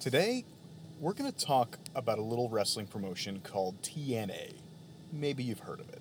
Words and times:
Today, 0.00 0.46
we're 0.98 1.12
going 1.12 1.30
to 1.30 1.44
talk 1.44 1.76
about 1.94 2.18
a 2.18 2.22
little 2.22 2.48
wrestling 2.48 2.86
promotion 2.86 3.40
called 3.44 3.82
TNA. 3.82 4.54
Maybe 5.12 5.42
you've 5.42 5.58
heard 5.58 5.78
of 5.78 5.90
it. 5.90 6.00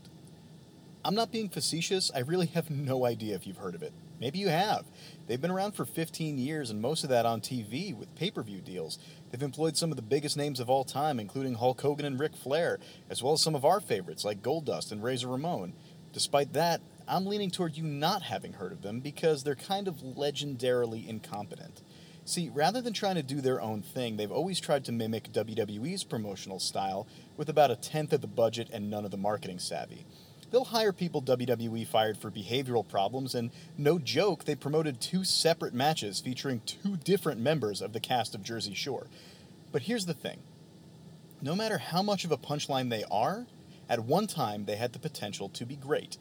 I'm 1.04 1.16
not 1.16 1.34
being 1.34 1.50
facetious, 1.50 2.10
I 2.16 2.20
really 2.20 2.46
have 2.46 2.70
no 2.70 3.06
idea 3.06 3.36
if 3.36 3.46
you've 3.46 3.58
heard 3.58 3.76
of 3.76 3.84
it. 3.84 3.92
Maybe 4.18 4.40
you 4.40 4.48
have. 4.48 4.86
They've 5.28 5.42
been 5.42 5.52
around 5.52 5.74
for 5.74 5.84
15 5.84 6.38
years, 6.38 6.70
and 6.70 6.82
most 6.82 7.04
of 7.04 7.10
that 7.10 7.26
on 7.26 7.42
TV 7.42 7.94
with 7.94 8.16
pay 8.16 8.32
per 8.32 8.42
view 8.42 8.62
deals. 8.62 9.00
They've 9.32 9.44
employed 9.44 9.76
some 9.76 9.90
of 9.92 9.98
the 9.98 10.02
biggest 10.02 10.38
names 10.38 10.62
of 10.62 10.70
all 10.70 10.86
time, 10.86 11.20
including 11.20 11.56
Hulk 11.56 11.82
Hogan 11.82 12.06
and 12.06 12.18
Ric 12.18 12.38
Flair, 12.38 12.80
as 13.10 13.22
well 13.22 13.34
as 13.34 13.42
some 13.42 13.54
of 13.54 13.66
our 13.66 13.82
favorites 13.82 14.24
like 14.24 14.42
Goldust 14.42 14.94
and 14.94 15.04
Razor 15.04 15.28
Ramon. 15.28 15.74
Despite 16.14 16.54
that, 16.54 16.80
I'm 17.06 17.26
leaning 17.26 17.52
toward 17.52 17.76
you 17.76 17.84
not 17.84 18.22
having 18.22 18.54
heard 18.54 18.72
of 18.72 18.82
them 18.82 19.02
because 19.02 19.44
they're 19.44 19.56
kind 19.56 19.90
of 19.90 19.96
legendarily 19.98 21.06
incompetent. 21.06 21.82
See, 22.30 22.52
rather 22.54 22.80
than 22.80 22.94
trying 22.94 23.16
to 23.16 23.24
do 23.24 23.42
their 23.42 23.60
own 23.60 23.82
thing, 23.82 24.16
they've 24.16 24.32
always 24.32 24.60
tried 24.60 24.86
to 24.86 24.92
mimic 24.92 25.32
WWE's 25.32 26.04
promotional 26.04 26.60
style 26.60 27.08
with 27.38 27.50
about 27.50 27.72
a 27.72 27.76
tenth 27.76 28.14
of 28.14 28.22
the 28.22 28.28
budget 28.28 28.70
and 28.72 28.88
none 28.88 29.04
of 29.04 29.10
the 29.10 29.18
marketing 29.18 29.58
savvy. 29.58 30.06
They'll 30.52 30.66
hire 30.66 30.94
people 30.94 31.24
WWE 31.24 31.88
fired 31.88 32.20
for 32.20 32.30
behavioral 32.30 32.88
problems, 32.88 33.34
and 33.34 33.50
no 33.80 33.98
joke, 33.98 34.46
they 34.46 34.54
promoted 34.54 35.02
two 35.02 35.24
separate 35.24 35.74
matches 35.74 36.20
featuring 36.20 36.62
two 36.68 36.98
different 36.98 37.42
members 37.42 37.82
of 37.82 37.94
the 37.94 38.00
cast 38.00 38.36
of 38.36 38.44
Jersey 38.44 38.76
Shore. 38.76 39.08
But 39.72 39.82
here's 39.82 40.06
the 40.06 40.14
thing 40.14 40.38
no 41.42 41.56
matter 41.56 41.80
how 41.80 42.04
much 42.04 42.26
of 42.26 42.32
a 42.32 42.38
punchline 42.38 42.92
they 42.92 43.06
are, 43.10 43.48
at 43.90 44.06
one 44.06 44.28
time 44.28 44.66
they 44.66 44.76
had 44.76 44.94
the 44.94 45.00
potential 45.00 45.50
to 45.50 45.66
be 45.66 45.76
great. 45.76 46.20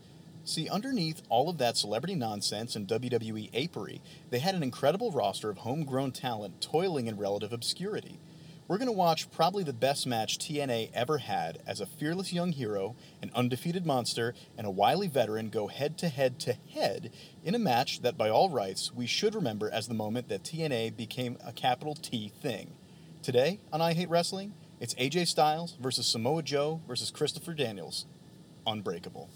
See, 0.48 0.66
underneath 0.66 1.20
all 1.28 1.50
of 1.50 1.58
that 1.58 1.76
celebrity 1.76 2.14
nonsense 2.14 2.74
and 2.74 2.88
WWE 2.88 3.50
apery, 3.52 4.00
they 4.30 4.38
had 4.38 4.54
an 4.54 4.62
incredible 4.62 5.12
roster 5.12 5.50
of 5.50 5.58
homegrown 5.58 6.12
talent 6.12 6.62
toiling 6.62 7.06
in 7.06 7.18
relative 7.18 7.52
obscurity. 7.52 8.18
We're 8.66 8.78
going 8.78 8.86
to 8.86 8.92
watch 8.92 9.30
probably 9.30 9.62
the 9.62 9.74
best 9.74 10.06
match 10.06 10.38
TNA 10.38 10.90
ever 10.94 11.18
had 11.18 11.58
as 11.66 11.82
a 11.82 11.86
fearless 11.86 12.32
young 12.32 12.52
hero, 12.52 12.96
an 13.20 13.30
undefeated 13.34 13.84
monster, 13.84 14.32
and 14.56 14.66
a 14.66 14.70
wily 14.70 15.06
veteran 15.06 15.50
go 15.50 15.66
head 15.66 15.98
to 15.98 16.08
head 16.08 16.38
to 16.40 16.54
head 16.72 17.12
in 17.44 17.54
a 17.54 17.58
match 17.58 18.00
that, 18.00 18.16
by 18.16 18.30
all 18.30 18.48
rights, 18.48 18.90
we 18.94 19.06
should 19.06 19.34
remember 19.34 19.68
as 19.70 19.86
the 19.86 19.92
moment 19.92 20.30
that 20.30 20.44
TNA 20.44 20.96
became 20.96 21.36
a 21.44 21.52
capital 21.52 21.94
T 21.94 22.32
thing. 22.40 22.72
Today 23.22 23.60
on 23.70 23.82
I 23.82 23.92
Hate 23.92 24.08
Wrestling, 24.08 24.54
it's 24.80 24.94
AJ 24.94 25.26
Styles 25.26 25.76
versus 25.78 26.06
Samoa 26.06 26.42
Joe 26.42 26.80
versus 26.88 27.10
Christopher 27.10 27.52
Daniels. 27.52 28.06
Unbreakable. 28.66 29.28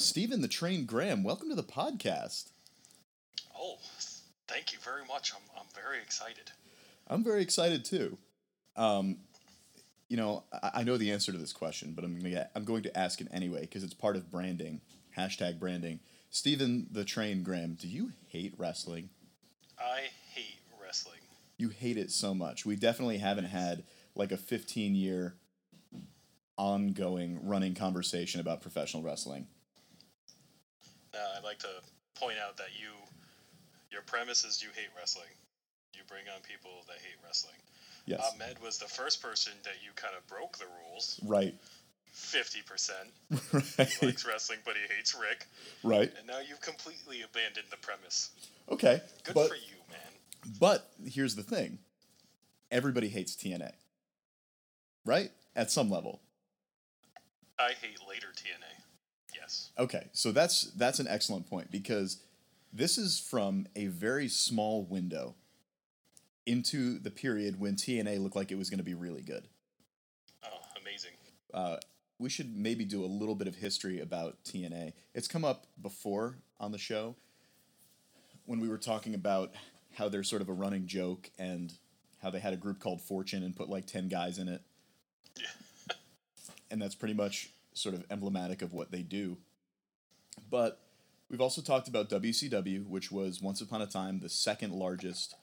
Stephen 0.00 0.40
the 0.40 0.48
Train 0.48 0.86
Graham, 0.86 1.22
welcome 1.22 1.50
to 1.50 1.54
the 1.54 1.62
podcast. 1.62 2.50
Oh, 3.56 3.76
thank 4.48 4.72
you 4.72 4.78
very 4.78 5.04
much. 5.06 5.32
I'm, 5.34 5.42
I'm 5.56 5.66
very 5.74 5.98
excited. 6.02 6.50
I'm 7.06 7.22
very 7.22 7.42
excited 7.42 7.84
too. 7.84 8.16
Um, 8.76 9.18
you 10.10 10.16
know, 10.16 10.42
I, 10.52 10.70
I 10.74 10.82
know 10.82 10.98
the 10.98 11.12
answer 11.12 11.32
to 11.32 11.38
this 11.38 11.54
question, 11.54 11.92
but 11.94 12.04
I'm 12.04 12.18
gonna 12.18 12.30
get, 12.30 12.50
I'm 12.54 12.64
going 12.64 12.82
to 12.82 12.98
ask 12.98 13.22
it 13.22 13.28
anyway 13.32 13.60
because 13.62 13.82
it's 13.82 13.94
part 13.94 14.16
of 14.16 14.30
branding. 14.30 14.82
Hashtag 15.16 15.58
branding. 15.58 16.00
Stephen 16.28 16.88
the 16.90 17.04
Train 17.04 17.42
Graham, 17.42 17.74
do 17.74 17.88
you 17.88 18.12
hate 18.28 18.54
wrestling? 18.58 19.08
I 19.78 20.08
hate 20.34 20.60
wrestling. 20.82 21.20
You 21.56 21.70
hate 21.70 21.96
it 21.96 22.10
so 22.10 22.34
much. 22.34 22.66
We 22.66 22.76
definitely 22.76 23.18
haven't 23.18 23.46
had 23.46 23.84
like 24.14 24.32
a 24.32 24.36
15 24.36 24.94
year 24.94 25.34
ongoing 26.56 27.40
running 27.46 27.74
conversation 27.74 28.40
about 28.40 28.60
professional 28.60 29.02
wrestling. 29.02 29.46
Uh, 31.14 31.38
I'd 31.38 31.44
like 31.44 31.58
to 31.60 31.68
point 32.14 32.36
out 32.44 32.56
that 32.58 32.68
you, 32.78 32.90
your 33.90 34.02
premise 34.02 34.44
is 34.44 34.62
you 34.62 34.68
hate 34.74 34.90
wrestling. 34.96 35.30
You 35.94 36.02
bring 36.08 36.22
on 36.34 36.42
people 36.42 36.84
that 36.86 36.96
hate 36.96 37.16
wrestling. 37.24 37.56
Yes. 38.06 38.22
Ahmed 38.34 38.60
was 38.62 38.78
the 38.78 38.86
first 38.86 39.22
person 39.22 39.52
that 39.64 39.74
you 39.84 39.90
kind 39.94 40.14
of 40.16 40.26
broke 40.26 40.58
the 40.58 40.66
rules. 40.88 41.20
right. 41.24 41.54
50%. 42.14 42.90
Right. 43.52 43.88
He 44.00 44.06
likes 44.06 44.26
wrestling, 44.26 44.58
but 44.64 44.74
he 44.74 44.92
hates 44.94 45.14
Rick. 45.14 45.46
right. 45.84 46.12
And 46.18 46.26
now 46.26 46.40
you've 46.46 46.60
completely 46.60 47.22
abandoned 47.22 47.66
the 47.70 47.76
premise. 47.76 48.30
Okay. 48.70 49.00
Good 49.24 49.34
but 49.34 49.48
for 49.48 49.54
you, 49.54 49.76
man. 49.88 50.52
but 50.60 50.90
here's 51.04 51.36
the 51.36 51.42
thing. 51.44 51.78
Everybody 52.70 53.08
hates 53.08 53.36
TNA. 53.36 53.72
Right? 55.04 55.30
At 55.54 55.70
some 55.70 55.88
level. 55.90 56.20
I 57.58 57.72
hate 57.80 57.98
later 58.08 58.28
TNA. 58.34 58.82
Yes. 59.34 59.70
Okay, 59.78 60.06
so 60.12 60.32
that's 60.32 60.70
that's 60.72 60.98
an 60.98 61.06
excellent 61.08 61.48
point 61.48 61.70
because 61.70 62.18
this 62.72 62.98
is 62.98 63.18
from 63.20 63.66
a 63.76 63.86
very 63.86 64.28
small 64.28 64.82
window 64.84 65.34
into 66.50 66.98
the 66.98 67.12
period 67.12 67.60
when 67.60 67.76
TNA 67.76 68.20
looked 68.20 68.34
like 68.34 68.50
it 68.50 68.58
was 68.58 68.70
going 68.70 68.78
to 68.78 68.84
be 68.84 68.94
really 68.94 69.22
good. 69.22 69.46
Oh, 70.44 70.48
amazing. 70.80 71.12
Uh, 71.54 71.76
we 72.18 72.28
should 72.28 72.56
maybe 72.56 72.84
do 72.84 73.04
a 73.04 73.06
little 73.06 73.36
bit 73.36 73.46
of 73.46 73.54
history 73.54 74.00
about 74.00 74.36
TNA. 74.44 74.94
It's 75.14 75.28
come 75.28 75.44
up 75.44 75.68
before 75.80 76.38
on 76.58 76.72
the 76.72 76.78
show 76.78 77.14
when 78.46 78.58
we 78.58 78.68
were 78.68 78.78
talking 78.78 79.14
about 79.14 79.52
how 79.94 80.08
they're 80.08 80.24
sort 80.24 80.42
of 80.42 80.48
a 80.48 80.52
running 80.52 80.88
joke 80.88 81.30
and 81.38 81.72
how 82.20 82.30
they 82.30 82.40
had 82.40 82.52
a 82.52 82.56
group 82.56 82.80
called 82.80 83.00
Fortune 83.00 83.44
and 83.44 83.54
put 83.54 83.68
like 83.68 83.86
10 83.86 84.08
guys 84.08 84.38
in 84.38 84.48
it. 84.48 84.62
Yeah. 85.38 85.94
and 86.70 86.82
that's 86.82 86.96
pretty 86.96 87.14
much 87.14 87.50
sort 87.74 87.94
of 87.94 88.04
emblematic 88.10 88.60
of 88.60 88.72
what 88.72 88.90
they 88.90 89.02
do. 89.02 89.36
But 90.50 90.80
we've 91.30 91.40
also 91.40 91.62
talked 91.62 91.86
about 91.86 92.10
WCW, 92.10 92.88
which 92.88 93.12
was 93.12 93.40
once 93.40 93.60
upon 93.60 93.82
a 93.82 93.86
time 93.86 94.18
the 94.18 94.28
second 94.28 94.72
largest 94.72 95.36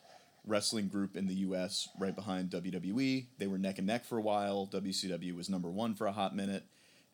wrestling 0.47 0.88
group 0.88 1.16
in 1.16 1.28
the 1.28 1.35
US, 1.35 1.90
right 2.00 2.16
behind 2.16 2.50
WWE. 2.50 3.28
They 3.38 3.47
were 3.47 3.58
neck 3.58 3.78
and 3.78 3.88
neck 3.88 4.06
for 4.06 4.18
a 4.18 4.22
while. 4.22 4.68
WCW 4.72 5.35
was 5.35 5.50
number 5.50 5.69
one 5.69 5.94
for 5.94 6.08
a 6.08 6.12
hot 6.12 6.35
minute. 6.35 6.63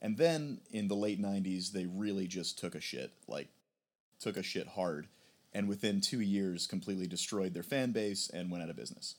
And 0.01 0.17
then 0.17 0.59
in 0.71 0.87
the 0.87 0.95
late 0.95 1.21
90s, 1.21 1.71
they 1.71 1.85
really 1.85 2.27
just 2.27 2.59
took 2.59 2.75
a 2.75 2.81
shit, 2.81 3.11
like, 3.27 3.47
took 4.19 4.37
a 4.37 4.43
shit 4.43 4.67
hard. 4.67 5.07
And 5.53 5.67
within 5.67 6.01
two 6.01 6.19
years, 6.19 6.67
completely 6.67 7.07
destroyed 7.07 7.53
their 7.53 7.63
fan 7.63 7.91
base 7.91 8.29
and 8.29 8.51
went 8.51 8.63
out 8.63 8.69
of 8.69 8.75
business. 8.75 9.15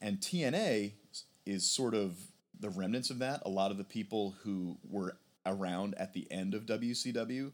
And 0.00 0.20
TNA 0.20 0.92
is 1.46 1.70
sort 1.70 1.94
of 1.94 2.16
the 2.58 2.70
remnants 2.70 3.10
of 3.10 3.18
that. 3.18 3.42
A 3.44 3.48
lot 3.48 3.70
of 3.70 3.78
the 3.78 3.84
people 3.84 4.36
who 4.42 4.76
were 4.88 5.16
around 5.46 5.94
at 5.96 6.12
the 6.12 6.30
end 6.30 6.54
of 6.54 6.66
WCW 6.66 7.52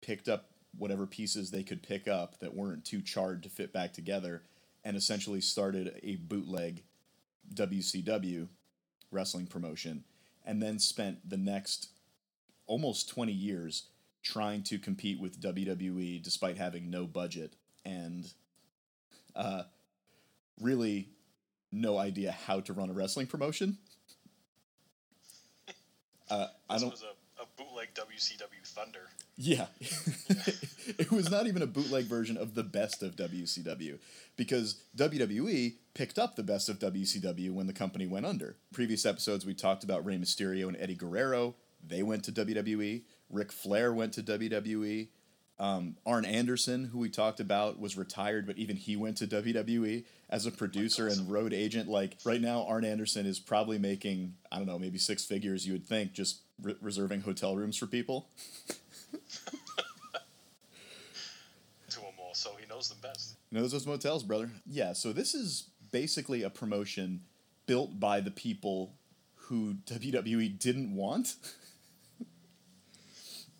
picked 0.00 0.28
up 0.28 0.51
whatever 0.76 1.06
pieces 1.06 1.50
they 1.50 1.62
could 1.62 1.82
pick 1.82 2.08
up 2.08 2.38
that 2.40 2.54
weren't 2.54 2.84
too 2.84 3.02
charred 3.02 3.42
to 3.42 3.48
fit 3.48 3.72
back 3.72 3.92
together 3.92 4.42
and 4.84 4.96
essentially 4.96 5.40
started 5.40 6.00
a 6.02 6.16
bootleg 6.16 6.82
WCW 7.54 8.48
wrestling 9.10 9.46
promotion 9.46 10.04
and 10.44 10.62
then 10.62 10.78
spent 10.78 11.28
the 11.28 11.36
next 11.36 11.88
almost 12.66 13.08
20 13.08 13.32
years 13.32 13.84
trying 14.22 14.62
to 14.62 14.78
compete 14.78 15.20
with 15.20 15.40
WWE 15.40 16.22
despite 16.22 16.56
having 16.56 16.90
no 16.90 17.06
budget 17.06 17.54
and 17.84 18.32
uh, 19.34 19.62
really 20.60 21.08
no 21.70 21.98
idea 21.98 22.32
how 22.46 22.60
to 22.60 22.72
run 22.72 22.90
a 22.90 22.92
wrestling 22.92 23.26
promotion. 23.26 23.78
Uh, 26.30 26.46
I 26.68 26.74
This 26.74 26.82
don't. 26.82 26.90
was 26.92 27.02
a, 27.02 27.42
a 27.42 27.46
bootleg 27.56 27.88
WCW 27.94 28.66
Thunder. 28.66 29.08
Yeah. 29.36 29.66
it 30.98 31.10
was 31.10 31.30
not 31.30 31.46
even 31.46 31.62
a 31.62 31.66
bootleg 31.66 32.04
version 32.04 32.36
of 32.36 32.54
the 32.54 32.62
best 32.62 33.02
of 33.02 33.16
WCW 33.16 33.98
because 34.36 34.82
WWE 34.96 35.74
picked 35.94 36.18
up 36.18 36.36
the 36.36 36.42
best 36.42 36.68
of 36.68 36.78
WCW 36.78 37.50
when 37.52 37.66
the 37.66 37.72
company 37.72 38.06
went 38.06 38.26
under. 38.26 38.56
Previous 38.72 39.06
episodes, 39.06 39.46
we 39.46 39.54
talked 39.54 39.84
about 39.84 40.04
Rey 40.04 40.16
Mysterio 40.16 40.68
and 40.68 40.76
Eddie 40.78 40.94
Guerrero. 40.94 41.54
They 41.86 42.02
went 42.02 42.24
to 42.24 42.32
WWE. 42.32 43.02
Ric 43.30 43.52
Flair 43.52 43.92
went 43.92 44.12
to 44.14 44.22
WWE. 44.22 45.08
Um, 45.58 45.96
Arn 46.04 46.24
Anderson, 46.24 46.86
who 46.86 46.98
we 46.98 47.08
talked 47.08 47.38
about, 47.40 47.78
was 47.78 47.96
retired, 47.96 48.46
but 48.46 48.58
even 48.58 48.76
he 48.76 48.96
went 48.96 49.16
to 49.18 49.26
WWE 49.26 50.04
as 50.28 50.44
a 50.44 50.50
producer 50.50 51.06
and 51.06 51.30
road 51.30 51.52
agent. 51.52 51.88
Like 51.88 52.16
right 52.24 52.40
now, 52.40 52.66
Arn 52.66 52.84
Anderson 52.84 53.26
is 53.26 53.38
probably 53.38 53.78
making, 53.78 54.34
I 54.50 54.56
don't 54.56 54.66
know, 54.66 54.78
maybe 54.78 54.98
six 54.98 55.24
figures, 55.24 55.66
you 55.66 55.72
would 55.72 55.86
think, 55.86 56.12
just 56.12 56.40
re- 56.60 56.76
reserving 56.80 57.20
hotel 57.22 57.54
rooms 57.56 57.76
for 57.76 57.86
people. 57.86 58.28
To 61.90 62.00
them 62.00 62.14
all, 62.18 62.34
so 62.34 62.52
he 62.58 62.66
knows 62.66 62.88
them 62.88 62.98
best. 63.02 63.36
knows 63.50 63.72
those 63.72 63.86
motels, 63.86 64.22
brother. 64.22 64.50
Yeah, 64.66 64.94
so 64.94 65.12
this 65.12 65.34
is 65.34 65.68
basically 65.90 66.42
a 66.42 66.50
promotion 66.50 67.22
built 67.66 68.00
by 68.00 68.20
the 68.20 68.30
people 68.30 68.94
who 69.34 69.74
WWE 69.86 70.58
didn't 70.58 70.94
want. 70.94 71.34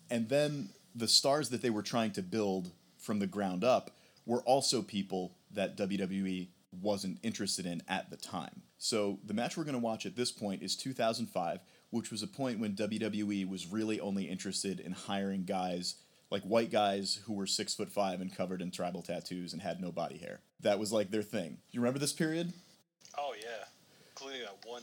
And 0.09 0.29
then 0.29 0.69
the 0.93 1.07
stars 1.07 1.49
that 1.49 1.63
they 1.63 1.71
were 1.71 1.81
trying 1.81 2.11
to 2.11 2.21
build 2.21 2.69
from 2.99 3.17
the 3.17 3.25
ground 3.25 3.63
up 3.63 3.89
were 4.27 4.41
also 4.41 4.83
people 4.83 5.33
that 5.51 5.75
WWE 5.75 6.49
wasn't 6.81 7.17
interested 7.23 7.65
in 7.65 7.81
at 7.87 8.11
the 8.11 8.17
time. 8.17 8.61
So 8.77 9.17
the 9.25 9.33
match 9.33 9.57
we're 9.57 9.63
going 9.63 9.73
to 9.73 9.79
watch 9.79 10.05
at 10.05 10.15
this 10.15 10.31
point 10.31 10.61
is 10.61 10.75
2005, 10.75 11.59
which 11.93 12.09
was 12.09 12.23
a 12.23 12.27
point 12.27 12.59
when 12.59 12.73
WWE 12.73 13.47
was 13.47 13.67
really 13.67 13.99
only 13.99 14.23
interested 14.23 14.79
in 14.79 14.91
hiring 14.91 15.43
guys 15.45 15.95
like 16.31 16.41
white 16.41 16.71
guys 16.71 17.19
who 17.25 17.33
were 17.33 17.45
six 17.45 17.75
foot 17.75 17.91
five 17.91 18.19
and 18.19 18.35
covered 18.35 18.63
in 18.63 18.71
tribal 18.71 19.03
tattoos 19.03 19.53
and 19.53 19.61
had 19.61 19.79
no 19.79 19.91
body 19.91 20.17
hair. 20.17 20.39
That 20.61 20.79
was 20.79 20.91
like 20.91 21.11
their 21.11 21.21
thing. 21.21 21.59
You 21.69 21.79
remember 21.79 21.99
this 21.99 22.11
period? 22.11 22.51
Oh 23.19 23.35
yeah, 23.39 23.65
including 24.09 24.41
that 24.41 24.57
one 24.67 24.81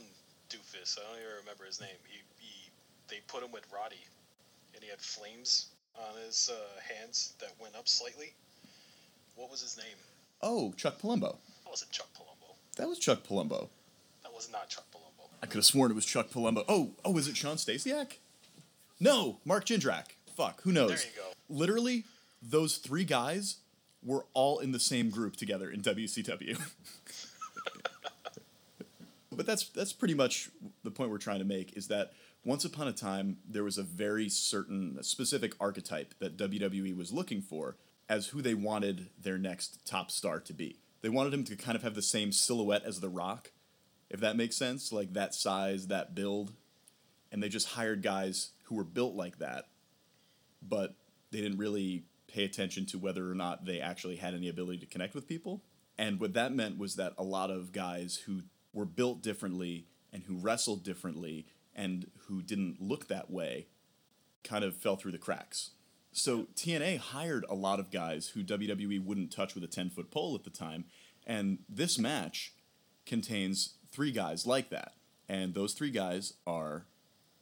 doofus. 0.49 0.97
I 0.97 1.01
don't 1.01 1.19
even 1.19 1.35
remember 1.41 1.65
his 1.65 1.81
name. 1.81 1.99
He, 2.07 2.19
he 2.37 2.71
they 3.09 3.17
put 3.27 3.43
him 3.43 3.51
with 3.51 3.65
Roddy, 3.73 4.05
and 4.73 4.81
he 4.81 4.89
had 4.89 5.01
flames 5.01 5.67
on 5.97 6.15
his 6.25 6.49
uh, 6.49 6.79
hands 6.79 7.33
that 7.41 7.51
went 7.61 7.75
up 7.75 7.89
slightly. 7.89 8.33
What 9.35 9.51
was 9.51 9.61
his 9.61 9.77
name? 9.77 9.97
Oh, 10.41 10.71
Chuck 10.77 11.01
Palumbo. 11.01 11.35
That 11.65 11.71
wasn't 11.71 11.91
Chuck 11.91 12.07
Palumbo. 12.17 12.55
That 12.77 12.87
was 12.87 12.99
Chuck 12.99 13.27
Palumbo. 13.27 13.67
That 14.23 14.33
was 14.33 14.49
not 14.49 14.69
Chuck. 14.69 14.85
I 15.41 15.47
could 15.47 15.55
have 15.55 15.65
sworn 15.65 15.91
it 15.91 15.95
was 15.95 16.05
Chuck 16.05 16.29
Palumbo. 16.29 16.63
Oh, 16.67 16.91
oh, 17.03 17.17
is 17.17 17.27
it 17.27 17.35
Shawn 17.35 17.57
Stasiak? 17.57 18.17
No, 18.99 19.39
Mark 19.43 19.65
Jindrak. 19.65 20.05
Fuck, 20.35 20.61
who 20.61 20.71
knows? 20.71 20.89
There 20.89 21.11
you 21.15 21.17
go. 21.17 21.31
Literally, 21.49 22.03
those 22.41 22.77
three 22.77 23.03
guys 23.03 23.57
were 24.03 24.25
all 24.33 24.59
in 24.59 24.71
the 24.71 24.79
same 24.79 25.09
group 25.09 25.35
together 25.35 25.69
in 25.69 25.81
WCW. 25.81 26.59
but 29.31 29.45
that's 29.45 29.69
that's 29.69 29.93
pretty 29.93 30.13
much 30.13 30.49
the 30.83 30.91
point 30.91 31.09
we're 31.09 31.17
trying 31.17 31.39
to 31.39 31.45
make 31.45 31.75
is 31.77 31.87
that 31.87 32.13
once 32.43 32.65
upon 32.65 32.87
a 32.87 32.93
time 32.93 33.37
there 33.47 33.63
was 33.63 33.77
a 33.77 33.83
very 33.83 34.29
certain 34.29 35.01
specific 35.03 35.53
archetype 35.59 36.13
that 36.19 36.37
WWE 36.37 36.95
was 36.95 37.11
looking 37.11 37.41
for 37.41 37.75
as 38.09 38.27
who 38.27 38.41
they 38.41 38.53
wanted 38.53 39.09
their 39.21 39.37
next 39.37 39.85
top 39.85 40.11
star 40.11 40.39
to 40.39 40.53
be. 40.53 40.79
They 41.01 41.09
wanted 41.09 41.33
him 41.33 41.43
to 41.45 41.55
kind 41.55 41.75
of 41.75 41.83
have 41.83 41.95
the 41.95 42.01
same 42.01 42.31
silhouette 42.31 42.83
as 42.85 42.99
The 42.99 43.09
Rock, 43.09 43.51
if 44.11 44.19
that 44.19 44.35
makes 44.35 44.57
sense, 44.57 44.91
like 44.91 45.13
that 45.13 45.33
size, 45.33 45.87
that 45.87 46.13
build. 46.13 46.53
And 47.31 47.41
they 47.41 47.47
just 47.47 47.69
hired 47.69 48.03
guys 48.03 48.51
who 48.65 48.75
were 48.75 48.83
built 48.83 49.15
like 49.15 49.39
that, 49.39 49.69
but 50.61 50.95
they 51.31 51.39
didn't 51.39 51.57
really 51.57 52.03
pay 52.27 52.43
attention 52.43 52.85
to 52.87 52.99
whether 52.99 53.31
or 53.31 53.35
not 53.35 53.65
they 53.65 53.79
actually 53.79 54.17
had 54.17 54.33
any 54.33 54.49
ability 54.49 54.79
to 54.79 54.85
connect 54.85 55.15
with 55.15 55.27
people. 55.27 55.61
And 55.97 56.19
what 56.19 56.33
that 56.33 56.53
meant 56.53 56.77
was 56.77 56.97
that 56.97 57.13
a 57.17 57.23
lot 57.23 57.51
of 57.51 57.71
guys 57.71 58.23
who 58.25 58.41
were 58.73 58.85
built 58.85 59.21
differently 59.21 59.85
and 60.11 60.23
who 60.23 60.35
wrestled 60.35 60.83
differently 60.83 61.45
and 61.73 62.11
who 62.27 62.41
didn't 62.41 62.81
look 62.81 63.07
that 63.07 63.31
way 63.31 63.67
kind 64.43 64.65
of 64.65 64.75
fell 64.75 64.97
through 64.97 65.13
the 65.13 65.17
cracks. 65.17 65.71
So 66.11 66.47
TNA 66.55 66.97
hired 66.97 67.45
a 67.47 67.55
lot 67.55 67.79
of 67.79 67.91
guys 67.91 68.29
who 68.29 68.43
WWE 68.43 69.03
wouldn't 69.05 69.31
touch 69.31 69.55
with 69.55 69.63
a 69.63 69.67
10 69.67 69.89
foot 69.89 70.11
pole 70.11 70.35
at 70.35 70.43
the 70.43 70.49
time. 70.49 70.83
And 71.25 71.59
this 71.69 71.97
match 71.97 72.53
contains 73.05 73.75
three 73.91 74.11
guys 74.11 74.45
like 74.45 74.69
that. 74.69 74.93
And 75.29 75.53
those 75.53 75.73
three 75.73 75.91
guys 75.91 76.33
are 76.45 76.85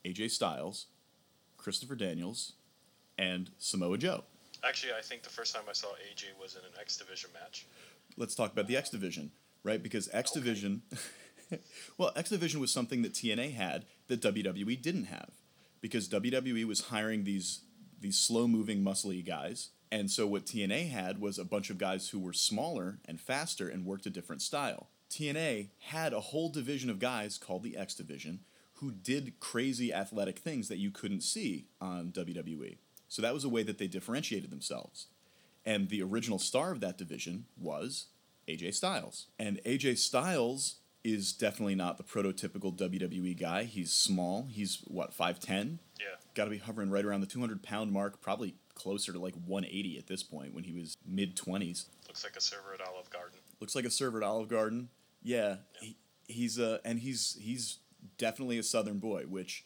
AJ 0.05 0.31
Styles, 0.31 0.87
Christopher 1.57 1.95
Daniels, 1.95 2.53
and 3.17 3.51
Samoa 3.57 3.97
Joe. 3.97 4.23
Actually, 4.63 4.93
I 4.93 5.01
think 5.01 5.23
the 5.23 5.29
first 5.29 5.55
time 5.55 5.63
I 5.69 5.73
saw 5.73 5.87
AJ 5.87 6.39
was 6.41 6.55
in 6.55 6.61
an 6.61 6.71
X 6.79 6.97
Division 6.97 7.29
match. 7.33 7.65
Let's 8.17 8.35
talk 8.35 8.51
about 8.51 8.67
the 8.67 8.77
X 8.77 8.89
Division, 8.89 9.31
right? 9.63 9.81
Because 9.81 10.09
X 10.11 10.31
Division, 10.31 10.81
well, 11.97 12.11
X 12.15 12.29
Division 12.29 12.59
was 12.59 12.71
something 12.71 13.01
that 13.01 13.13
TNA 13.13 13.53
had 13.53 13.85
that 14.07 14.21
WWE 14.21 14.81
didn't 14.81 15.05
have, 15.05 15.31
because 15.81 16.09
WWE 16.09 16.65
was 16.65 16.85
hiring 16.85 17.23
these 17.23 17.61
these 18.01 18.17
slow 18.17 18.47
moving, 18.47 18.81
muscly 18.81 19.25
guys, 19.25 19.69
and 19.91 20.09
so 20.11 20.27
what 20.27 20.45
TNA 20.45 20.89
had 20.89 21.19
was 21.19 21.39
a 21.39 21.45
bunch 21.45 21.69
of 21.69 21.77
guys 21.77 22.09
who 22.09 22.19
were 22.19 22.33
smaller 22.33 22.99
and 23.05 23.19
faster 23.19 23.67
and 23.67 23.85
worked 23.85 24.05
a 24.05 24.09
different 24.09 24.41
style. 24.41 24.87
TNA 25.09 25.69
had 25.79 26.13
a 26.13 26.19
whole 26.19 26.49
division 26.49 26.89
of 26.89 26.99
guys 26.99 27.37
called 27.37 27.63
the 27.63 27.77
X 27.77 27.95
Division 27.95 28.41
who 28.75 28.91
did 28.91 29.39
crazy 29.39 29.93
athletic 29.93 30.39
things 30.39 30.69
that 30.69 30.77
you 30.77 30.89
couldn't 30.91 31.21
see 31.21 31.67
on 31.81 32.11
WWE. 32.11 32.77
So 33.09 33.21
that 33.21 33.33
was 33.33 33.43
a 33.43 33.49
way 33.49 33.63
that 33.63 33.77
they 33.77 33.87
differentiated 33.87 34.51
themselves. 34.51 35.07
And 35.65 35.89
the 35.89 36.01
original 36.01 36.39
star 36.39 36.71
of 36.71 36.79
that 36.79 36.97
division 36.97 37.45
was 37.57 38.05
AJ 38.47 38.75
Styles. 38.75 39.27
And 39.37 39.59
AJ 39.65 39.97
Styles 39.97 40.75
is 41.03 41.33
definitely 41.33 41.75
not 41.75 41.97
the 41.97 42.03
prototypical 42.03 42.75
WWE 42.75 43.37
guy. 43.39 43.63
He's 43.63 43.91
small. 43.91 44.47
He's 44.49 44.81
what, 44.87 45.15
5'10? 45.17 45.79
Yeah. 45.99 46.05
Got 46.33 46.45
to 46.45 46.51
be 46.51 46.57
hovering 46.57 46.89
right 46.89 47.03
around 47.03 47.21
the 47.21 47.27
200 47.27 47.61
pound 47.61 47.91
mark, 47.91 48.21
probably 48.21 48.55
closer 48.75 49.11
to 49.11 49.19
like 49.19 49.35
180 49.45 49.97
at 49.97 50.07
this 50.07 50.23
point 50.23 50.53
when 50.53 50.63
he 50.63 50.71
was 50.71 50.95
mid 51.05 51.35
20s. 51.35 51.85
Looks 52.07 52.23
like 52.23 52.35
a 52.37 52.41
server 52.41 52.73
at 52.73 52.87
Olive 52.87 53.09
Garden. 53.09 53.39
Looks 53.59 53.75
like 53.75 53.85
a 53.85 53.91
server 53.91 54.19
at 54.19 54.27
Olive 54.27 54.47
Garden. 54.47 54.89
Yeah, 55.23 55.57
he, 55.81 55.95
he's 56.27 56.59
a 56.59 56.79
and 56.85 56.99
he's 56.99 57.37
he's 57.41 57.77
definitely 58.17 58.57
a 58.57 58.63
Southern 58.63 58.99
boy, 58.99 59.23
which 59.23 59.65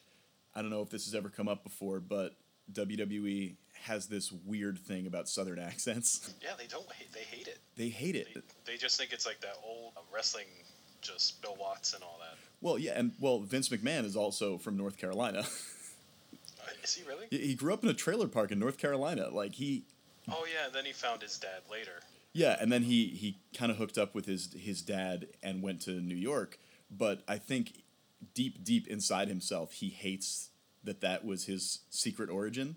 I 0.56 0.62
don't 0.62 0.72
know 0.72 0.82
if 0.82 0.90
this 0.90 1.06
has 1.06 1.16
ever 1.16 1.30
come 1.30 1.48
up 1.48 1.64
before, 1.64 2.00
but 2.00 2.36
WWE 2.72 3.56
has 3.84 4.08
this 4.08 4.32
weird 4.32 4.80
thing 4.80 5.08
about 5.08 5.28
Southern 5.28 5.60
accents. 5.60 6.34
Yeah, 6.42 6.52
they 6.58 6.68
don't 6.68 6.90
hate. 6.92 7.12
They 7.14 7.22
hate 7.22 7.48
it. 7.48 7.60
They 7.76 7.90
hate 7.90 8.16
it. 8.16 8.28
They, 8.34 8.42
they 8.74 8.78
just 8.78 8.98
think 8.98 9.12
it's 9.12 9.26
like 9.26 9.42
that 9.42 9.58
old 9.64 9.94
uh, 9.98 10.02
wrestling, 10.14 10.46
just 11.02 11.42
Bill 11.42 11.56
Watts 11.60 11.94
and 11.94 12.04
all 12.04 12.20
that. 12.22 12.38
Well, 12.62 12.80
yeah, 12.80 12.94
and 12.96 13.12
well, 13.20 13.40
Vince 13.40 13.70
McMahon 13.70 14.06
is 14.06 14.16
also 14.16 14.58
from 14.58 14.78
North 14.78 14.98
Carolina. 14.98 15.44
Uh, 16.66 16.72
is 16.82 16.94
he 16.94 17.06
really? 17.06 17.26
he 17.30 17.40
he 17.40 17.56
grew 17.56 17.74
up 17.74 17.84
in 17.84 17.90
a 17.90 17.94
trailer 17.94 18.26
park 18.26 18.50
in 18.50 18.58
North 18.58 18.78
Carolina. 18.78 19.28
Like 19.30 19.54
he, 19.54 19.84
Oh 20.30 20.46
yeah, 20.50 20.68
and 20.68 20.74
then 20.74 20.86
he 20.86 20.94
found 20.94 21.22
his 21.22 21.38
dad 21.38 21.62
later. 21.70 22.00
Yeah, 22.34 22.58
and 22.60 22.72
then 22.72 22.84
he 22.84 23.08
he 23.08 23.40
kind 23.58 23.72
of 23.72 23.78
hooked 23.78 23.98
up 23.98 24.14
with 24.16 24.26
his 24.26 24.54
his 24.58 24.82
dad 24.82 25.28
and 25.42 25.62
went 25.62 25.82
to 25.82 25.92
New 25.92 26.16
York. 26.16 26.58
But 26.92 27.24
I 27.28 27.38
think 27.38 27.84
deep 28.34 28.64
deep 28.64 28.88
inside 28.88 29.28
himself, 29.28 29.74
he 29.74 29.90
hates 29.90 30.50
that 30.84 31.02
that 31.02 31.24
was 31.24 31.46
his 31.46 31.80
secret 31.90 32.30
origin. 32.30 32.76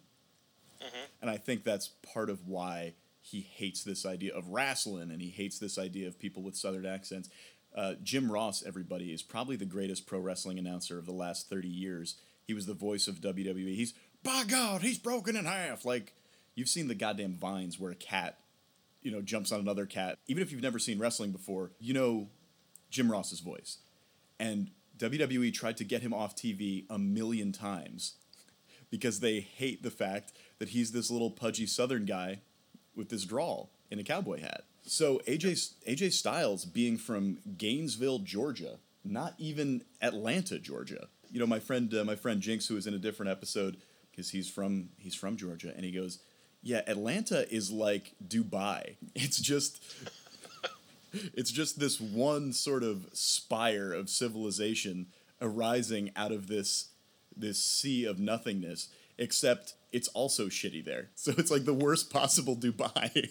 And 1.20 1.30
I 1.30 1.36
think 1.38 1.64
that's 1.64 1.88
part 1.88 2.30
of 2.30 2.46
why 2.46 2.94
he 3.20 3.40
hates 3.40 3.82
this 3.82 4.06
idea 4.06 4.34
of 4.34 4.50
wrestling 4.50 5.10
and 5.10 5.20
he 5.20 5.30
hates 5.30 5.58
this 5.58 5.78
idea 5.78 6.06
of 6.06 6.18
people 6.18 6.42
with 6.42 6.54
southern 6.54 6.86
accents. 6.86 7.28
Uh, 7.74 7.94
Jim 8.02 8.30
Ross, 8.30 8.62
everybody, 8.64 9.12
is 9.12 9.22
probably 9.22 9.56
the 9.56 9.64
greatest 9.64 10.06
pro 10.06 10.20
wrestling 10.20 10.58
announcer 10.58 10.98
of 10.98 11.06
the 11.06 11.12
last 11.12 11.50
30 11.50 11.68
years. 11.68 12.14
He 12.46 12.54
was 12.54 12.66
the 12.66 12.74
voice 12.74 13.08
of 13.08 13.20
WWE. 13.20 13.74
He's, 13.74 13.94
by 14.22 14.44
God, 14.46 14.82
he's 14.82 14.98
broken 14.98 15.36
in 15.36 15.44
half. 15.44 15.84
Like, 15.84 16.14
you've 16.54 16.68
seen 16.68 16.88
the 16.88 16.94
goddamn 16.94 17.34
vines 17.34 17.78
where 17.78 17.90
a 17.90 17.96
cat, 17.96 18.38
you 19.06 19.12
know, 19.12 19.22
jumps 19.22 19.52
on 19.52 19.60
another 19.60 19.86
cat. 19.86 20.18
Even 20.26 20.42
if 20.42 20.50
you've 20.50 20.64
never 20.64 20.80
seen 20.80 20.98
wrestling 20.98 21.30
before, 21.30 21.70
you 21.78 21.94
know 21.94 22.26
Jim 22.90 23.08
Ross's 23.08 23.38
voice. 23.38 23.78
And 24.40 24.72
WWE 24.98 25.54
tried 25.54 25.76
to 25.76 25.84
get 25.84 26.02
him 26.02 26.12
off 26.12 26.34
TV 26.34 26.86
a 26.90 26.98
million 26.98 27.52
times 27.52 28.14
because 28.90 29.20
they 29.20 29.38
hate 29.38 29.84
the 29.84 29.92
fact 29.92 30.32
that 30.58 30.70
he's 30.70 30.90
this 30.90 31.08
little 31.08 31.30
pudgy 31.30 31.66
Southern 31.66 32.04
guy 32.04 32.40
with 32.96 33.08
this 33.08 33.22
drawl 33.22 33.70
in 33.92 34.00
a 34.00 34.02
cowboy 34.02 34.40
hat. 34.40 34.64
So 34.82 35.20
AJ 35.28 35.74
AJ 35.88 36.12
Styles 36.12 36.64
being 36.64 36.96
from 36.96 37.38
Gainesville, 37.56 38.18
Georgia, 38.20 38.78
not 39.04 39.34
even 39.38 39.84
Atlanta, 40.02 40.58
Georgia. 40.58 41.06
You 41.30 41.38
know, 41.38 41.46
my 41.46 41.60
friend 41.60 41.94
uh, 41.94 42.04
my 42.04 42.16
friend 42.16 42.40
Jinx, 42.40 42.66
who 42.66 42.74
was 42.74 42.88
in 42.88 42.94
a 42.94 42.98
different 42.98 43.30
episode, 43.30 43.76
because 44.10 44.30
he's 44.30 44.50
from 44.50 44.88
he's 44.98 45.14
from 45.14 45.36
Georgia, 45.36 45.72
and 45.76 45.84
he 45.84 45.92
goes, 45.92 46.18
"Yeah, 46.62 46.82
Atlanta 46.86 47.52
is 47.52 47.70
like 47.70 48.14
Dubai. 48.26 48.96
It's 49.14 49.38
just." 49.38 49.82
It's 51.32 51.50
just 51.50 51.78
this 51.78 51.98
one 51.98 52.52
sort 52.52 52.82
of 52.82 53.08
spire 53.14 53.90
of 53.92 54.10
civilization 54.10 55.06
arising 55.40 56.10
out 56.16 56.32
of 56.32 56.46
this 56.46 56.88
this 57.36 57.62
sea 57.62 58.04
of 58.04 58.18
nothingness, 58.18 58.88
except 59.18 59.74
it's 59.92 60.08
also 60.08 60.46
shitty 60.46 60.84
there. 60.84 61.08
So 61.16 61.32
it's 61.36 61.50
like 61.50 61.64
the 61.64 61.74
worst 61.74 62.10
possible 62.10 62.56
Dubai. 62.56 63.30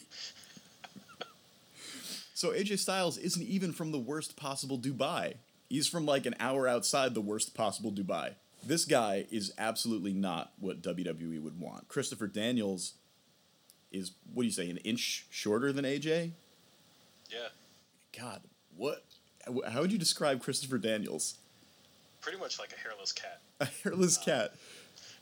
so 2.34 2.51
AJ 2.51 2.79
Styles 2.79 3.17
isn't 3.17 3.44
even 3.48 3.72
from 3.72 3.91
the 3.91 4.00
worst 4.00 4.36
possible 4.36 4.77
Dubai. 4.77 5.36
He's 5.70 5.88
from 5.88 6.05
like 6.05 6.25
an 6.25 6.36
hour 6.39 6.67
outside 6.67 7.13
the 7.13 7.22
worst 7.22 7.55
possible 7.55 7.91
Dubai. 7.91 8.36
This 8.63 8.86
guy 8.86 9.25
is 9.32 9.53
absolutely 9.58 10.13
not 10.13 10.51
what 10.60 10.82
WWE 10.82 11.41
would 11.41 11.60
want. 11.60 11.88
Christopher 11.88 12.27
Daniels 12.27 12.94
is 13.92 14.12
what 14.34 14.44
do 14.44 14.48
you 14.48 14.51
say, 14.54 14.70
an 14.70 14.77
inch 14.77 15.25
shorter 15.30 15.72
than 15.72 15.86
AJ? 15.86 16.32
Yeah, 17.30 17.48
God, 18.18 18.42
what? 18.75 19.04
How 19.68 19.82
would 19.82 19.92
you 19.92 19.98
describe 20.00 20.42
Christopher 20.42 20.77
Daniels? 20.77 21.36
pretty 22.22 22.39
much 22.39 22.58
like 22.58 22.74
a 22.74 22.80
hairless 22.80 23.12
cat. 23.12 23.39
A 23.60 23.65
hairless 23.84 24.18
cat. 24.18 24.56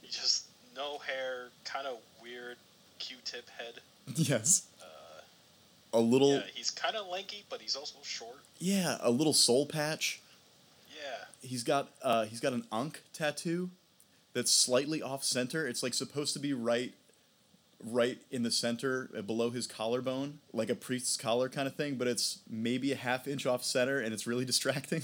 He 0.02 0.08
just 0.08 0.46
no 0.74 1.00
hair, 1.00 1.50
kind 1.66 1.86
of 1.86 1.98
weird 2.22 2.56
Q-tip 2.98 3.50
head. 3.50 3.74
Yes. 4.16 4.68
a 5.94 6.00
little, 6.00 6.30
Yeah, 6.30 6.38
yeah. 6.38 6.44
he's 6.56 6.72
kind 6.72 6.96
of 6.96 7.08
lanky, 7.08 7.44
but 7.50 7.60
he's 7.62 7.76
also 7.76 7.98
short. 8.04 8.38
Yeah, 8.58 8.98
a 9.02 9.12
little 9.12 9.34
soul 9.34 9.66
patch. 9.66 10.22
Yeah, 10.96 11.26
He's 11.42 11.64
got, 11.64 11.90
uh, 12.02 12.24
he's 12.24 12.40
got 12.40 12.54
an 12.54 12.64
Ankh 12.72 13.02
tattoo, 13.12 13.70
that's 14.34 14.50
slightly 14.52 15.02
off 15.02 15.26
center. 15.26 15.68
It's 15.68 15.84
like 15.84 15.94
supposed 15.94 16.32
to 16.34 16.40
be 16.40 16.54
right 16.54 16.94
right 17.86 18.20
in 18.32 18.44
the 18.44 18.52
center 18.52 19.10
uh, 19.18 19.22
below 19.22 19.50
his 19.50 19.68
collarbone, 19.68 20.40
like 20.54 20.70
a 20.70 20.76
priest's 20.76 21.18
collar 21.18 21.50
kind 21.50 21.68
of 21.68 21.76
thing, 21.76 21.96
but 21.96 22.08
it's 22.08 22.40
maybe 22.50 22.92
a 22.92 22.96
half 22.96 23.28
inch 23.28 23.46
off 23.46 23.64
center 23.64 24.00
and 24.00 24.14
it's 24.14 24.26
really 24.28 24.46
distracting. 24.54 25.04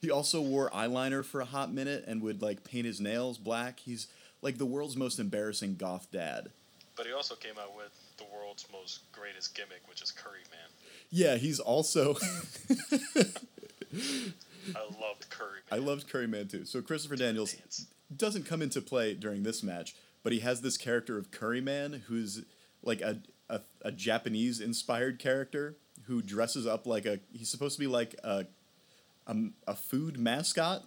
he 0.00 0.10
also 0.10 0.40
wore 0.40 0.70
eyeliner 0.70 1.24
for 1.24 1.40
a 1.40 1.46
hot 1.46 1.72
minute 1.72 2.04
and 2.06 2.22
would 2.22 2.42
like 2.42 2.64
paint 2.64 2.86
his 2.86 3.00
nails 3.00 3.38
black. 3.38 3.80
He's 3.80 4.06
like 4.42 4.58
the 4.58 4.66
world's 4.66 4.96
most 4.96 5.18
embarrassing 5.18 5.76
goth 5.76 6.08
dad. 6.12 6.50
But 6.96 7.06
he 7.06 7.12
also 7.12 7.34
came 7.34 7.54
out 7.58 7.74
with 7.76 7.92
the 8.18 8.24
world's 8.34 8.66
most 8.72 9.00
greatest 9.12 9.54
gimmick, 9.54 9.82
which 9.88 10.02
is 10.02 10.10
Curry 10.10 10.44
Man. 10.50 10.68
Yeah, 11.10 11.36
he's 11.36 11.58
also 11.58 12.16
I 14.74 14.82
loved 15.00 15.30
Curry 15.30 15.60
Man. 15.70 15.72
I 15.72 15.76
loved 15.76 16.08
Curry 16.08 16.26
Man 16.26 16.48
too. 16.48 16.64
So 16.64 16.82
Christopher 16.82 17.16
Daniels 17.16 17.56
doesn't 18.14 18.44
come 18.44 18.62
into 18.62 18.80
play 18.80 19.14
during 19.14 19.42
this 19.42 19.62
match, 19.62 19.94
but 20.22 20.32
he 20.32 20.40
has 20.40 20.60
this 20.60 20.76
character 20.76 21.18
of 21.18 21.30
Curry 21.30 21.60
Man 21.60 22.04
who's 22.06 22.44
like 22.82 23.00
a 23.00 23.20
a, 23.48 23.60
a 23.82 23.92
Japanese 23.92 24.60
inspired 24.60 25.18
character 25.18 25.76
who 26.04 26.22
dresses 26.22 26.66
up 26.66 26.86
like 26.86 27.06
a 27.06 27.20
he's 27.32 27.48
supposed 27.48 27.76
to 27.76 27.80
be 27.80 27.86
like 27.86 28.14
a 28.24 28.46
a, 29.26 29.36
a 29.66 29.74
food 29.74 30.18
mascot 30.18 30.84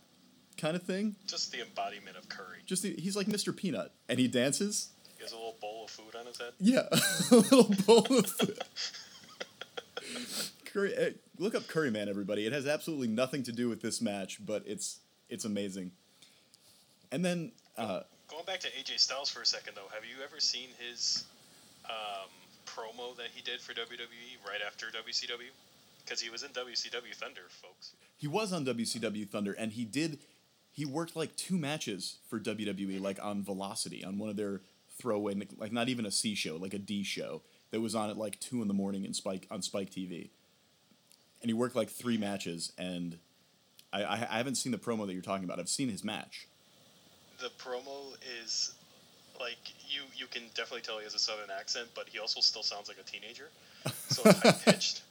kind 0.58 0.75
of 0.75 0.84
thing. 0.84 1.16
Just 1.28 1.52
the 1.52 1.62
embodiment 1.62 2.18
of 2.18 2.30
Curry. 2.30 2.60
Just 2.66 2.84
the, 2.84 2.96
he's 2.98 3.16
like 3.16 3.28
Mr. 3.28 3.56
Peanut 3.56 3.92
and 4.10 4.20
he 4.20 4.28
dances. 4.28 4.90
He 5.18 5.24
has 5.24 5.32
a 5.32 5.36
little 5.36 5.56
bowl 5.62 5.86
of 5.86 5.90
food 5.90 6.16
on 6.20 6.25
his 6.25 6.38
head. 6.38 6.54
Yeah, 6.60 6.88
a 7.32 7.36
little 7.36 7.75
bowl 7.86 8.18
of 8.18 8.28
food. 8.28 8.60
Curry, 10.66 10.94
eh, 10.96 11.10
look 11.38 11.56
up 11.56 11.68
Curry 11.68 11.92
Man, 11.92 12.10
everybody. 12.10 12.46
It 12.46 12.54
has 12.54 12.66
absolutely 12.66 13.08
nothing 13.08 13.44
to 13.44 13.52
do 13.52 13.70
with 13.70 13.82
this 13.82 14.02
match, 14.02 14.46
but 14.46 14.63
it's 14.66 15.00
it's 15.30 15.46
amazing. 15.46 15.92
And 17.12 17.24
then 17.24 17.52
uh, 17.78 18.02
Going 18.34 18.46
back 18.46 18.62
to 18.62 18.68
AJ 18.70 19.00
Styles 19.00 19.30
for 19.30 19.44
a 19.44 19.46
second, 19.46 19.75
though, 19.75 19.94
have 19.94 20.04
you 20.04 20.24
ever 20.24 20.40
seen 20.40 20.70
his 20.80 21.24
um, 21.86 22.32
promo 22.66 23.16
that 23.16 23.28
he 23.32 23.44
did 23.44 23.62
for 23.62 23.74
WWE 23.74 24.48
right 24.48 24.60
after 24.66 24.88
WCW? 24.88 25.52
Because 26.04 26.20
he 26.20 26.32
was 26.32 26.42
in 26.42 26.50
WCW 26.50 27.13
Thunder, 27.13 27.42
folks. 27.62 27.92
he 28.18 28.28
was 28.28 28.52
on 28.52 28.66
WCW 28.66 29.30
Thunder, 29.30 29.54
and 29.54 29.74
he 29.74 29.86
did 29.86 30.18
he 30.72 30.84
worked 30.84 31.16
like 31.16 31.36
two 31.36 31.60
matches 31.60 32.18
for 32.28 32.40
WWE, 32.40 33.00
like 33.00 33.24
on 33.24 33.44
Velocity, 33.44 34.04
on 34.04 34.18
one 34.18 34.30
of 34.30 34.36
their 34.36 34.62
throwaway, 34.98 35.36
like 35.60 35.72
not 35.72 35.88
even 35.88 36.04
a 36.08 36.12
C 36.12 36.34
show, 36.34 36.56
like 36.56 36.74
a 36.74 36.80
D 36.80 37.04
show 37.04 37.44
that 37.70 37.82
was 37.82 37.94
on 37.94 38.10
at 38.10 38.18
like 38.18 38.40
two 38.40 38.63
in 38.63 38.68
the 38.68 38.74
morning 38.74 39.06
in 39.06 39.13
Spike 39.13 39.46
on 39.52 39.62
Spike 39.62 39.92
TV. 39.92 40.32
And 41.42 41.50
he 41.52 41.54
worked 41.54 41.75
like 41.75 41.90
three 41.90 42.18
matches, 42.18 42.74
and 42.80 43.20
I, 43.94 44.04
I, 44.04 44.13
I 44.13 44.38
haven't 44.38 44.56
seen 44.56 44.72
the 44.72 44.80
promo 44.80 45.06
that 45.06 45.13
you're 45.13 45.22
talking 45.22 45.46
about. 45.46 45.60
I've 45.60 45.70
seen 45.70 45.90
his 45.90 46.04
match. 46.04 46.48
The 47.44 47.50
promo 47.62 48.16
is 48.42 48.74
like 49.38 49.58
you 49.90 50.00
you 50.16 50.28
can 50.28 50.44
definitely 50.56 50.80
tell 50.80 50.98
he 51.00 51.04
has 51.04 51.14
a 51.14 51.20
southern 51.20 51.50
accent, 51.52 51.90
but 51.94 52.08
he 52.08 52.18
also 52.18 52.40
still 52.40 52.64
sounds 52.64 52.88
like 52.88 52.98
a 52.98 53.04
teenager. 53.04 53.50
So 54.08 54.32
high 54.32 54.52
pitched, 54.66 55.02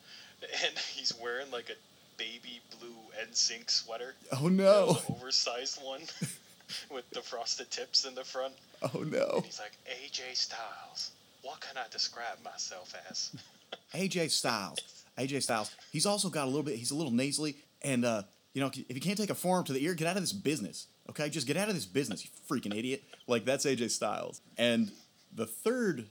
and 0.41 0.79
he's 0.79 1.13
wearing 1.23 1.51
like 1.51 1.69
a 1.69 1.75
baby 2.17 2.63
blue 2.79 2.97
NSYNC 3.31 3.69
sweater, 3.71 4.15
Oh 4.41 4.49
no! 4.49 4.97
oversized 5.11 5.83
one 5.83 6.01
with 6.91 7.05
the 7.11 7.21
frosted 7.21 7.71
tips 7.71 8.07
in 8.07 8.15
the 8.15 8.25
front. 8.25 8.55
Oh 8.83 9.01
no! 9.01 9.29
And 9.37 9.45
he's 9.45 9.61
like 9.61 9.77
AJ 9.87 10.35
Styles. 10.35 11.11
What 11.43 11.61
can 11.61 11.77
I 11.77 11.85
describe 11.91 12.43
myself 12.43 12.95
as? 13.11 13.31
AJ 13.95 14.31
Styles. 14.31 14.79
AJ 15.19 15.43
Styles. 15.43 15.71
He's 15.93 16.07
also 16.07 16.31
got 16.31 16.45
a 16.45 16.47
little 16.47 16.63
bit. 16.63 16.77
He's 16.77 16.93
a 16.93 16.97
little 16.97 17.13
nasally, 17.13 17.57
and 17.83 18.07
uh, 18.07 18.23
you 18.55 18.63
know, 18.63 18.69
if 18.69 18.95
you 18.95 19.03
can't 19.03 19.19
take 19.19 19.29
a 19.29 19.35
form 19.35 19.65
to 19.65 19.75
the 19.75 19.85
ear, 19.85 19.93
get 19.93 20.07
out 20.09 20.17
of 20.17 20.23
this 20.23 20.33
business. 20.33 20.87
Okay, 21.13 21.29
just 21.29 21.47
get 21.47 21.59
out 21.59 21.69
of 21.69 21.75
this 21.75 21.85
business, 21.85 22.25
you 22.25 22.31
freaking 22.49 22.75
idiot. 22.75 23.03
Like 23.27 23.45
that's 23.45 23.67
AJ 23.67 23.91
Styles. 23.91 24.41
And 24.57 24.93
the 25.31 25.45
third, 25.45 26.07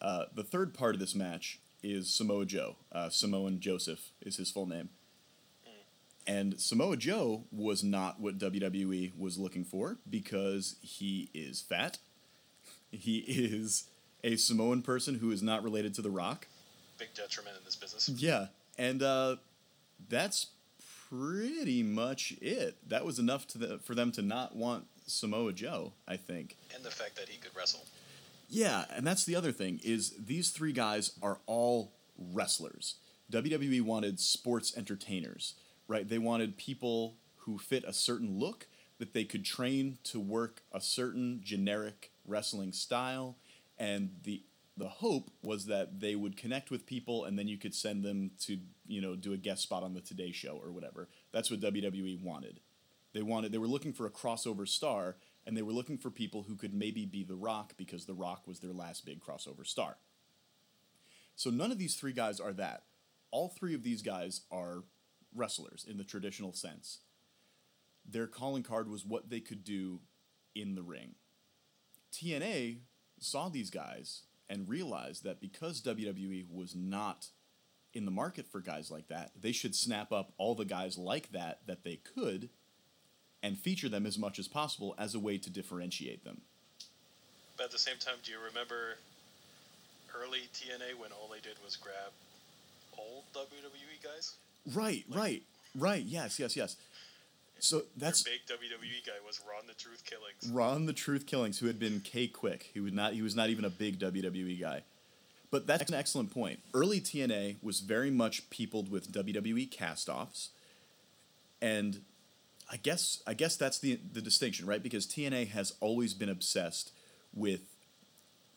uh, 0.00 0.26
the 0.32 0.44
third 0.44 0.72
part 0.72 0.94
of 0.94 1.00
this 1.00 1.16
match 1.16 1.58
is 1.82 2.14
Samoa 2.14 2.46
Joe. 2.46 2.76
Uh, 2.92 3.08
Samoan 3.08 3.58
Joseph 3.58 4.12
is 4.22 4.36
his 4.36 4.52
full 4.52 4.66
name. 4.66 4.90
And 6.28 6.60
Samoa 6.60 6.96
Joe 6.96 7.42
was 7.50 7.82
not 7.82 8.20
what 8.20 8.38
WWE 8.38 9.18
was 9.18 9.36
looking 9.36 9.64
for 9.64 9.98
because 10.08 10.76
he 10.80 11.28
is 11.34 11.60
fat. 11.60 11.98
He 12.92 13.18
is 13.18 13.88
a 14.22 14.36
Samoan 14.36 14.82
person 14.82 15.16
who 15.16 15.32
is 15.32 15.42
not 15.42 15.64
related 15.64 15.92
to 15.94 16.02
The 16.02 16.10
Rock. 16.10 16.46
Big 16.98 17.12
detriment 17.14 17.56
in 17.58 17.64
this 17.64 17.74
business. 17.74 18.08
Yeah, 18.08 18.46
and 18.78 19.02
uh, 19.02 19.36
that's 20.08 20.46
pretty 21.20 21.82
much 21.82 22.34
it. 22.40 22.76
That 22.88 23.04
was 23.04 23.18
enough 23.18 23.46
to 23.48 23.58
the, 23.58 23.78
for 23.78 23.94
them 23.94 24.12
to 24.12 24.22
not 24.22 24.56
want 24.56 24.86
Samoa 25.06 25.52
Joe, 25.52 25.92
I 26.06 26.16
think. 26.16 26.56
And 26.74 26.84
the 26.84 26.90
fact 26.90 27.16
that 27.16 27.28
he 27.28 27.38
could 27.38 27.54
wrestle. 27.56 27.84
Yeah, 28.48 28.84
and 28.94 29.06
that's 29.06 29.24
the 29.24 29.36
other 29.36 29.52
thing 29.52 29.80
is 29.82 30.14
these 30.18 30.50
three 30.50 30.72
guys 30.72 31.12
are 31.22 31.38
all 31.46 31.92
wrestlers. 32.18 32.96
WWE 33.32 33.82
wanted 33.82 34.20
sports 34.20 34.76
entertainers, 34.76 35.54
right? 35.88 36.08
They 36.08 36.18
wanted 36.18 36.56
people 36.56 37.16
who 37.38 37.58
fit 37.58 37.84
a 37.86 37.92
certain 37.92 38.38
look 38.38 38.66
that 38.98 39.12
they 39.12 39.24
could 39.24 39.44
train 39.44 39.98
to 40.04 40.20
work 40.20 40.62
a 40.72 40.80
certain 40.80 41.40
generic 41.42 42.12
wrestling 42.26 42.72
style 42.72 43.36
and 43.78 44.10
the 44.22 44.42
the 44.76 44.88
hope 44.88 45.30
was 45.42 45.66
that 45.66 46.00
they 46.00 46.16
would 46.16 46.36
connect 46.36 46.70
with 46.70 46.86
people 46.86 47.24
and 47.24 47.38
then 47.38 47.46
you 47.46 47.56
could 47.56 47.74
send 47.74 48.02
them 48.02 48.32
to, 48.40 48.58
you 48.86 49.00
know, 49.00 49.14
do 49.14 49.32
a 49.32 49.36
guest 49.36 49.62
spot 49.62 49.84
on 49.84 49.94
the 49.94 50.00
Today 50.00 50.32
show 50.32 50.60
or 50.62 50.72
whatever. 50.72 51.08
That's 51.32 51.50
what 51.50 51.60
WWE 51.60 52.20
wanted. 52.20 52.60
They 53.12 53.22
wanted 53.22 53.52
they 53.52 53.58
were 53.58 53.68
looking 53.68 53.92
for 53.92 54.06
a 54.06 54.10
crossover 54.10 54.66
star 54.66 55.16
and 55.46 55.56
they 55.56 55.62
were 55.62 55.72
looking 55.72 55.98
for 55.98 56.10
people 56.10 56.42
who 56.42 56.56
could 56.56 56.74
maybe 56.74 57.06
be 57.06 57.22
The 57.22 57.36
Rock 57.36 57.74
because 57.76 58.06
The 58.06 58.14
Rock 58.14 58.46
was 58.46 58.58
their 58.58 58.72
last 58.72 59.06
big 59.06 59.22
crossover 59.22 59.64
star. 59.64 59.96
So 61.36 61.50
none 61.50 61.70
of 61.70 61.78
these 61.78 61.94
three 61.94 62.12
guys 62.12 62.40
are 62.40 62.52
that. 62.54 62.82
All 63.30 63.48
three 63.48 63.74
of 63.74 63.82
these 63.84 64.02
guys 64.02 64.42
are 64.50 64.84
wrestlers 65.34 65.86
in 65.88 65.98
the 65.98 66.04
traditional 66.04 66.52
sense. 66.52 66.98
Their 68.08 68.26
calling 68.26 68.62
card 68.62 68.88
was 68.88 69.04
what 69.04 69.30
they 69.30 69.40
could 69.40 69.64
do 69.64 70.00
in 70.54 70.74
the 70.74 70.82
ring. 70.82 71.14
TNA 72.12 72.78
saw 73.18 73.48
these 73.48 73.70
guys 73.70 74.22
and 74.48 74.68
realized 74.68 75.24
that 75.24 75.40
because 75.40 75.80
WWE 75.82 76.44
was 76.50 76.74
not 76.74 77.28
in 77.92 78.04
the 78.04 78.10
market 78.10 78.46
for 78.46 78.60
guys 78.60 78.90
like 78.90 79.08
that, 79.08 79.30
they 79.40 79.52
should 79.52 79.74
snap 79.74 80.12
up 80.12 80.32
all 80.36 80.54
the 80.54 80.64
guys 80.64 80.98
like 80.98 81.32
that 81.32 81.60
that 81.66 81.84
they 81.84 81.96
could 81.96 82.50
and 83.42 83.58
feature 83.58 83.88
them 83.88 84.06
as 84.06 84.18
much 84.18 84.38
as 84.38 84.48
possible 84.48 84.94
as 84.98 85.14
a 85.14 85.20
way 85.20 85.38
to 85.38 85.50
differentiate 85.50 86.24
them. 86.24 86.42
But 87.56 87.64
at 87.64 87.70
the 87.70 87.78
same 87.78 87.96
time, 87.98 88.14
do 88.24 88.32
you 88.32 88.38
remember 88.38 88.96
early 90.18 90.40
TNA 90.54 90.98
when 90.98 91.12
all 91.12 91.28
they 91.30 91.40
did 91.40 91.56
was 91.64 91.76
grab 91.76 92.12
old 92.98 93.24
WWE 93.34 94.02
guys? 94.02 94.34
Right, 94.74 95.04
right, 95.08 95.42
right. 95.78 96.02
Yes, 96.02 96.38
yes, 96.38 96.56
yes. 96.56 96.76
So 97.58 97.82
that's 97.96 98.22
Their 98.22 98.34
big 98.34 98.60
WWE 98.60 99.06
guy 99.06 99.12
was 99.26 99.40
Ron 99.48 99.66
the 99.66 99.74
Truth 99.74 100.04
Killings. 100.04 100.52
Ron 100.52 100.86
the 100.86 100.92
Truth 100.92 101.26
Killings, 101.26 101.58
who 101.58 101.66
had 101.66 101.78
been 101.78 102.00
K-Kwik. 102.00 102.70
He 102.74 102.80
was 102.80 102.92
not 102.92 103.14
he 103.14 103.22
was 103.22 103.34
not 103.34 103.48
even 103.50 103.64
a 103.64 103.70
big 103.70 103.98
WWE 103.98 104.60
guy. 104.60 104.82
But 105.50 105.66
that's 105.66 105.88
an 105.88 105.96
excellent 105.96 106.32
point. 106.32 106.58
Early 106.74 107.00
TNA 107.00 107.56
was 107.62 107.80
very 107.80 108.10
much 108.10 108.50
peopled 108.50 108.90
with 108.90 109.12
WWE 109.12 109.70
cast-offs, 109.70 110.50
and 111.62 112.00
I 112.70 112.76
guess 112.76 113.22
I 113.26 113.34
guess 113.34 113.56
that's 113.56 113.78
the 113.78 114.00
the 114.12 114.20
distinction, 114.20 114.66
right? 114.66 114.82
Because 114.82 115.06
TNA 115.06 115.48
has 115.50 115.74
always 115.80 116.12
been 116.12 116.28
obsessed 116.28 116.90
with 117.32 117.60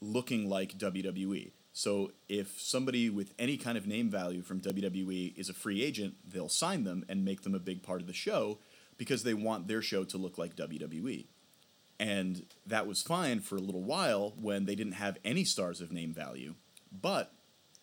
looking 0.01 0.49
like 0.49 0.77
WWE. 0.77 1.51
So 1.71 2.11
if 2.27 2.59
somebody 2.59 3.09
with 3.09 3.33
any 3.37 3.55
kind 3.57 3.77
of 3.77 3.85
name 3.85 4.09
value 4.09 4.41
from 4.41 4.59
WWE 4.59 5.37
is 5.37 5.49
a 5.49 5.53
free 5.53 5.83
agent, 5.83 6.15
they'll 6.27 6.49
sign 6.49 6.83
them 6.83 7.05
and 7.07 7.23
make 7.23 7.43
them 7.43 7.53
a 7.53 7.59
big 7.59 7.83
part 7.83 8.01
of 8.01 8.07
the 8.07 8.13
show 8.13 8.57
because 8.97 9.23
they 9.23 9.33
want 9.33 9.67
their 9.67 9.81
show 9.81 10.03
to 10.05 10.17
look 10.17 10.37
like 10.37 10.55
WWE. 10.55 11.27
And 11.99 12.45
that 12.65 12.87
was 12.87 13.01
fine 13.01 13.39
for 13.39 13.55
a 13.55 13.61
little 13.61 13.83
while 13.83 14.33
when 14.39 14.65
they 14.65 14.75
didn't 14.75 14.93
have 14.93 15.17
any 15.25 15.43
stars 15.43 15.81
of 15.81 15.91
name 15.91 16.13
value. 16.13 16.55
But 16.91 17.33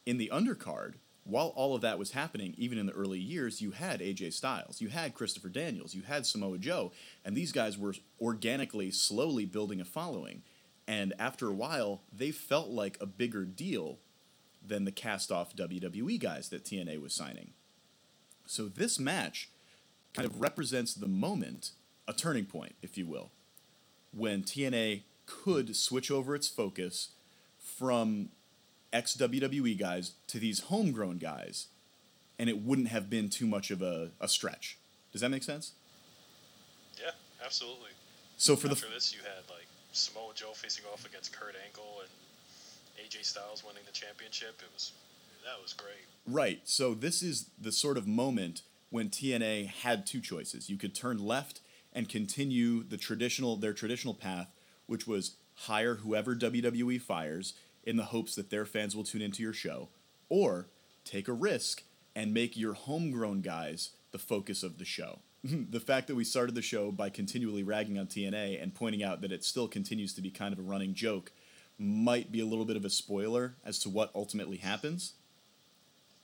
in 0.06 0.18
the 0.18 0.30
undercard, 0.32 0.94
while 1.24 1.48
all 1.56 1.74
of 1.74 1.80
that 1.80 1.98
was 1.98 2.12
happening, 2.12 2.54
even 2.58 2.78
in 2.78 2.86
the 2.86 2.92
early 2.92 3.18
years, 3.18 3.60
you 3.60 3.70
had 3.72 4.00
AJ 4.00 4.34
Styles, 4.34 4.80
you 4.80 4.88
had 4.88 5.14
Christopher 5.14 5.48
Daniels, 5.48 5.94
you 5.94 6.02
had 6.02 6.26
Samoa 6.26 6.58
Joe, 6.58 6.92
and 7.24 7.34
these 7.34 7.50
guys 7.50 7.78
were 7.78 7.94
organically, 8.20 8.90
slowly 8.90 9.46
building 9.46 9.80
a 9.80 9.84
following. 9.84 10.42
And 10.86 11.14
after 11.18 11.48
a 11.48 11.54
while, 11.54 12.02
they 12.12 12.30
felt 12.30 12.68
like 12.68 12.98
a 13.00 13.06
bigger 13.06 13.44
deal 13.46 13.98
than 14.64 14.84
the 14.84 14.92
cast 14.92 15.32
off 15.32 15.56
WWE 15.56 16.20
guys 16.20 16.50
that 16.50 16.64
TNA 16.64 17.00
was 17.00 17.14
signing. 17.14 17.52
So 18.46 18.68
this 18.68 18.98
match 18.98 19.50
kind 20.14 20.26
of 20.26 20.40
represents 20.40 20.94
the 20.94 21.08
moment, 21.08 21.72
a 22.08 22.12
turning 22.12 22.46
point, 22.46 22.74
if 22.82 22.96
you 22.96 23.06
will, 23.06 23.30
when 24.12 24.42
TNA 24.42 25.02
could 25.26 25.74
switch 25.76 26.10
over 26.10 26.34
its 26.34 26.48
focus 26.48 27.10
from 27.58 28.28
ex 28.92 29.16
WWE 29.16 29.78
guys 29.78 30.12
to 30.28 30.38
these 30.38 30.60
homegrown 30.60 31.18
guys, 31.18 31.66
and 32.38 32.48
it 32.48 32.62
wouldn't 32.62 32.88
have 32.88 33.10
been 33.10 33.28
too 33.28 33.46
much 33.46 33.70
of 33.70 33.82
a, 33.82 34.10
a 34.20 34.28
stretch. 34.28 34.78
Does 35.12 35.20
that 35.20 35.30
make 35.30 35.42
sense? 35.42 35.72
Yeah, 37.00 37.10
absolutely. 37.44 37.90
So 38.36 38.56
for 38.56 38.68
the 38.68 38.74
After 38.74 38.88
this, 38.92 39.14
you 39.14 39.20
had 39.20 39.48
like 39.50 39.66
Samoa 39.92 40.32
Joe 40.34 40.52
facing 40.54 40.84
off 40.92 41.06
against 41.06 41.32
Kurt 41.32 41.54
Angle 41.66 42.02
and 42.02 43.04
AJ 43.04 43.24
Styles 43.24 43.64
winning 43.64 43.82
the 43.86 43.92
championship. 43.92 44.60
It 44.60 44.72
was 44.72 44.92
that 45.44 45.60
was 45.62 45.72
great. 45.72 46.06
Right. 46.26 46.60
So 46.64 46.94
this 46.94 47.22
is 47.22 47.50
the 47.60 47.72
sort 47.72 47.96
of 47.96 48.06
moment 48.06 48.62
when 48.94 49.08
TNA 49.08 49.66
had 49.66 50.06
two 50.06 50.20
choices. 50.20 50.70
You 50.70 50.76
could 50.76 50.94
turn 50.94 51.18
left 51.18 51.60
and 51.92 52.08
continue 52.08 52.84
the 52.84 52.96
traditional 52.96 53.56
their 53.56 53.72
traditional 53.72 54.14
path, 54.14 54.54
which 54.86 55.04
was 55.04 55.34
hire 55.66 55.96
whoever 55.96 56.36
WWE 56.36 57.00
fires 57.00 57.54
in 57.82 57.96
the 57.96 58.04
hopes 58.04 58.36
that 58.36 58.50
their 58.50 58.64
fans 58.64 58.94
will 58.94 59.02
tune 59.02 59.20
into 59.20 59.42
your 59.42 59.52
show, 59.52 59.88
or 60.28 60.68
take 61.04 61.26
a 61.26 61.32
risk 61.32 61.82
and 62.14 62.32
make 62.32 62.56
your 62.56 62.74
homegrown 62.74 63.40
guys 63.40 63.90
the 64.12 64.18
focus 64.18 64.62
of 64.62 64.78
the 64.78 64.84
show. 64.84 65.18
the 65.42 65.80
fact 65.80 66.06
that 66.06 66.14
we 66.14 66.22
started 66.22 66.54
the 66.54 66.62
show 66.62 66.92
by 66.92 67.10
continually 67.10 67.64
ragging 67.64 67.98
on 67.98 68.06
TNA 68.06 68.62
and 68.62 68.76
pointing 68.76 69.02
out 69.02 69.22
that 69.22 69.32
it 69.32 69.42
still 69.42 69.66
continues 69.66 70.14
to 70.14 70.22
be 70.22 70.30
kind 70.30 70.52
of 70.52 70.60
a 70.60 70.62
running 70.62 70.94
joke 70.94 71.32
might 71.80 72.30
be 72.30 72.38
a 72.38 72.46
little 72.46 72.64
bit 72.64 72.76
of 72.76 72.84
a 72.84 72.90
spoiler 72.90 73.56
as 73.64 73.80
to 73.80 73.90
what 73.90 74.12
ultimately 74.14 74.58
happens. 74.58 75.14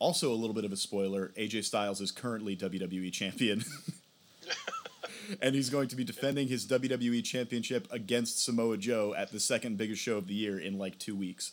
Also, 0.00 0.32
a 0.32 0.34
little 0.34 0.54
bit 0.54 0.64
of 0.64 0.72
a 0.72 0.76
spoiler 0.76 1.30
AJ 1.38 1.64
Styles 1.64 2.00
is 2.00 2.10
currently 2.10 2.56
WWE 2.56 3.12
champion. 3.12 3.62
and 5.42 5.54
he's 5.54 5.70
going 5.70 5.88
to 5.88 5.96
be 5.96 6.04
defending 6.04 6.48
his 6.48 6.66
WWE 6.66 7.22
championship 7.22 7.86
against 7.90 8.42
Samoa 8.42 8.78
Joe 8.78 9.14
at 9.16 9.30
the 9.30 9.38
second 9.38 9.76
biggest 9.76 10.02
show 10.02 10.16
of 10.16 10.26
the 10.26 10.34
year 10.34 10.58
in 10.58 10.78
like 10.78 10.98
two 10.98 11.14
weeks. 11.14 11.52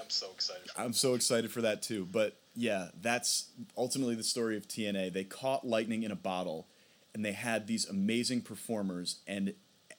I'm 0.00 0.08
so 0.08 0.28
excited. 0.32 0.70
For 0.70 0.80
I'm 0.80 0.92
so 0.92 1.14
excited 1.14 1.50
for 1.50 1.60
that 1.62 1.82
too. 1.82 2.06
But 2.10 2.36
yeah, 2.54 2.88
that's 3.00 3.50
ultimately 3.76 4.14
the 4.14 4.22
story 4.22 4.56
of 4.56 4.68
TNA. 4.68 5.12
They 5.12 5.24
caught 5.24 5.66
lightning 5.66 6.04
in 6.04 6.12
a 6.12 6.16
bottle 6.16 6.68
and 7.12 7.24
they 7.24 7.32
had 7.32 7.66
these 7.66 7.88
amazing 7.88 8.42
performers 8.42 9.20
and 9.26 9.54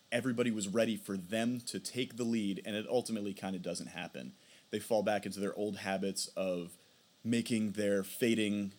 everybody 0.09 0.51
was 0.51 0.69
ready 0.69 0.95
for 0.95 1.17
them 1.17 1.59
to 1.67 1.79
take 1.79 2.15
the 2.15 2.23
lead 2.23 2.61
and 2.65 2.77
it 2.77 2.85
ultimately 2.89 3.33
kind 3.33 3.57
of 3.57 3.61
doesn't 3.61 3.87
happen. 3.87 4.31
They 4.71 4.79
fall 4.79 5.03
back 5.03 5.25
into 5.25 5.41
their 5.41 5.53
old 5.55 5.77
habits 5.77 6.27
of 6.37 6.77
making 7.23 7.71
their 7.71 8.03
fading 8.03 8.73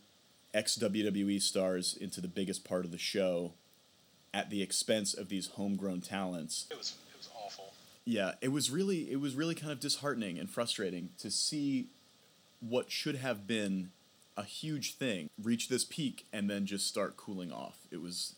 ex 0.52 0.76
WWE 0.78 1.40
stars 1.40 1.96
into 1.98 2.20
the 2.20 2.28
biggest 2.28 2.64
part 2.64 2.84
of 2.84 2.90
the 2.90 2.98
show 2.98 3.52
at 4.32 4.50
the 4.50 4.62
expense 4.62 5.14
of 5.14 5.28
these 5.28 5.48
homegrown 5.48 6.00
talents. 6.00 6.66
it 6.70 6.76
was 6.76 6.94
it 7.12 7.16
was 7.16 7.28
awful. 7.34 7.72
Yeah, 8.04 8.32
it 8.40 8.48
was 8.48 8.70
really 8.70 9.10
it 9.10 9.20
was 9.20 9.34
really 9.34 9.54
kind 9.54 9.72
of 9.72 9.80
disheartening 9.80 10.38
and 10.38 10.50
frustrating 10.50 11.10
to 11.18 11.30
see 11.30 11.88
what 12.60 12.90
should 12.90 13.16
have 13.16 13.46
been 13.46 13.90
a 14.36 14.44
huge 14.44 14.96
thing 14.96 15.30
reach 15.40 15.68
this 15.68 15.84
peak 15.84 16.26
and 16.32 16.50
then 16.50 16.66
just 16.66 16.86
start 16.86 17.16
cooling 17.16 17.52
off. 17.52 17.86
It 17.90 18.00
was 18.00 18.34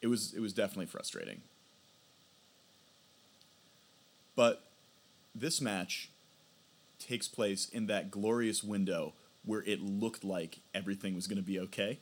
it 0.00 0.06
was 0.06 0.32
it 0.34 0.40
was 0.40 0.52
definitely 0.52 0.86
frustrating. 0.86 1.42
But 4.34 4.64
this 5.34 5.60
match 5.60 6.10
takes 7.06 7.28
place 7.28 7.68
in 7.68 7.86
that 7.86 8.10
glorious 8.10 8.62
window 8.62 9.14
where 9.44 9.62
it 9.64 9.80
looked 9.82 10.24
like 10.24 10.60
everything 10.74 11.14
was 11.14 11.26
going 11.26 11.36
to 11.36 11.42
be 11.42 11.58
okay. 11.58 11.98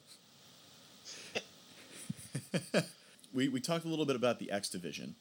we, 3.33 3.49
we 3.49 3.61
talked 3.61 3.85
a 3.85 3.88
little 3.88 4.04
bit 4.04 4.16
about 4.16 4.38
the 4.38 4.50
X 4.50 4.69
Division, 4.69 5.14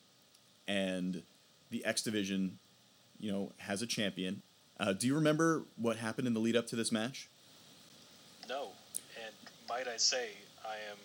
and 0.68 1.24
the 1.70 1.84
X 1.86 2.02
Division, 2.02 2.60
you 3.20 3.32
know, 3.32 3.52
has 3.58 3.82
a 3.82 3.88
champion. 3.88 4.42
Uh, 4.80 4.94
do 4.94 5.08
you 5.08 5.16
remember 5.16 5.64
what 5.76 5.98
happened 5.98 6.28
in 6.28 6.34
the 6.34 6.40
lead 6.40 6.56
up 6.56 6.68
to 6.68 6.76
this 6.76 6.92
match? 6.92 7.30
No, 8.48 8.70
and 9.26 9.34
might 9.68 9.88
I 9.88 9.98
say, 9.98 10.30
I 10.66 10.76
am 10.92 10.98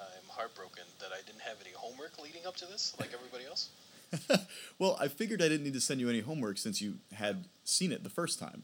I'm 0.00 0.28
heartbroken 0.28 0.84
that 1.00 1.10
I 1.12 1.20
didn't 1.26 1.42
have 1.42 1.56
any 1.60 1.74
homework 1.74 2.18
leading 2.22 2.46
up 2.46 2.56
to 2.56 2.66
this, 2.66 2.94
like 2.98 3.10
everybody 3.12 3.44
else. 3.46 3.70
Well, 4.78 4.96
I 5.00 5.08
figured 5.08 5.42
I 5.42 5.48
didn't 5.48 5.64
need 5.64 5.72
to 5.72 5.80
send 5.80 6.00
you 6.00 6.08
any 6.08 6.20
homework 6.20 6.56
since 6.56 6.80
you 6.80 6.98
had 7.12 7.46
seen 7.64 7.90
it 7.90 8.04
the 8.04 8.10
first 8.10 8.38
time. 8.38 8.62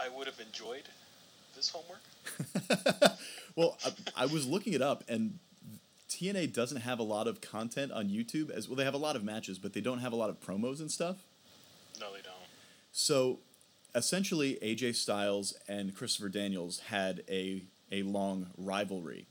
I 0.00 0.08
would 0.08 0.26
have 0.28 0.38
enjoyed 0.38 0.84
this 1.56 1.70
homework. 1.70 3.18
Well, 3.56 3.76
I, 3.84 4.22
I 4.22 4.26
was 4.26 4.46
looking 4.46 4.74
it 4.74 4.82
up, 4.82 5.02
and 5.08 5.38
TNA 6.08 6.52
doesn't 6.52 6.82
have 6.82 6.98
a 6.98 7.02
lot 7.02 7.26
of 7.26 7.40
content 7.40 7.92
on 7.92 8.08
YouTube. 8.08 8.48
As 8.50 8.68
well, 8.68 8.76
they 8.76 8.84
have 8.84 8.94
a 8.94 8.98
lot 8.98 9.16
of 9.16 9.24
matches, 9.24 9.58
but 9.58 9.72
they 9.72 9.80
don't 9.80 9.98
have 9.98 10.12
a 10.12 10.16
lot 10.16 10.30
of 10.30 10.40
promos 10.40 10.80
and 10.80 10.90
stuff. 10.90 11.16
No, 11.98 12.12
they 12.12 12.22
don't. 12.22 12.34
So, 12.92 13.40
essentially, 13.94 14.58
AJ 14.62 14.94
Styles 14.94 15.54
and 15.68 15.94
Christopher 15.94 16.28
Daniels 16.28 16.80
had 16.88 17.22
a 17.28 17.64
a 17.92 18.02
long 18.04 18.50
rivalry. 18.56 19.26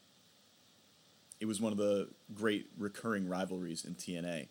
It 1.40 1.46
was 1.46 1.62
one 1.62 1.72
of 1.72 1.78
the 1.78 2.10
great 2.34 2.68
recurring 2.78 3.30
rivalries 3.30 3.86
in 3.86 3.96
TNA, 3.96 4.48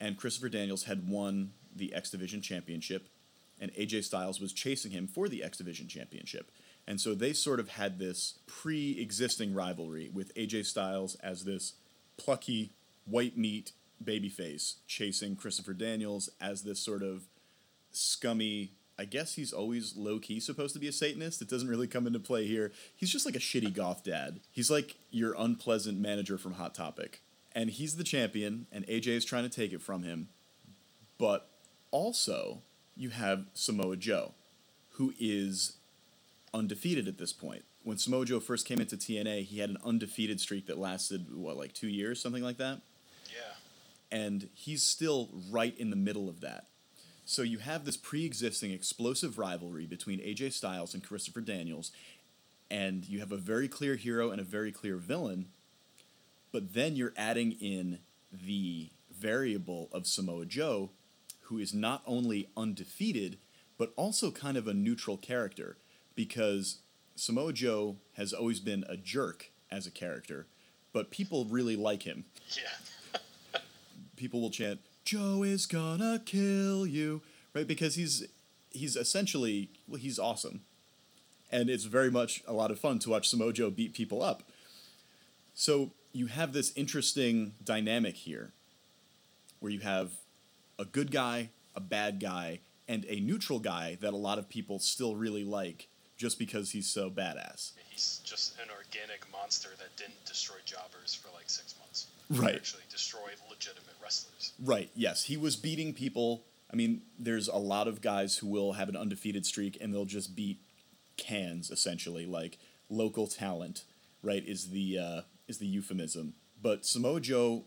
and 0.00 0.16
Christopher 0.16 0.48
Daniels 0.48 0.84
had 0.84 1.08
won 1.08 1.52
the 1.74 1.94
X 1.94 2.10
Division 2.10 2.40
Championship, 2.40 3.08
and 3.60 3.72
AJ 3.74 4.04
Styles 4.04 4.40
was 4.40 4.52
chasing 4.52 4.90
him 4.92 5.06
for 5.06 5.28
the 5.28 5.44
X 5.44 5.58
Division 5.58 5.88
Championship. 5.88 6.50
And 6.86 7.00
so 7.00 7.14
they 7.14 7.32
sort 7.32 7.60
of 7.60 7.68
had 7.68 7.98
this 7.98 8.38
pre 8.46 8.98
existing 8.98 9.54
rivalry 9.54 10.10
with 10.12 10.34
AJ 10.34 10.66
Styles 10.66 11.14
as 11.16 11.44
this 11.44 11.74
plucky, 12.16 12.72
white 13.04 13.36
meat 13.36 13.72
babyface 14.02 14.76
chasing 14.86 15.36
Christopher 15.36 15.74
Daniels 15.74 16.30
as 16.40 16.62
this 16.62 16.80
sort 16.80 17.02
of 17.02 17.24
scummy. 17.92 18.72
I 18.98 19.04
guess 19.04 19.34
he's 19.34 19.52
always 19.52 19.96
low 19.96 20.18
key 20.18 20.40
supposed 20.40 20.74
to 20.74 20.80
be 20.80 20.88
a 20.88 20.92
Satanist. 20.92 21.40
It 21.40 21.48
doesn't 21.48 21.68
really 21.68 21.86
come 21.86 22.06
into 22.06 22.18
play 22.18 22.46
here. 22.46 22.72
He's 22.94 23.10
just 23.10 23.24
like 23.24 23.36
a 23.36 23.40
shitty 23.40 23.72
goth 23.72 24.04
dad. 24.04 24.40
He's 24.50 24.70
like 24.70 24.96
your 25.10 25.34
unpleasant 25.38 25.98
manager 25.98 26.36
from 26.38 26.54
Hot 26.54 26.74
Topic. 26.74 27.22
And 27.54 27.70
he's 27.70 27.96
the 27.96 28.04
champion, 28.04 28.66
and 28.70 28.86
AJ 28.86 29.08
is 29.08 29.24
trying 29.24 29.42
to 29.42 29.48
take 29.48 29.72
it 29.72 29.82
from 29.82 30.02
him. 30.04 30.28
But 31.18 31.48
also, 31.90 32.62
you 32.96 33.10
have 33.10 33.46
Samoa 33.54 33.96
Joe, 33.96 34.32
who 34.92 35.12
is 35.18 35.76
undefeated 36.54 37.08
at 37.08 37.18
this 37.18 37.32
point. 37.32 37.64
When 37.82 37.98
Samoa 37.98 38.24
Joe 38.26 38.40
first 38.40 38.66
came 38.66 38.80
into 38.80 38.96
TNA, 38.96 39.44
he 39.44 39.58
had 39.58 39.70
an 39.70 39.78
undefeated 39.84 40.40
streak 40.40 40.66
that 40.66 40.78
lasted, 40.78 41.26
what, 41.34 41.56
like 41.56 41.72
two 41.72 41.88
years, 41.88 42.20
something 42.20 42.42
like 42.42 42.58
that? 42.58 42.80
Yeah. 43.32 44.18
and 44.18 44.48
he's 44.54 44.82
still 44.82 45.28
right 45.50 45.76
in 45.78 45.90
the 45.90 45.96
middle 45.96 46.28
of 46.28 46.40
that. 46.40 46.66
So 47.24 47.42
you 47.42 47.58
have 47.58 47.84
this 47.84 47.96
pre-existing 47.96 48.72
explosive 48.72 49.38
rivalry 49.38 49.86
between 49.86 50.18
AJ 50.20 50.52
Styles 50.52 50.94
and 50.94 51.02
Christopher 51.02 51.40
Daniels, 51.40 51.92
and 52.70 53.08
you 53.08 53.20
have 53.20 53.30
a 53.32 53.36
very 53.36 53.68
clear 53.68 53.94
hero 53.96 54.30
and 54.30 54.40
a 54.40 54.44
very 54.44 54.72
clear 54.72 54.96
villain, 54.96 55.46
but 56.52 56.74
then 56.74 56.96
you're 56.96 57.14
adding 57.16 57.52
in 57.52 57.98
the 58.32 58.90
variable 59.10 59.88
of 59.92 60.06
Samoa 60.06 60.46
Joe, 60.46 60.90
who 61.42 61.58
is 61.58 61.74
not 61.74 62.02
only 62.06 62.48
undefeated, 62.56 63.38
but 63.78 63.92
also 63.96 64.30
kind 64.30 64.56
of 64.56 64.66
a 64.66 64.74
neutral 64.74 65.16
character, 65.16 65.76
because 66.14 66.78
Samoa 67.16 67.52
Joe 67.52 67.96
has 68.14 68.32
always 68.32 68.60
been 68.60 68.84
a 68.88 68.96
jerk 68.96 69.50
as 69.70 69.86
a 69.86 69.90
character, 69.90 70.46
but 70.92 71.10
people 71.10 71.44
really 71.44 71.76
like 71.76 72.02
him. 72.02 72.24
Yeah. 72.56 73.20
people 74.16 74.40
will 74.40 74.50
chant 74.50 74.80
joe 75.02 75.42
is 75.42 75.64
gonna 75.64 76.20
kill 76.24 76.86
you 76.86 77.22
right? 77.54 77.66
Because 77.66 77.94
he's 77.94 78.26
he's 78.70 78.96
essentially 78.96 79.70
well, 79.88 80.00
he's 80.00 80.18
awesome. 80.18 80.62
And 81.52 81.68
it's 81.68 81.84
very 81.84 82.10
much 82.10 82.42
a 82.46 82.52
lot 82.52 82.70
of 82.70 82.78
fun 82.78 83.00
to 83.00 83.10
watch 83.10 83.28
Samoa 83.28 83.52
Joe 83.52 83.70
beat 83.70 83.92
people 83.92 84.22
up. 84.22 84.44
So 85.52 85.90
you 86.12 86.26
have 86.26 86.52
this 86.52 86.72
interesting 86.76 87.52
dynamic 87.62 88.16
here 88.16 88.52
where 89.60 89.72
you 89.72 89.80
have 89.80 90.12
a 90.78 90.84
good 90.84 91.10
guy 91.10 91.50
a 91.74 91.80
bad 91.80 92.18
guy 92.20 92.58
and 92.88 93.06
a 93.08 93.20
neutral 93.20 93.60
guy 93.60 93.96
that 94.00 94.12
a 94.12 94.16
lot 94.16 94.38
of 94.38 94.48
people 94.48 94.78
still 94.78 95.14
really 95.14 95.44
like 95.44 95.88
just 96.16 96.38
because 96.38 96.72
he's 96.72 96.88
so 96.88 97.08
badass 97.08 97.72
He's 98.00 98.20
just 98.24 98.54
an 98.58 98.68
organic 98.74 99.30
monster 99.30 99.68
that 99.78 99.94
didn't 99.96 100.24
destroy 100.24 100.56
jobbers 100.64 101.14
for 101.14 101.28
like 101.34 101.50
six 101.50 101.74
months. 101.78 102.06
Right. 102.30 102.54
Actually 102.54 102.84
destroyed 102.90 103.36
legitimate 103.50 103.94
wrestlers. 104.02 104.54
Right. 104.58 104.88
Yes, 104.94 105.24
he 105.24 105.36
was 105.36 105.54
beating 105.54 105.92
people. 105.92 106.42
I 106.72 106.76
mean, 106.76 107.02
there's 107.18 107.48
a 107.48 107.56
lot 107.56 107.88
of 107.88 108.00
guys 108.00 108.38
who 108.38 108.46
will 108.46 108.72
have 108.72 108.88
an 108.88 108.96
undefeated 108.96 109.44
streak 109.44 109.76
and 109.82 109.92
they'll 109.92 110.06
just 110.06 110.34
beat 110.34 110.60
cans 111.18 111.70
essentially, 111.70 112.24
like 112.24 112.56
local 112.88 113.26
talent. 113.26 113.84
Right? 114.22 114.48
Is 114.48 114.70
the 114.70 114.98
uh, 114.98 115.20
is 115.50 115.58
the 115.58 115.66
euphemism. 115.66 116.34
But 116.62 116.86
Samoa 116.86 117.20
Joe 117.20 117.64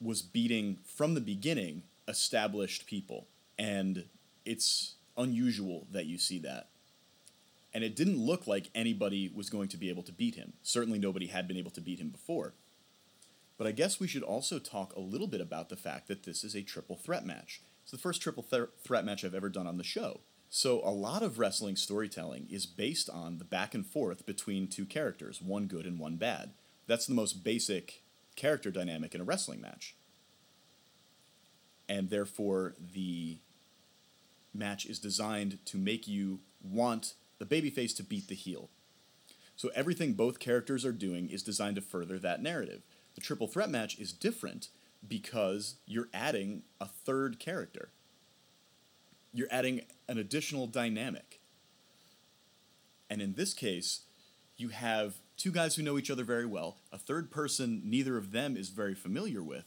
was 0.00 0.22
beating 0.22 0.78
from 0.84 1.12
the 1.14 1.20
beginning 1.20 1.82
established 2.08 2.86
people, 2.86 3.26
and 3.58 4.06
it's 4.44 4.94
unusual 5.16 5.86
that 5.90 6.06
you 6.06 6.16
see 6.16 6.38
that. 6.40 6.68
And 7.74 7.82
it 7.82 7.96
didn't 7.96 8.18
look 8.18 8.46
like 8.46 8.70
anybody 8.74 9.30
was 9.34 9.50
going 9.50 9.68
to 9.68 9.76
be 9.76 9.88
able 9.88 10.04
to 10.04 10.12
beat 10.12 10.36
him. 10.36 10.52
Certainly, 10.62 11.00
nobody 11.00 11.26
had 11.26 11.48
been 11.48 11.56
able 11.56 11.72
to 11.72 11.80
beat 11.80 11.98
him 11.98 12.10
before. 12.10 12.54
But 13.58 13.66
I 13.66 13.72
guess 13.72 13.98
we 14.00 14.08
should 14.08 14.22
also 14.22 14.58
talk 14.58 14.94
a 14.94 15.00
little 15.00 15.26
bit 15.26 15.40
about 15.40 15.68
the 15.68 15.76
fact 15.76 16.08
that 16.08 16.22
this 16.22 16.44
is 16.44 16.54
a 16.54 16.62
triple 16.62 16.96
threat 16.96 17.26
match. 17.26 17.62
It's 17.82 17.90
the 17.90 17.98
first 17.98 18.22
triple 18.22 18.42
th- 18.42 18.68
threat 18.82 19.04
match 19.04 19.24
I've 19.24 19.34
ever 19.34 19.48
done 19.48 19.66
on 19.66 19.78
the 19.78 19.84
show. 19.84 20.20
So 20.50 20.80
a 20.84 20.90
lot 20.90 21.22
of 21.22 21.38
wrestling 21.38 21.74
storytelling 21.74 22.46
is 22.48 22.64
based 22.64 23.10
on 23.10 23.38
the 23.38 23.44
back 23.44 23.74
and 23.74 23.84
forth 23.84 24.24
between 24.24 24.68
two 24.68 24.86
characters, 24.86 25.42
one 25.42 25.66
good 25.66 25.84
and 25.84 25.98
one 25.98 26.16
bad. 26.16 26.52
That's 26.86 27.06
the 27.06 27.14
most 27.14 27.44
basic 27.44 28.02
character 28.36 28.70
dynamic 28.70 29.14
in 29.14 29.20
a 29.20 29.24
wrestling 29.24 29.60
match. 29.60 29.94
and 31.88 32.10
therefore 32.10 32.74
the 32.94 33.38
match 34.52 34.86
is 34.86 34.98
designed 34.98 35.58
to 35.66 35.76
make 35.76 36.06
you 36.06 36.40
want 36.62 37.14
the 37.38 37.44
babyface 37.46 37.94
to 37.96 38.02
beat 38.02 38.28
the 38.28 38.34
heel. 38.34 38.70
So 39.56 39.70
everything 39.74 40.14
both 40.14 40.38
characters 40.38 40.84
are 40.84 40.92
doing 40.92 41.28
is 41.28 41.42
designed 41.42 41.76
to 41.76 41.82
further 41.82 42.18
that 42.18 42.42
narrative. 42.42 42.82
The 43.14 43.20
triple 43.20 43.46
threat 43.48 43.70
match 43.70 43.98
is 43.98 44.12
different 44.12 44.68
because 45.06 45.76
you're 45.86 46.08
adding 46.12 46.62
a 46.80 46.86
third 46.86 47.38
character. 47.38 47.90
You're 49.32 49.48
adding 49.50 49.82
an 50.08 50.18
additional 50.18 50.66
dynamic. 50.66 51.40
And 53.10 53.20
in 53.20 53.34
this 53.34 53.52
case, 53.52 54.02
you 54.56 54.68
have 54.68 55.16
two 55.36 55.50
guys 55.50 55.76
who 55.76 55.82
know 55.82 55.98
each 55.98 56.10
other 56.10 56.24
very 56.24 56.46
well, 56.46 56.76
a 56.92 56.98
third 56.98 57.30
person 57.30 57.82
neither 57.84 58.16
of 58.16 58.32
them 58.32 58.56
is 58.56 58.70
very 58.70 58.94
familiar 58.94 59.42
with, 59.42 59.64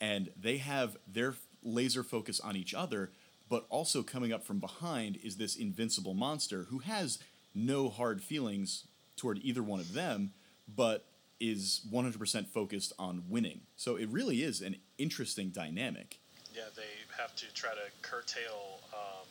and 0.00 0.30
they 0.40 0.58
have 0.58 0.96
their 1.06 1.34
laser 1.62 2.02
focus 2.02 2.40
on 2.40 2.56
each 2.56 2.74
other, 2.74 3.10
but 3.48 3.66
also 3.68 4.02
coming 4.02 4.32
up 4.32 4.44
from 4.44 4.58
behind 4.58 5.18
is 5.22 5.36
this 5.36 5.56
invincible 5.56 6.14
monster 6.14 6.66
who 6.70 6.78
has 6.78 7.18
no 7.54 7.88
hard 7.88 8.22
feelings 8.22 8.84
toward 9.16 9.38
either 9.42 9.62
one 9.62 9.80
of 9.80 9.94
them, 9.94 10.32
but 10.74 11.04
is 11.40 11.82
100% 11.92 12.46
focused 12.48 12.92
on 12.98 13.24
winning. 13.28 13.60
So 13.76 13.96
it 13.96 14.08
really 14.08 14.42
is 14.42 14.60
an 14.60 14.76
interesting 14.98 15.50
dynamic. 15.50 16.18
Yeah, 16.54 16.64
they 16.74 16.82
have 17.16 17.34
to 17.36 17.52
try 17.54 17.70
to 17.70 17.90
curtail 18.02 18.80
um, 18.92 19.26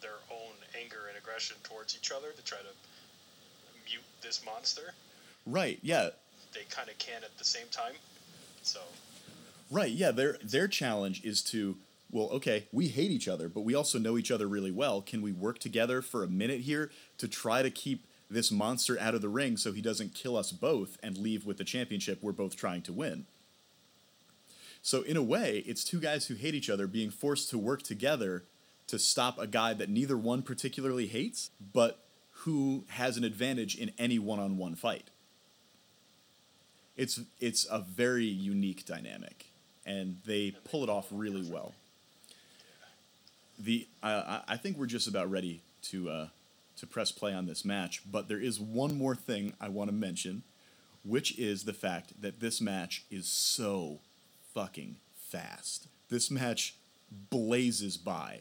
their 0.00 0.18
own 0.30 0.54
anger 0.80 1.08
and 1.08 1.18
aggression 1.18 1.56
towards 1.62 1.96
each 1.96 2.10
other 2.10 2.32
to 2.32 2.44
try 2.44 2.58
to 2.58 2.89
this 4.22 4.44
monster. 4.44 4.94
Right, 5.46 5.78
yeah. 5.82 6.10
They 6.52 6.62
kind 6.70 6.88
of 6.88 6.98
can 6.98 7.22
at 7.24 7.36
the 7.38 7.44
same 7.44 7.66
time. 7.70 7.94
So, 8.62 8.80
Right, 9.70 9.92
yeah, 9.92 10.10
their 10.10 10.36
their 10.42 10.66
challenge 10.66 11.24
is 11.24 11.42
to 11.44 11.76
well, 12.10 12.28
okay, 12.30 12.66
we 12.72 12.88
hate 12.88 13.12
each 13.12 13.28
other, 13.28 13.48
but 13.48 13.60
we 13.60 13.74
also 13.74 13.96
know 13.96 14.18
each 14.18 14.32
other 14.32 14.48
really 14.48 14.72
well. 14.72 15.00
Can 15.00 15.22
we 15.22 15.30
work 15.30 15.60
together 15.60 16.02
for 16.02 16.24
a 16.24 16.28
minute 16.28 16.62
here 16.62 16.90
to 17.18 17.28
try 17.28 17.62
to 17.62 17.70
keep 17.70 18.04
this 18.28 18.50
monster 18.50 18.98
out 18.98 19.14
of 19.14 19.22
the 19.22 19.28
ring 19.28 19.56
so 19.56 19.70
he 19.70 19.80
doesn't 19.80 20.12
kill 20.12 20.36
us 20.36 20.50
both 20.50 20.98
and 21.04 21.16
leave 21.16 21.46
with 21.46 21.56
the 21.56 21.64
championship 21.64 22.18
we're 22.20 22.32
both 22.32 22.56
trying 22.56 22.82
to 22.82 22.92
win? 22.92 23.26
So, 24.82 25.02
in 25.02 25.16
a 25.16 25.22
way, 25.22 25.62
it's 25.66 25.84
two 25.84 26.00
guys 26.00 26.26
who 26.26 26.34
hate 26.34 26.54
each 26.54 26.70
other 26.70 26.88
being 26.88 27.10
forced 27.10 27.48
to 27.50 27.58
work 27.58 27.82
together 27.82 28.42
to 28.88 28.98
stop 28.98 29.38
a 29.38 29.46
guy 29.46 29.72
that 29.74 29.88
neither 29.88 30.16
one 30.16 30.42
particularly 30.42 31.06
hates, 31.06 31.50
but 31.72 32.04
who 32.44 32.84
has 32.88 33.16
an 33.16 33.24
advantage 33.24 33.76
in 33.76 33.92
any 33.98 34.18
one 34.18 34.38
on 34.38 34.56
one 34.56 34.74
fight. 34.74 35.08
It's, 36.96 37.20
it's 37.38 37.66
a 37.70 37.80
very 37.80 38.24
unique 38.26 38.84
dynamic, 38.86 39.46
and 39.84 40.16
they 40.26 40.54
pull 40.64 40.82
it 40.82 40.90
off 40.90 41.06
really 41.10 41.42
well. 41.42 41.74
The 43.58 43.86
I 44.02 44.40
I 44.48 44.56
think 44.56 44.78
we're 44.78 44.86
just 44.86 45.06
about 45.06 45.30
ready 45.30 45.60
to 45.82 46.08
uh, 46.08 46.26
to 46.78 46.86
press 46.86 47.12
play 47.12 47.34
on 47.34 47.46
this 47.46 47.62
match, 47.62 48.02
but 48.10 48.26
there 48.26 48.40
is 48.40 48.58
one 48.58 48.96
more 48.96 49.14
thing 49.14 49.52
I 49.60 49.68
want 49.68 49.90
to 49.90 49.94
mention, 49.94 50.42
which 51.04 51.38
is 51.38 51.64
the 51.64 51.74
fact 51.74 52.22
that 52.22 52.40
this 52.40 52.60
match 52.60 53.04
is 53.10 53.26
so 53.26 53.98
fucking 54.54 54.96
fast. 55.14 55.88
This 56.08 56.30
match 56.30 56.74
blazes 57.28 57.98
by. 57.98 58.40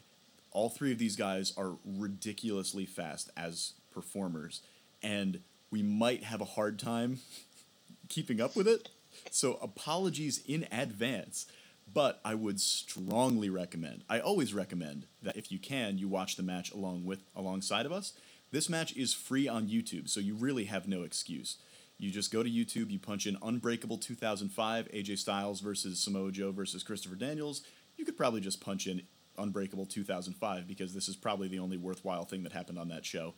All 0.51 0.69
three 0.69 0.93
of 0.93 0.99
these 0.99 1.17
guys 1.17 1.53
are 1.57 1.73
ridiculously 1.85 2.85
fast 2.85 3.29
as 3.35 3.73
performers, 3.91 4.61
and 5.01 5.41
we 5.71 5.83
might 5.83 6.23
have 6.23 6.41
a 6.41 6.45
hard 6.45 6.79
time 6.79 7.19
keeping 8.09 8.41
up 8.41 8.55
with 8.55 8.67
it. 8.67 8.89
So 9.31 9.55
apologies 9.61 10.41
in 10.45 10.67
advance. 10.71 11.45
But 11.91 12.21
I 12.23 12.35
would 12.35 12.59
strongly 12.59 13.49
recommend. 13.49 14.03
I 14.07 14.19
always 14.19 14.53
recommend 14.53 15.07
that 15.23 15.35
if 15.35 15.51
you 15.51 15.57
can, 15.57 15.97
you 15.97 16.07
watch 16.07 16.35
the 16.35 16.43
match 16.43 16.71
along 16.71 17.05
with 17.05 17.23
alongside 17.35 17.87
of 17.87 17.91
us. 17.91 18.13
This 18.51 18.69
match 18.69 18.95
is 18.95 19.13
free 19.13 19.47
on 19.47 19.67
YouTube, 19.67 20.07
so 20.07 20.19
you 20.19 20.35
really 20.35 20.65
have 20.65 20.87
no 20.87 21.01
excuse. 21.01 21.57
You 21.97 22.11
just 22.11 22.31
go 22.31 22.43
to 22.43 22.49
YouTube, 22.49 22.89
you 22.89 22.97
punch 22.97 23.27
in 23.27 23.37
Unbreakable 23.41 23.97
2005, 23.97 24.87
AJ 24.91 25.17
Styles 25.17 25.59
versus 25.59 25.99
Samoa 25.99 26.31
Joe 26.31 26.51
versus 26.51 26.81
Christopher 26.81 27.15
Daniels. 27.15 27.61
You 27.97 28.05
could 28.05 28.17
probably 28.17 28.39
just 28.39 28.61
punch 28.61 28.87
in 28.87 29.01
Unbreakable 29.37 29.85
2005 29.85 30.67
because 30.67 30.93
this 30.93 31.09
is 31.09 31.15
probably 31.15 31.47
the 31.47 31.59
only 31.59 31.77
worthwhile 31.77 32.25
thing 32.25 32.43
that 32.43 32.53
happened 32.53 32.79
on 32.79 32.87
that 32.89 33.05
show. 33.05 33.33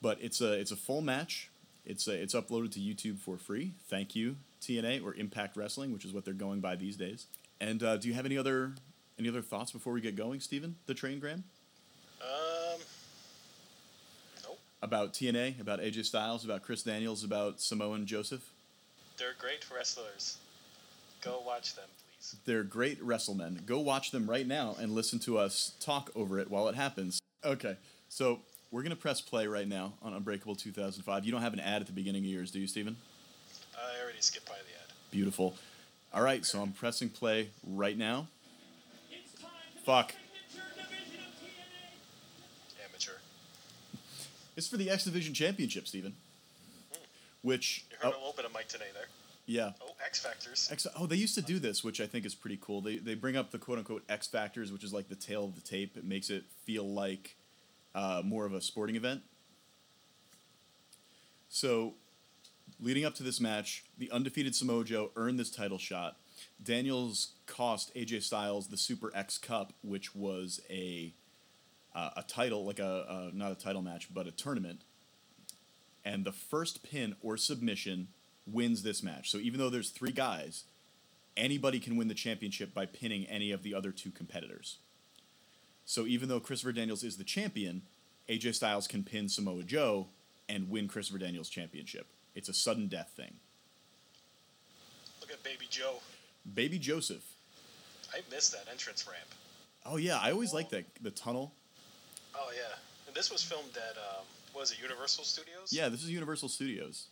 But 0.00 0.18
it's 0.20 0.40
a 0.40 0.52
it's 0.52 0.70
a 0.70 0.76
full 0.76 1.00
match. 1.00 1.50
It's 1.84 2.06
a, 2.06 2.12
it's 2.12 2.34
uploaded 2.34 2.72
to 2.72 2.80
YouTube 2.80 3.18
for 3.18 3.38
free. 3.38 3.72
Thank 3.88 4.14
you 4.14 4.36
TNA 4.60 5.04
or 5.04 5.14
Impact 5.14 5.56
Wrestling, 5.56 5.92
which 5.92 6.04
is 6.04 6.12
what 6.12 6.24
they're 6.24 6.34
going 6.34 6.60
by 6.60 6.76
these 6.76 6.96
days. 6.96 7.26
And 7.60 7.82
uh, 7.82 7.96
do 7.96 8.08
you 8.08 8.14
have 8.14 8.26
any 8.26 8.38
other 8.38 8.74
any 9.18 9.28
other 9.28 9.42
thoughts 9.42 9.72
before 9.72 9.92
we 9.92 10.00
get 10.00 10.16
going, 10.16 10.40
Stephen? 10.40 10.76
The 10.86 10.94
train 10.94 11.18
Graham 11.18 11.44
um, 12.22 12.80
nope. 14.44 14.58
about 14.82 15.12
TNA, 15.12 15.60
about 15.60 15.80
AJ 15.80 16.04
Styles, 16.04 16.44
about 16.44 16.62
Chris 16.62 16.82
Daniels, 16.82 17.24
about 17.24 17.60
Samoan 17.60 18.06
Joseph. 18.06 18.48
They're 19.16 19.34
great 19.38 19.66
wrestlers. 19.74 20.38
Go 21.20 21.42
watch 21.44 21.74
them, 21.74 21.88
please. 22.04 22.36
They're 22.44 22.62
great 22.62 23.02
wrestlemen. 23.02 23.62
Go 23.66 23.80
watch 23.80 24.12
them 24.12 24.30
right 24.30 24.46
now 24.46 24.76
and 24.80 24.92
listen 24.92 25.18
to 25.20 25.38
us 25.38 25.72
talk 25.80 26.10
over 26.14 26.38
it 26.38 26.48
while 26.48 26.68
it 26.68 26.76
happens. 26.76 27.18
Okay, 27.44 27.76
so 28.08 28.40
we're 28.70 28.82
gonna 28.82 28.96
press 28.96 29.20
play 29.20 29.46
right 29.46 29.66
now 29.66 29.94
on 30.02 30.12
Unbreakable 30.12 30.56
2005. 30.56 31.24
You 31.24 31.32
don't 31.32 31.42
have 31.42 31.54
an 31.54 31.60
ad 31.60 31.80
at 31.80 31.86
the 31.86 31.92
beginning 31.92 32.24
of 32.24 32.30
yours, 32.30 32.50
do 32.50 32.58
you, 32.58 32.66
Steven? 32.66 32.96
I 33.76 34.02
already 34.02 34.20
skipped 34.20 34.46
by 34.46 34.54
the 34.54 34.74
ad. 34.82 34.92
Beautiful. 35.10 35.54
All 36.12 36.22
right, 36.22 36.44
so 36.44 36.60
I'm 36.60 36.72
pressing 36.72 37.08
play 37.08 37.48
right 37.66 37.96
now. 37.96 38.28
Fuck. 39.84 40.14
Amateur. 42.84 43.12
It's 44.56 44.68
for 44.68 44.76
the 44.76 44.90
X 44.90 45.04
Division 45.04 45.32
Championship, 45.34 45.86
Steven. 45.88 46.14
Which, 47.42 47.84
You 47.90 47.96
heard 48.00 48.14
oh, 48.16 48.18
him 48.18 48.24
open 48.28 48.44
a 48.44 48.48
mic 48.50 48.68
today 48.68 48.86
there. 48.92 49.06
yeah. 49.46 49.72
Oh, 49.80 49.92
X 50.04 50.18
Factors. 50.20 50.68
X, 50.70 50.86
oh, 50.98 51.06
they 51.06 51.16
used 51.16 51.34
to 51.36 51.42
do 51.42 51.58
this, 51.58 51.82
which 51.84 52.00
I 52.00 52.06
think 52.06 52.26
is 52.26 52.34
pretty 52.34 52.58
cool. 52.60 52.80
They, 52.82 52.96
they 52.96 53.14
bring 53.14 53.36
up 53.36 53.50
the 53.52 53.58
quote 53.58 53.78
unquote 53.78 54.02
X 54.08 54.26
Factors, 54.26 54.72
which 54.72 54.84
is 54.84 54.92
like 54.92 55.08
the 55.08 55.14
tale 55.14 55.44
of 55.44 55.54
the 55.54 55.60
tape. 55.62 55.96
It 55.96 56.04
makes 56.04 56.28
it 56.28 56.44
feel 56.64 56.86
like 56.86 57.36
uh, 57.98 58.22
more 58.24 58.46
of 58.46 58.54
a 58.54 58.60
sporting 58.60 58.94
event. 58.94 59.22
So, 61.48 61.94
leading 62.78 63.04
up 63.04 63.16
to 63.16 63.24
this 63.24 63.40
match, 63.40 63.84
the 63.98 64.08
undefeated 64.12 64.54
Samoa 64.54 64.84
Joe 64.84 65.10
earned 65.16 65.40
this 65.40 65.50
title 65.50 65.78
shot. 65.78 66.16
Daniels 66.62 67.32
cost 67.46 67.92
AJ 67.96 68.22
Styles 68.22 68.68
the 68.68 68.76
Super 68.76 69.10
X 69.16 69.36
Cup, 69.36 69.72
which 69.82 70.14
was 70.14 70.60
a 70.70 71.12
uh, 71.92 72.10
a 72.18 72.22
title, 72.22 72.64
like 72.64 72.78
a, 72.78 73.30
a 73.32 73.36
not 73.36 73.50
a 73.50 73.56
title 73.56 73.82
match, 73.82 74.14
but 74.14 74.28
a 74.28 74.30
tournament. 74.30 74.82
And 76.04 76.24
the 76.24 76.32
first 76.32 76.84
pin 76.84 77.16
or 77.20 77.36
submission 77.36 78.08
wins 78.46 78.84
this 78.84 79.02
match. 79.02 79.28
So 79.28 79.38
even 79.38 79.58
though 79.58 79.70
there's 79.70 79.90
three 79.90 80.12
guys, 80.12 80.64
anybody 81.36 81.80
can 81.80 81.96
win 81.96 82.06
the 82.06 82.14
championship 82.14 82.72
by 82.72 82.86
pinning 82.86 83.26
any 83.26 83.50
of 83.50 83.64
the 83.64 83.74
other 83.74 83.90
two 83.90 84.12
competitors. 84.12 84.78
So 85.88 86.06
even 86.06 86.28
though 86.28 86.38
Christopher 86.38 86.72
Daniels 86.72 87.02
is 87.02 87.16
the 87.16 87.24
champion, 87.24 87.80
AJ 88.28 88.56
Styles 88.56 88.86
can 88.86 89.02
pin 89.02 89.26
Samoa 89.26 89.62
Joe 89.62 90.08
and 90.46 90.68
win 90.68 90.86
Christopher 90.86 91.18
Daniels' 91.18 91.48
championship. 91.48 92.06
It's 92.34 92.50
a 92.50 92.52
sudden 92.52 92.88
death 92.88 93.10
thing. 93.16 93.32
Look 95.22 95.30
at 95.32 95.42
Baby 95.42 95.66
Joe. 95.70 95.94
Baby 96.54 96.78
Joseph. 96.78 97.24
I 98.12 98.20
missed 98.30 98.52
that 98.52 98.70
entrance 98.70 99.06
ramp. 99.08 99.30
Oh 99.86 99.96
yeah, 99.96 100.18
I 100.18 100.30
always 100.30 100.52
like 100.52 100.68
that 100.70 100.84
the 101.00 101.10
tunnel. 101.10 101.52
Oh 102.34 102.50
yeah, 102.54 102.76
and 103.06 103.16
this 103.16 103.32
was 103.32 103.42
filmed 103.42 103.74
at 103.74 103.96
um, 103.96 104.26
was 104.54 104.72
it 104.72 104.82
Universal 104.82 105.24
Studios? 105.24 105.72
Yeah, 105.72 105.88
this 105.88 106.04
is 106.04 106.10
Universal 106.10 106.50
Studios. 106.50 107.06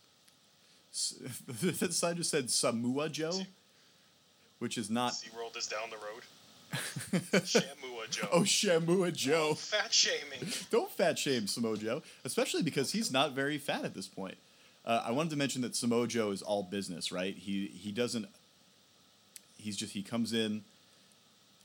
S- 0.93 1.15
the 1.47 1.91
sign 1.91 2.17
just 2.17 2.29
said 2.29 2.51
Samoa 2.51 3.09
Joe, 3.09 3.41
which 4.59 4.77
is 4.77 4.91
not. 4.91 5.13
SeaWorld 5.13 5.57
is 5.57 5.65
down 5.65 5.89
the 5.89 5.97
road. 5.97 6.21
Shamua 6.73 8.09
Joe. 8.09 8.29
oh, 8.31 8.41
Shamua 8.41 9.13
Joe. 9.13 9.53
Fat 9.53 9.93
shaming. 9.93 10.51
Don't 10.69 10.91
fat 10.91 11.17
shame 11.17 11.47
Samoa 11.47 11.77
Joe, 11.77 12.01
especially 12.23 12.63
because 12.63 12.91
he's 12.91 13.11
not 13.11 13.33
very 13.33 13.57
fat 13.57 13.85
at 13.85 13.93
this 13.93 14.07
point. 14.07 14.37
Uh, 14.85 15.03
I 15.05 15.11
wanted 15.11 15.31
to 15.31 15.35
mention 15.35 15.61
that 15.63 15.75
Samoa 15.75 16.07
Joe 16.07 16.31
is 16.31 16.41
all 16.41 16.63
business, 16.63 17.11
right? 17.11 17.35
He 17.35 17.67
he 17.67 17.91
doesn't. 17.91 18.27
He's 19.57 19.75
just 19.75 19.93
he 19.93 20.01
comes 20.01 20.33
in. 20.33 20.63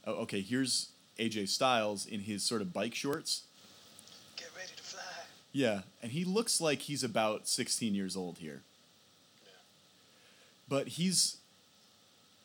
Oh, 0.04 0.14
okay, 0.22 0.40
here's 0.40 0.88
AJ 1.18 1.48
Styles 1.48 2.06
in 2.06 2.20
his 2.20 2.42
sort 2.42 2.62
of 2.62 2.72
bike 2.72 2.94
shorts. 2.94 3.42
Get 4.36 4.48
ready 4.56 4.72
to 4.76 4.82
fly. 4.82 5.00
Yeah, 5.52 5.82
and 6.02 6.10
he 6.10 6.24
looks 6.24 6.60
like 6.60 6.80
he's 6.82 7.04
about 7.04 7.46
16 7.46 7.94
years 7.94 8.16
old 8.16 8.38
here. 8.38 8.62
Yeah. 9.44 9.52
But 10.68 10.88
he's. 10.88 11.36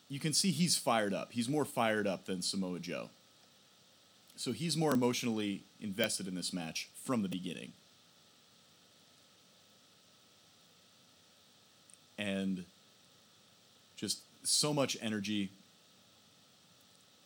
You 0.08 0.18
can 0.20 0.32
see 0.32 0.50
he's 0.50 0.76
fired 0.76 1.12
up. 1.12 1.32
He's 1.32 1.48
more 1.48 1.64
fired 1.64 2.06
up 2.06 2.24
than 2.26 2.40
Samoa 2.42 2.78
Joe. 2.80 3.10
So 4.36 4.52
he's 4.52 4.76
more 4.76 4.94
emotionally 4.94 5.62
invested 5.80 6.26
in 6.28 6.34
this 6.34 6.52
match 6.52 6.88
from 7.04 7.22
the 7.22 7.28
beginning. 7.28 7.72
And 12.16 12.64
just 13.96 14.20
so 14.44 14.72
much 14.72 14.96
energy. 15.02 15.50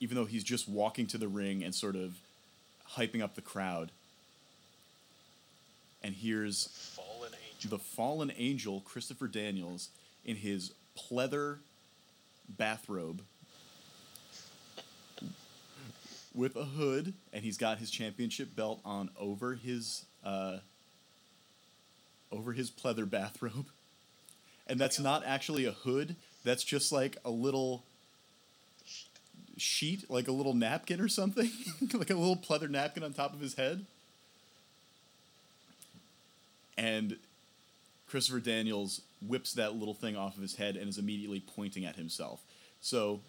even 0.00 0.16
though 0.16 0.24
he's 0.24 0.42
just 0.42 0.68
walking 0.68 1.06
to 1.06 1.16
the 1.18 1.28
ring 1.28 1.62
and 1.62 1.72
sort 1.74 1.94
of 1.94 2.16
hyping 2.96 3.22
up 3.22 3.36
the 3.36 3.40
crowd. 3.40 3.92
And 6.02 6.14
here's 6.16 6.66
Fallen 6.96 7.30
angel. 7.54 7.70
the 7.70 7.78
fallen 7.78 8.32
angel, 8.36 8.80
Christopher 8.80 9.28
Daniels, 9.28 9.90
in 10.24 10.36
his 10.36 10.72
pleather 10.98 11.58
bathrobe 12.48 13.22
with 16.34 16.56
a 16.56 16.64
hood, 16.64 17.14
and 17.32 17.44
he's 17.44 17.58
got 17.58 17.78
his 17.78 17.90
championship 17.90 18.54
belt 18.56 18.80
on 18.84 19.10
over 19.18 19.54
his 19.54 20.04
uh, 20.24 20.58
over 22.30 22.52
his 22.52 22.70
pleather 22.70 23.08
bathrobe. 23.08 23.66
And 24.68 24.80
that's 24.80 25.00
not 25.00 25.24
actually 25.26 25.64
a 25.64 25.72
hood. 25.72 26.14
That's 26.44 26.62
just 26.62 26.92
like 26.92 27.16
a 27.24 27.30
little 27.30 27.82
sheet, 29.56 30.08
like 30.08 30.28
a 30.28 30.32
little 30.32 30.54
napkin 30.54 31.00
or 31.00 31.08
something, 31.08 31.50
like 31.92 32.10
a 32.10 32.14
little 32.14 32.36
pleather 32.36 32.70
napkin 32.70 33.02
on 33.02 33.12
top 33.12 33.34
of 33.34 33.40
his 33.40 33.54
head. 33.54 33.84
And 36.78 37.16
Christopher 38.12 38.40
Daniels 38.40 39.00
whips 39.26 39.54
that 39.54 39.74
little 39.74 39.94
thing 39.94 40.18
off 40.18 40.36
of 40.36 40.42
his 40.42 40.54
head 40.54 40.76
and 40.76 40.86
is 40.86 40.98
immediately 40.98 41.40
pointing 41.56 41.86
at 41.86 41.96
himself. 41.96 42.42
So, 42.82 43.20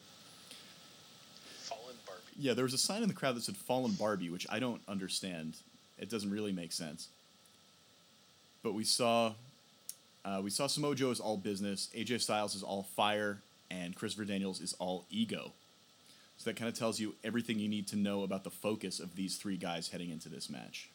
Fallen 1.62 1.96
Barbie. 2.06 2.22
yeah, 2.38 2.54
there 2.54 2.65
was 2.65 2.74
a 2.74 2.78
sign 2.78 3.02
in 3.02 3.08
the 3.08 3.13
crowd 3.13 3.38
that 3.38 3.43
said 3.43 3.56
"Fallen 3.56 3.93
Barbie," 3.93 4.30
which 4.30 4.46
I 4.50 4.60
don't 4.60 4.82
understand. 4.89 5.56
It 5.98 6.10
doesn't 6.10 6.30
really 6.30 6.52
make 6.52 6.74
sense. 6.74 7.08
But 8.62 8.74
we 8.74 8.84
saw, 8.84 9.36
uh, 10.26 10.41
we 10.43 10.50
saw 10.50 10.67
Samoa 10.67 10.96
Joe 10.96 11.12
is 11.12 11.22
all 11.22 11.38
business, 11.38 11.88
AJ 11.96 12.19
Styles 12.19 12.54
is 12.54 12.62
all 12.62 12.84
fire, 12.84 13.38
and 13.72 13.96
Christopher 13.96 14.26
Daniels 14.26 14.60
is 14.60 14.74
all 14.80 15.06
ego. 15.10 15.54
So 16.39 16.50
that 16.50 16.58
kind 16.58 16.67
of 16.67 16.78
tells 16.78 17.00
you 17.00 17.15
everything 17.24 17.58
you 17.58 17.69
need 17.69 17.88
to 17.88 17.96
know 17.96 18.24
about 18.24 18.43
the 18.43 18.52
focus 18.52 19.00
of 19.00 19.15
these 19.15 19.38
three 19.38 19.56
guys 19.56 19.88
heading 19.88 20.10
into 20.10 20.28
this 20.28 20.50
match. 20.50 20.89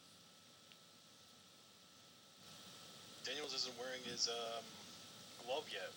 Daniels 3.28 3.52
isn't 3.52 3.77
his 4.10 4.28
um, 4.28 4.64
glove 5.46 5.64
yet. 5.72 5.90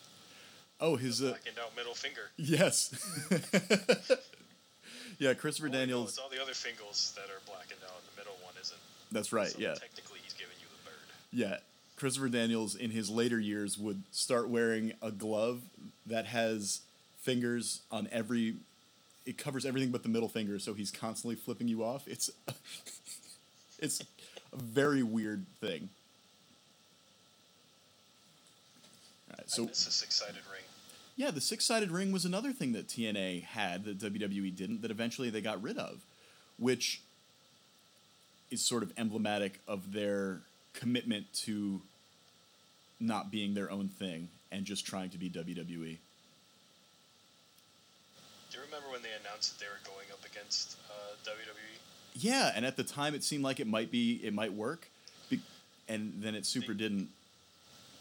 Oh, 0.80 0.96
his 0.96 1.22
uh, 1.22 1.28
Blackened 1.30 1.58
out 1.60 1.76
middle 1.76 1.94
finger. 1.94 2.30
yes, 2.36 2.92
yeah, 5.18 5.34
Christopher 5.34 5.68
Daniels. 5.68 6.10
It's 6.10 6.18
all 6.18 6.28
the 6.28 6.42
other 6.42 6.54
fingers 6.54 7.12
that 7.16 7.26
are 7.30 7.40
blackened 7.46 7.80
out, 7.84 7.94
and 7.96 8.06
the 8.12 8.20
middle 8.20 8.36
one 8.44 8.54
isn't. 8.60 8.78
That's 9.12 9.32
right. 9.32 9.48
So 9.48 9.58
Yeah. 9.58 9.74
Technically, 9.74 10.18
he's 10.24 10.32
giving 10.32 10.56
you 10.60 10.66
the 10.68 10.90
bird. 10.90 10.98
Yeah, 11.32 11.58
Christopher 11.96 12.28
Daniels 12.28 12.74
in 12.74 12.90
his 12.90 13.10
later 13.10 13.38
years 13.38 13.78
would 13.78 14.02
start 14.10 14.48
wearing 14.48 14.92
a 15.00 15.12
glove 15.12 15.60
that 16.06 16.26
has 16.26 16.80
fingers 17.20 17.82
on 17.92 18.08
every. 18.10 18.56
It 19.24 19.38
covers 19.38 19.64
everything 19.64 19.90
but 19.90 20.02
the 20.02 20.08
middle 20.08 20.28
finger, 20.28 20.58
so 20.58 20.74
he's 20.74 20.90
constantly 20.90 21.36
flipping 21.36 21.68
you 21.68 21.84
off. 21.84 22.08
It's, 22.08 22.28
it's 23.78 24.00
a 24.52 24.56
very 24.56 25.04
weird 25.04 25.46
thing. 25.60 25.90
All 29.21 29.21
right, 29.21 29.21
so 29.46 29.64
a 29.64 29.74
six-sided 29.74 30.42
ring. 30.50 30.62
yeah, 31.16 31.30
the 31.30 31.40
six-sided 31.40 31.90
ring 31.90 32.12
was 32.12 32.24
another 32.24 32.52
thing 32.52 32.72
that 32.72 32.88
TNA 32.88 33.44
had 33.44 33.84
that 33.84 33.98
WWE 33.98 34.54
didn't. 34.54 34.82
That 34.82 34.90
eventually 34.90 35.30
they 35.30 35.40
got 35.40 35.62
rid 35.62 35.78
of, 35.78 36.04
which 36.58 37.00
is 38.50 38.66
sort 38.66 38.82
of 38.82 38.92
emblematic 38.96 39.60
of 39.66 39.92
their 39.92 40.40
commitment 40.74 41.26
to 41.44 41.80
not 43.00 43.30
being 43.30 43.54
their 43.54 43.70
own 43.70 43.88
thing 43.88 44.28
and 44.50 44.64
just 44.64 44.86
trying 44.86 45.10
to 45.10 45.18
be 45.18 45.28
WWE. 45.28 45.98
Do 48.50 48.58
you 48.58 48.64
remember 48.64 48.90
when 48.90 49.02
they 49.02 49.08
announced 49.20 49.58
that 49.58 49.64
they 49.64 49.70
were 49.70 49.80
going 49.84 50.06
up 50.12 50.24
against 50.30 50.76
uh, 50.90 51.14
WWE? 51.30 51.78
Yeah, 52.14 52.52
and 52.54 52.66
at 52.66 52.76
the 52.76 52.84
time 52.84 53.14
it 53.14 53.24
seemed 53.24 53.42
like 53.42 53.58
it 53.60 53.66
might 53.66 53.90
be 53.90 54.20
it 54.22 54.34
might 54.34 54.52
work, 54.52 54.88
and 55.88 56.12
then 56.18 56.34
it 56.34 56.44
super 56.46 56.74
didn't. 56.74 57.08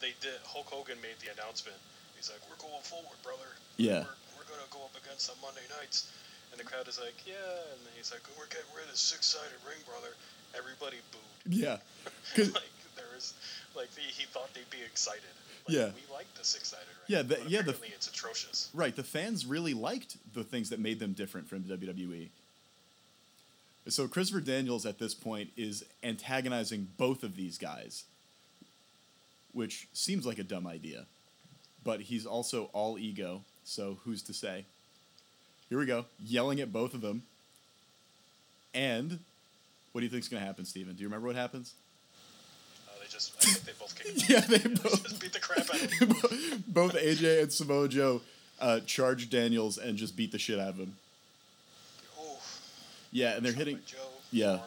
They 0.02 0.14
did. 0.20 0.42
Hulk 0.44 0.66
Hogan 0.68 0.98
made 1.02 1.16
the 1.22 1.30
announcement. 1.32 1.78
He's 2.18 2.30
like, 2.34 2.42
"We're 2.50 2.58
going 2.62 2.82
forward, 2.84 3.18
brother. 3.24 3.46
Yeah. 3.78 4.04
We're, 4.34 4.42
we're 4.42 4.50
gonna 4.50 4.68
go 4.74 4.82
up 4.86 4.94
against 4.98 5.30
on 5.30 5.38
Monday 5.42 5.66
nights." 5.80 6.10
And 6.52 6.60
the 6.60 6.66
crowd 6.66 6.88
is 6.90 6.98
like, 7.00 7.16
"Yeah." 7.26 7.38
And 7.72 7.80
then 7.86 7.94
he's 7.96 8.12
like, 8.12 8.22
"We're 8.38 8.50
getting 8.50 8.70
rid 8.76 8.86
of 8.86 8.92
the 8.92 8.98
six-sided 8.98 9.62
ring, 9.66 9.80
brother." 9.86 10.14
Everybody 10.58 10.98
booed. 11.16 11.54
Yeah, 11.54 11.78
like 12.38 12.74
there 12.98 13.08
was, 13.16 13.34
like 13.76 13.88
he, 13.96 14.04
he 14.12 14.26
thought 14.26 14.52
they'd 14.54 14.70
be 14.70 14.84
excited. 14.84 15.22
Like, 15.68 15.78
Yeah. 15.78 15.86
We 15.96 16.04
like 16.14 16.28
the 16.36 16.44
six-sided 16.44 16.84
ring. 16.84 17.08
Yeah, 17.08 17.22
the- 17.22 17.36
but 17.46 17.50
yeah, 17.50 17.62
the- 17.62 17.78
it's 17.96 18.08
atrocious. 18.10 18.70
Right, 18.74 18.94
the 18.96 19.04
fans 19.04 19.46
really 19.46 19.74
liked 19.74 20.18
the 20.34 20.44
things 20.44 20.70
that 20.72 20.80
made 20.80 21.00
them 21.00 21.14
different 21.14 21.48
from 21.48 21.64
WWE. 21.64 22.28
So 23.88 24.08
Christopher 24.08 24.42
Daniels 24.42 24.86
at 24.86 25.00
this 25.00 25.14
point 25.14 25.50
is 25.58 25.84
antagonizing 26.04 26.88
both 26.98 27.24
of 27.24 27.36
these 27.36 27.58
guys, 27.58 28.04
which 29.54 29.88
seems 29.94 30.26
like 30.26 30.40
a 30.40 30.44
dumb 30.44 30.68
idea. 30.68 31.06
But 31.84 32.02
he's 32.02 32.26
also 32.26 32.70
all 32.74 32.98
ego, 33.00 33.42
so 33.64 33.98
who's 34.04 34.22
to 34.24 34.34
say? 34.34 34.66
Here 35.70 35.80
we 35.80 35.86
go, 35.86 36.06
yelling 36.24 36.60
at 36.60 36.72
both 36.72 36.94
of 36.94 37.02
them. 37.02 37.24
And 38.74 39.20
what 39.92 40.02
do 40.02 40.06
you 40.06 40.10
think's 40.12 40.28
going 40.28 40.42
to 40.42 40.48
happen, 40.48 40.66
Steven? 40.66 40.94
Do 40.94 41.02
you 41.02 41.08
remember 41.08 41.28
what 41.28 41.36
happens? 41.36 41.74
Uh, 42.88 42.92
they 43.02 43.08
just, 43.10 43.34
I 43.40 43.50
think 43.52 43.66
they 43.66 43.74
both 43.80 43.98
kicked. 43.98 44.30
Yeah, 44.30 44.42
they 44.42 44.58
both- 44.70 45.04
just 45.04 45.20
beat 45.20 45.34
the 45.34 45.40
crap 45.40 45.70
out 45.70 45.82
of 45.82 45.92
him. 45.92 46.64
both 46.68 46.94
AJ 46.94 47.44
and 47.44 47.52
Samoa 47.54 47.88
Joe 47.88 48.22
uh, 48.60 48.80
charge 48.82 49.30
Daniels 49.30 49.78
and 49.78 49.98
just 49.98 50.16
beat 50.16 50.32
the 50.32 50.40
shit 50.40 50.60
out 50.60 50.70
of 50.70 50.78
him. 50.78 50.96
Yeah, 53.12 53.36
and 53.36 53.46
they're 53.46 53.52
hitting. 53.52 53.80
Joe, 53.86 53.98
yeah. 54.32 54.60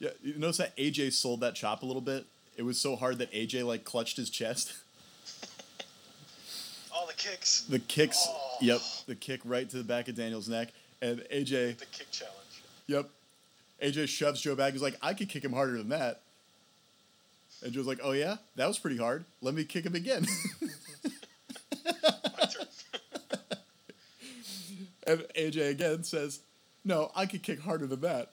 Yeah, 0.00 0.10
you 0.22 0.34
notice 0.36 0.56
that 0.56 0.76
AJ 0.76 1.12
sold 1.12 1.40
that 1.40 1.54
chop 1.54 1.82
a 1.84 1.86
little 1.86 2.02
bit. 2.02 2.26
It 2.56 2.62
was 2.62 2.78
so 2.78 2.96
hard 2.96 3.18
that 3.18 3.32
AJ 3.32 3.64
like 3.66 3.84
clutched 3.84 4.16
his 4.16 4.30
chest. 4.30 4.74
All 6.94 7.06
the 7.06 7.14
kicks. 7.14 7.62
The 7.62 7.78
kicks, 7.78 8.24
Oh. 8.28 8.56
yep, 8.60 8.80
the 9.06 9.14
kick 9.14 9.40
right 9.44 9.68
to 9.70 9.76
the 9.78 9.84
back 9.84 10.08
of 10.08 10.14
Daniel's 10.14 10.48
neck, 10.48 10.68
and 11.00 11.20
AJ, 11.32 11.78
The 11.78 11.86
kick 11.86 12.10
challenge. 12.10 12.36
yep, 12.86 13.08
AJ 13.82 14.08
shoves 14.08 14.40
Joe 14.42 14.54
back. 14.54 14.72
He's 14.74 14.82
like, 14.82 14.96
I 15.02 15.14
could 15.14 15.28
kick 15.30 15.42
him 15.44 15.52
harder 15.52 15.78
than 15.78 15.88
that. 15.88 16.20
And 17.64 17.72
Joe's 17.72 17.86
like, 17.86 18.00
Oh 18.02 18.12
yeah, 18.12 18.36
that 18.56 18.66
was 18.68 18.78
pretty 18.78 18.98
hard. 18.98 19.24
Let 19.40 19.54
me 19.54 19.64
kick 19.64 19.84
him 19.86 19.94
again. 19.94 20.26
And 25.04 25.20
AJ 25.36 25.70
again 25.70 26.04
says, 26.04 26.40
No, 26.84 27.10
I 27.16 27.26
could 27.26 27.42
kick 27.42 27.60
harder 27.60 27.86
than 27.88 28.00
that. 28.02 28.30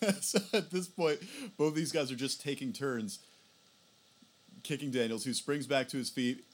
so 0.20 0.40
at 0.52 0.70
this 0.70 0.86
point, 0.86 1.20
both 1.56 1.74
these 1.74 1.92
guys 1.92 2.10
are 2.10 2.16
just 2.16 2.40
taking 2.40 2.72
turns 2.72 3.18
kicking 4.62 4.90
Daniels, 4.90 5.24
who 5.24 5.34
springs 5.34 5.66
back 5.66 5.88
to 5.88 5.96
his 5.96 6.10
feet. 6.10 6.44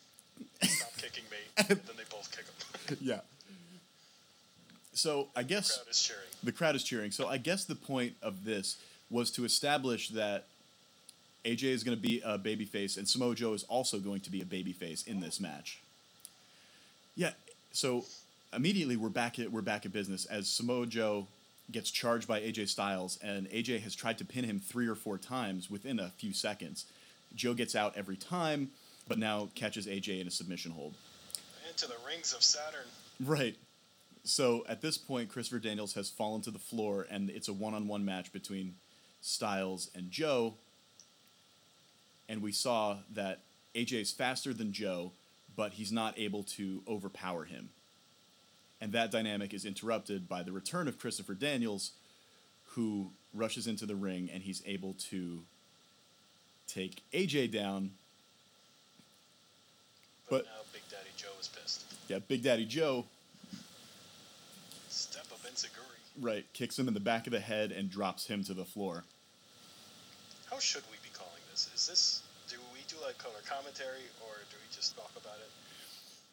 Stop 0.63 0.93
kicking 0.97 1.25
me. 1.31 1.37
Then 1.69 1.97
they 1.97 2.05
both 2.11 2.31
kick 2.31 2.45
him. 2.91 2.99
yeah. 3.01 3.21
So 4.93 5.29
I 5.35 5.43
guess 5.43 5.77
crowd 5.77 5.91
is 5.91 6.03
cheering. 6.03 6.23
the 6.43 6.53
crowd 6.53 6.77
is 6.77 6.83
cheering. 6.83 7.11
So 7.11 7.29
I 7.29 7.39
guess 7.39 7.65
the 7.65 7.75
point 7.75 8.15
of 8.23 8.45
this 8.45 8.77
was 9.11 9.31
to 9.33 9.45
establish 9.45 10.09
that 10.11 10.47
AJ 11.45 11.65
is 11.65 11.85
going 11.85 11.97
to 11.97 12.03
be 12.03 12.21
a 12.25 12.39
babyface 12.39 12.97
and 12.97 13.09
Samoa 13.09 13.35
Joe 13.35 13.53
is 13.53 13.65
also 13.65 13.99
going 13.99 14.21
to 14.21 14.31
be 14.31 14.41
a 14.41 14.45
babyface 14.45 15.07
in 15.07 15.21
this 15.21 15.41
match. 15.41 15.81
Yeah. 17.15 17.33
So 17.73 18.05
immediately 18.53 18.97
we're 18.97 19.09
back 19.09 19.39
at 19.39 19.53
we're 19.53 19.63
back 19.63 19.87
at 19.87 19.93
business 19.93 20.25
as 20.27 20.49
Samoa 20.49 20.87
Joe 20.87 21.27
gets 21.71 21.91
charged 21.91 22.29
by 22.29 22.41
AJ 22.41 22.69
Styles 22.69 23.19
and 23.23 23.49
AJ 23.51 23.81
has 23.81 23.95
tried 23.95 24.19
to 24.19 24.25
pin 24.25 24.45
him 24.45 24.61
3 24.61 24.87
or 24.87 24.95
4 24.95 25.19
times 25.19 25.71
within 25.71 25.99
a 25.99 26.11
few 26.11 26.33
seconds. 26.33 26.87
Joe 27.35 27.55
gets 27.55 27.75
out 27.75 27.97
every 27.97 28.17
time 28.17 28.71
but 29.09 29.19
now 29.19 29.49
catches 29.55 29.87
AJ 29.87 30.21
in 30.21 30.27
a 30.27 30.31
submission 30.31 30.73
hold. 30.73 30.95
Into 31.69 31.87
the 31.87 31.97
rings 32.07 32.33
of 32.33 32.43
Saturn. 32.43 32.87
Right. 33.25 33.57
So 34.25 34.65
at 34.69 34.81
this 34.81 34.99
point, 34.99 35.29
Christopher 35.29 35.61
Daniels 35.61 35.95
has 35.95 36.11
fallen 36.11 36.43
to 36.43 36.51
the 36.51 36.59
floor, 36.59 37.07
and 37.11 37.31
it's 37.31 37.49
a 37.49 37.53
one-on-one 37.53 38.05
match 38.05 38.33
between 38.33 38.75
Styles 39.21 39.91
and 39.95 40.11
Joe. 40.11 40.55
And 42.29 42.43
we 42.43 42.51
saw 42.51 42.99
that 43.15 43.43
AJ 43.75 44.01
is 44.01 44.11
faster 44.11 44.53
than 44.53 44.73
Joe, 44.73 45.13
but 45.55 45.75
he's 45.75 45.93
not 45.93 46.19
able 46.19 46.43
to 46.43 46.83
overpower 46.89 47.45
him. 47.45 47.71
And 48.81 48.93
that 48.93 49.11
dynamic 49.11 49.55
is 49.55 49.65
interrupted 49.65 50.29
by 50.29 50.43
the 50.43 50.53
return 50.53 50.87
of 50.87 50.99
Christopher 50.99 51.35
Daniels, 51.35 51.93
who 52.71 53.11
rushes 53.33 53.67
into 53.67 53.87
the 53.87 53.97
ring, 53.97 54.29
and 54.33 54.43
he's 54.43 54.63
able 54.67 54.95
to 55.11 55.43
take 56.67 57.03
AJ 57.13 57.53
down. 57.53 57.93
But, 60.29 60.39
But- 60.39 60.45
now 60.47 60.51
Big 60.73 60.83
Daddy 60.91 61.11
Joe 61.17 61.33
is 61.41 61.49
pissed. 61.49 61.85
Yeah, 62.09 62.19
Big 62.19 62.43
Daddy 62.43 62.67
Joe 62.67 63.07
Step 64.89 65.27
up 65.31 65.43
Enzuigiri. 65.45 66.01
Right, 66.19 66.51
kicks 66.55 66.79
him 66.79 66.89
in 66.89 66.95
the 66.95 67.01
back 67.01 67.27
of 67.27 67.33
the 67.33 67.41
head 67.41 67.71
and 67.71 67.91
drops 67.91 68.27
him 68.27 68.43
to 68.45 68.55
the 68.55 68.65
floor. 68.65 69.05
How 70.51 70.59
should 70.59 70.85
we 70.91 70.97
be 71.03 71.11
calling 71.13 71.43
this? 71.51 71.69
Is 71.75 71.87
this 71.87 72.23
do 72.49 72.57
we 72.73 72.81
do 72.89 72.97
like 73.05 73.19
color 73.19 73.43
commentary 73.45 74.09
or 74.25 74.33
do 74.51 74.57
we 74.57 74.75
just 74.75 74.97
talk 74.97 75.11
about 75.17 75.37
it? 75.37 75.51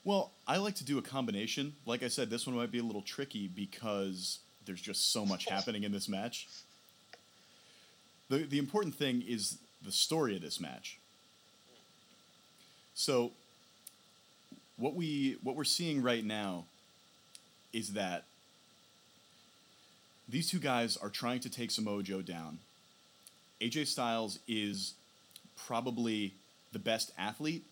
Well, 0.05 0.31
I 0.47 0.57
like 0.57 0.75
to 0.75 0.83
do 0.83 0.97
a 0.97 1.01
combination. 1.01 1.73
Like 1.85 2.03
I 2.03 2.09
said, 2.09 2.29
this 2.29 2.45
one 2.45 2.55
might 2.55 2.71
be 2.71 2.79
a 2.79 2.83
little 2.83 3.01
tricky 3.01 3.47
because 3.47 4.39
there's 4.65 4.81
just 4.81 5.13
so 5.13 5.25
much 5.25 5.45
happening 5.45 5.83
in 5.83 5.91
this 5.91 6.09
match. 6.09 6.47
The 8.29 8.39
the 8.39 8.57
important 8.57 8.95
thing 8.95 9.23
is 9.25 9.57
the 9.83 9.91
story 9.91 10.35
of 10.35 10.41
this 10.41 10.59
match. 10.59 10.97
So 12.95 13.31
what 14.77 14.93
we 14.93 15.37
what 15.41 15.55
we're 15.55 15.63
seeing 15.63 16.01
right 16.01 16.23
now 16.23 16.65
is 17.71 17.93
that 17.93 18.25
these 20.27 20.49
two 20.49 20.59
guys 20.59 20.97
are 20.97 21.09
trying 21.09 21.39
to 21.41 21.49
take 21.49 21.71
Samoa 21.71 22.03
Joe 22.03 22.21
down. 22.21 22.59
AJ 23.61 23.87
Styles 23.87 24.39
is 24.47 24.93
probably 25.55 26.33
the 26.71 26.79
best 26.79 27.11
athlete, 27.17 27.63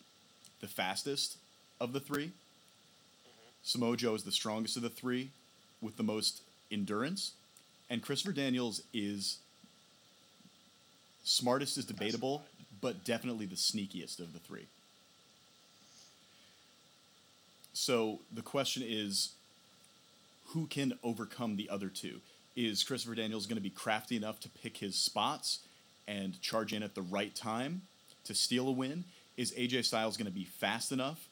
the 0.61 0.67
fastest 0.67 1.37
of 1.81 1.91
the 1.91 1.99
3 1.99 2.31
Samoa 3.63 3.95
Joe 3.95 4.15
is 4.15 4.23
the 4.23 4.31
strongest 4.31 4.75
of 4.77 4.83
the 4.83 4.89
three, 4.89 5.29
with 5.81 5.97
the 5.97 6.03
most 6.03 6.41
endurance, 6.71 7.33
and 7.89 8.01
Christopher 8.01 8.33
Daniels 8.33 8.81
is 8.93 9.37
smartest 11.23 11.77
is 11.77 11.85
debatable, 11.85 12.43
but 12.81 13.03
definitely 13.03 13.45
the 13.45 13.55
sneakiest 13.55 14.19
of 14.19 14.33
the 14.33 14.39
three. 14.39 14.65
So 17.73 18.19
the 18.33 18.41
question 18.41 18.83
is, 18.85 19.31
who 20.47 20.65
can 20.65 20.97
overcome 21.03 21.55
the 21.55 21.69
other 21.69 21.89
two? 21.89 22.19
Is 22.55 22.83
Christopher 22.83 23.15
Daniels 23.15 23.45
going 23.45 23.57
to 23.57 23.61
be 23.61 23.69
crafty 23.69 24.17
enough 24.17 24.39
to 24.41 24.49
pick 24.49 24.77
his 24.77 24.95
spots 24.95 25.59
and 26.07 26.41
charge 26.41 26.73
in 26.73 26.83
at 26.83 26.95
the 26.95 27.01
right 27.01 27.33
time 27.33 27.83
to 28.25 28.33
steal 28.33 28.67
a 28.67 28.71
win? 28.71 29.03
Is 29.37 29.53
AJ 29.53 29.85
Styles 29.85 30.17
going 30.17 30.25
to 30.25 30.31
be 30.31 30.45
fast 30.45 30.91
enough 30.91 31.27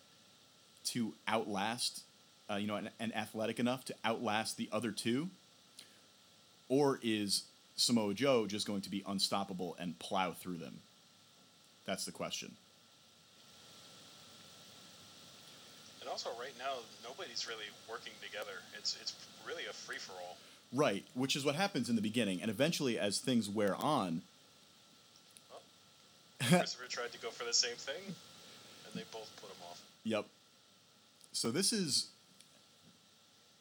to 0.85 1.13
outlast, 1.27 2.01
uh, 2.49 2.55
you 2.55 2.67
know, 2.67 2.75
and, 2.75 2.89
and 2.99 3.15
athletic 3.15 3.59
enough 3.59 3.85
to 3.85 3.95
outlast 4.03 4.57
the 4.57 4.69
other 4.71 4.91
two? 4.91 5.29
Or 6.67 6.99
is 7.01 7.43
Samoa 7.75 8.13
Joe 8.13 8.45
just 8.45 8.67
going 8.67 8.81
to 8.81 8.89
be 8.89 9.03
unstoppable 9.07 9.75
and 9.79 9.97
plow 9.99 10.31
through 10.31 10.57
them? 10.57 10.79
That's 11.85 12.05
the 12.05 12.11
question. 12.11 12.51
And 16.01 16.09
also, 16.09 16.29
right 16.39 16.53
now, 16.59 16.73
nobody's 17.03 17.47
really 17.47 17.65
working 17.89 18.13
together. 18.23 18.59
It's 18.77 18.97
it's 19.01 19.15
really 19.45 19.65
a 19.69 19.73
free 19.73 19.97
for 19.97 20.13
all. 20.13 20.37
Right, 20.71 21.03
which 21.15 21.35
is 21.35 21.43
what 21.43 21.55
happens 21.55 21.89
in 21.89 21.95
the 21.95 22.01
beginning, 22.01 22.43
and 22.43 22.51
eventually, 22.51 22.99
as 22.99 23.17
things 23.17 23.49
wear 23.49 23.75
on, 23.75 24.21
Christopher 26.39 26.87
tried 26.87 27.11
to 27.11 27.19
go 27.19 27.29
for 27.29 27.43
the 27.43 27.53
same 27.53 27.75
thing, 27.75 28.01
and 28.05 28.93
they 28.93 29.03
both 29.11 29.29
put 29.41 29.49
him 29.49 29.57
off. 29.69 29.81
Yep. 30.05 30.25
So 31.31 31.51
this 31.51 31.71
is 31.71 32.09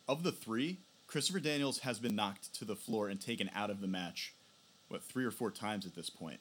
of 0.09 0.23
the 0.23 0.33
three, 0.33 0.79
Christopher 1.07 1.41
Daniels 1.41 1.81
has 1.81 1.99
been 1.99 2.17
knocked 2.17 2.55
to 2.55 2.65
the 2.65 2.77
floor 2.77 3.09
and 3.09 3.21
taken 3.21 3.51
out 3.55 3.71
of 3.71 3.81
the 3.81 3.87
match, 3.87 4.35
what 4.89 5.03
three 5.03 5.25
or 5.25 5.31
four 5.31 5.51
times 5.51 5.87
at 5.87 5.95
this 5.95 6.11
point. 6.11 6.41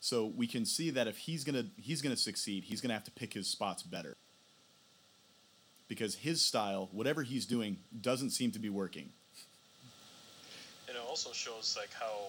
So 0.00 0.26
we 0.26 0.46
can 0.46 0.64
see 0.64 0.90
that 0.90 1.06
if 1.06 1.18
he's 1.18 1.44
gonna 1.44 1.66
he's 1.76 2.00
gonna 2.00 2.16
succeed, 2.16 2.64
he's 2.64 2.80
gonna 2.80 2.94
have 2.94 3.04
to 3.04 3.10
pick 3.10 3.34
his 3.34 3.46
spots 3.46 3.82
better. 3.82 4.16
Because 5.88 6.14
his 6.14 6.40
style, 6.40 6.88
whatever 6.92 7.22
he's 7.22 7.44
doing, 7.44 7.76
doesn't 8.00 8.30
seem 8.30 8.52
to 8.52 8.58
be 8.58 8.70
working. 8.70 9.10
And 10.88 10.96
it 10.96 11.02
also 11.06 11.32
shows 11.32 11.76
like 11.78 11.92
how 11.92 12.28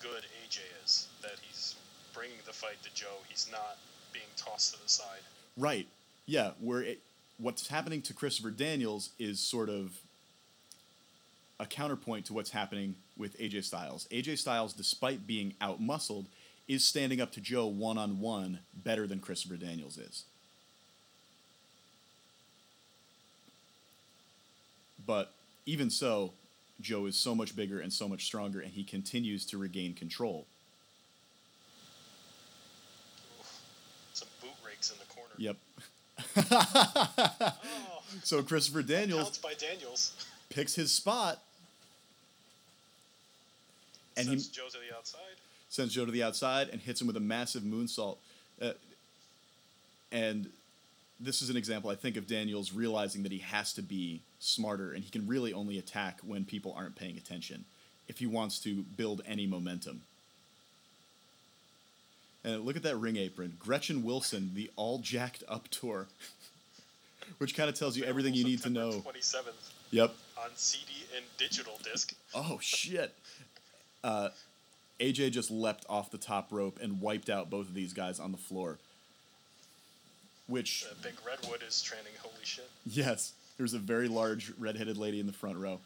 good 0.00 0.24
AJ 0.44 0.60
is. 0.84 1.08
That 1.20 1.36
he's 1.42 1.76
bringing 2.12 2.38
the 2.46 2.52
fight 2.52 2.82
to 2.82 2.92
Joe. 2.94 3.18
He's 3.28 3.48
not 3.52 3.78
being 4.12 4.24
tossed 4.36 4.74
to 4.74 4.82
the 4.82 4.88
side. 4.88 5.20
Right. 5.56 5.86
Yeah. 6.26 6.50
Where 6.60 6.82
it, 6.82 7.00
what's 7.38 7.68
happening 7.68 8.02
to 8.02 8.14
Christopher 8.14 8.50
Daniels 8.50 9.10
is 9.18 9.40
sort 9.40 9.68
of 9.68 9.98
a 11.58 11.66
counterpoint 11.66 12.26
to 12.26 12.32
what's 12.32 12.50
happening 12.50 12.96
with 13.16 13.38
AJ 13.38 13.64
Styles. 13.64 14.08
AJ 14.10 14.38
Styles, 14.38 14.72
despite 14.72 15.26
being 15.26 15.54
out 15.60 15.80
muscled, 15.80 16.26
is 16.68 16.84
standing 16.84 17.20
up 17.20 17.32
to 17.32 17.40
Joe 17.40 17.66
one 17.66 17.98
on 17.98 18.20
one 18.20 18.60
better 18.74 19.06
than 19.06 19.20
Christopher 19.20 19.56
Daniels 19.56 19.98
is. 19.98 20.24
But 25.06 25.32
even 25.66 25.90
so, 25.90 26.32
Joe 26.80 27.06
is 27.06 27.16
so 27.16 27.34
much 27.34 27.54
bigger 27.54 27.80
and 27.80 27.92
so 27.92 28.08
much 28.08 28.24
stronger, 28.24 28.60
and 28.60 28.72
he 28.72 28.84
continues 28.84 29.44
to 29.46 29.58
regain 29.58 29.94
control. 29.94 30.46
Oof. 33.40 33.60
Some 34.14 34.28
boot 34.40 34.50
rakes 34.66 34.90
in 34.90 34.98
the 34.98 35.04
corner. 35.06 35.34
Yep. 35.38 35.56
Oh, 36.36 37.52
So 38.24 38.42
Christopher 38.42 38.82
Daniels 38.82 39.38
by 39.38 39.54
Daniels. 39.54 40.12
picks 40.50 40.74
his 40.74 40.92
spot 40.92 41.38
and 44.16 44.26
Sends 44.26 44.48
he 44.48 44.54
Joe 44.54 44.68
to 44.68 44.78
the 44.90 44.94
outside. 44.96 45.20
sends 45.70 45.94
Joe 45.94 46.04
to 46.04 46.12
the 46.12 46.22
outside 46.22 46.68
and 46.68 46.80
hits 46.80 47.00
him 47.00 47.06
with 47.06 47.16
a 47.16 47.20
massive 47.20 47.62
moonsault. 47.62 48.18
Uh, 48.60 48.72
and 50.12 50.50
this 51.18 51.40
is 51.40 51.48
an 51.48 51.56
example, 51.56 51.88
I 51.90 51.94
think, 51.94 52.16
of 52.18 52.26
Daniels 52.26 52.72
realizing 52.72 53.22
that 53.22 53.32
he 53.32 53.38
has 53.38 53.72
to 53.74 53.82
be 53.82 54.20
smarter 54.40 54.92
and 54.92 55.02
he 55.02 55.10
can 55.10 55.26
really 55.26 55.52
only 55.54 55.78
attack 55.78 56.20
when 56.22 56.44
people 56.44 56.74
aren't 56.76 56.96
paying 56.96 57.16
attention 57.16 57.64
if 58.08 58.18
he 58.18 58.26
wants 58.26 58.58
to 58.60 58.82
build 58.96 59.22
any 59.26 59.46
momentum. 59.46 60.02
And 62.44 62.64
look 62.64 62.76
at 62.76 62.82
that 62.82 62.96
ring 62.96 63.16
apron. 63.16 63.56
Gretchen 63.60 64.02
Wilson, 64.02 64.50
the 64.54 64.70
all 64.76 64.98
jacked 64.98 65.44
up 65.48 65.68
tour, 65.68 66.06
which 67.38 67.54
kind 67.54 67.68
of 67.68 67.76
tells 67.76 67.96
you 67.96 68.04
everything 68.04 68.34
you 68.34 68.44
need 68.44 68.62
to 68.62 68.70
know. 68.70 69.00
Twenty 69.00 69.20
seventh 69.20 69.72
Yep. 69.92 70.14
on 70.42 70.50
CD 70.56 70.90
and 71.14 71.24
digital 71.38 71.78
disc. 71.84 72.14
Oh 72.34 72.58
shit. 72.60 73.14
Uh, 74.02 74.30
AJ 74.98 75.30
just 75.32 75.50
leapt 75.50 75.84
off 75.88 76.10
the 76.10 76.18
top 76.18 76.48
rope 76.50 76.78
and 76.82 77.00
wiped 77.00 77.28
out 77.30 77.48
both 77.50 77.68
of 77.68 77.74
these 77.74 77.92
guys 77.92 78.18
on 78.18 78.32
the 78.32 78.38
floor. 78.38 78.78
Which, 80.48 80.84
Uh, 80.90 80.94
Big 81.02 81.14
Redwood 81.26 81.62
is 81.66 81.80
training. 81.82 82.12
Holy 82.20 82.34
shit! 82.44 82.68
yes, 82.84 83.32
there's 83.56 83.74
a 83.74 83.78
very 83.78 84.08
large 84.08 84.50
redheaded 84.58 84.96
lady 84.98 85.20
in 85.20 85.26
the 85.26 85.32
front 85.32 85.56
row. 85.56 85.78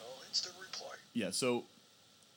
Oh, 0.00 0.04
instant 0.28 0.54
reply. 0.60 0.94
Yeah, 1.14 1.30
so 1.30 1.64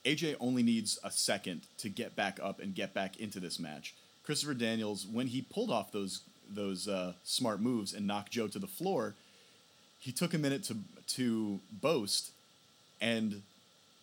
AJ 0.05 0.35
only 0.39 0.63
needs 0.63 0.99
a 1.03 1.11
second 1.11 1.61
to 1.77 1.89
get 1.89 2.15
back 2.15 2.39
up 2.41 2.59
and 2.59 2.75
get 2.75 2.93
back 2.93 3.17
into 3.17 3.39
this 3.39 3.59
match. 3.59 3.93
Christopher 4.23 4.53
Daniels, 4.53 5.05
when 5.05 5.27
he 5.27 5.41
pulled 5.41 5.71
off 5.71 5.91
those 5.91 6.21
those 6.49 6.87
uh, 6.87 7.13
smart 7.23 7.61
moves 7.61 7.93
and 7.93 8.05
knocked 8.05 8.31
Joe 8.31 8.47
to 8.47 8.59
the 8.59 8.67
floor, 8.67 9.15
he 9.99 10.11
took 10.11 10.33
a 10.33 10.37
minute 10.37 10.63
to 10.65 10.77
to 11.15 11.59
boast, 11.71 12.31
and 13.01 13.41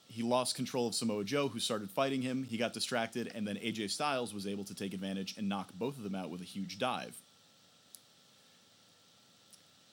he 0.08 0.22
lost 0.22 0.56
control 0.56 0.88
of 0.88 0.94
Samoa 0.94 1.24
Joe, 1.24 1.48
who 1.48 1.60
started 1.60 1.90
fighting 1.90 2.22
him. 2.22 2.44
He 2.44 2.56
got 2.56 2.72
distracted, 2.72 3.30
and 3.34 3.46
then 3.46 3.56
AJ 3.56 3.90
Styles 3.90 4.34
was 4.34 4.46
able 4.46 4.64
to 4.64 4.74
take 4.74 4.92
advantage 4.92 5.36
and 5.36 5.48
knock 5.48 5.70
both 5.74 5.96
of 5.96 6.02
them 6.02 6.14
out 6.14 6.30
with 6.30 6.40
a 6.40 6.44
huge 6.44 6.78
dive. 6.78 7.16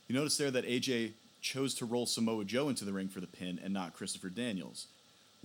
You 0.08 0.16
notice 0.16 0.38
there 0.38 0.52
that 0.52 0.66
AJ 0.66 1.12
chose 1.42 1.74
to 1.76 1.86
roll 1.86 2.06
Samoa 2.06 2.46
Joe 2.46 2.70
into 2.70 2.86
the 2.86 2.94
ring 2.94 3.10
for 3.10 3.20
the 3.20 3.28
pin 3.28 3.60
and 3.64 3.74
not 3.74 3.94
Christopher 3.94 4.30
Daniels, 4.30 4.88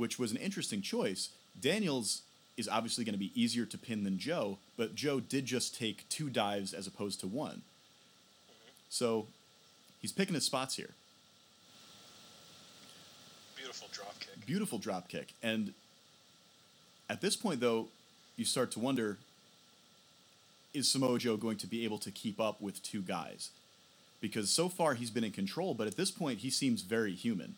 which 0.02 0.18
was 0.18 0.32
an 0.32 0.36
interesting 0.38 0.82
choice. 0.82 1.28
Daniels 1.60 2.22
is 2.56 2.68
obviously 2.68 3.04
going 3.04 3.12
to 3.12 3.18
be 3.20 3.30
easier 3.40 3.64
to 3.64 3.78
pin 3.78 4.02
than 4.02 4.18
Joe, 4.18 4.58
but 4.76 4.96
Joe 4.96 5.20
did 5.20 5.46
just 5.46 5.78
take 5.78 6.08
two 6.08 6.28
dives 6.28 6.74
as 6.74 6.88
opposed 6.88 7.20
to 7.20 7.28
one. 7.28 7.62
So 8.88 9.28
he's 10.00 10.10
picking 10.10 10.34
his 10.34 10.44
spots 10.44 10.74
here. 10.74 10.90
Beautiful 13.54 13.86
drop 13.92 14.18
kick. 14.18 14.44
Beautiful 14.44 14.78
drop 14.78 15.08
kick. 15.08 15.34
And 15.40 15.72
at 17.08 17.20
this 17.20 17.36
point, 17.36 17.60
though, 17.60 17.86
you 18.36 18.44
start 18.44 18.72
to 18.72 18.80
wonder 18.80 19.18
is 20.74 20.90
Samoa 20.90 21.20
Joe 21.20 21.36
going 21.36 21.58
to 21.58 21.68
be 21.68 21.84
able 21.84 21.98
to 21.98 22.10
keep 22.10 22.40
up 22.40 22.60
with 22.60 22.82
two 22.82 23.02
guys? 23.02 23.50
Because 24.20 24.50
so 24.50 24.68
far 24.68 24.94
he's 24.94 25.10
been 25.10 25.22
in 25.22 25.30
control, 25.30 25.74
but 25.74 25.86
at 25.86 25.96
this 25.96 26.10
point 26.10 26.40
he 26.40 26.50
seems 26.50 26.82
very 26.82 27.14
human. 27.14 27.54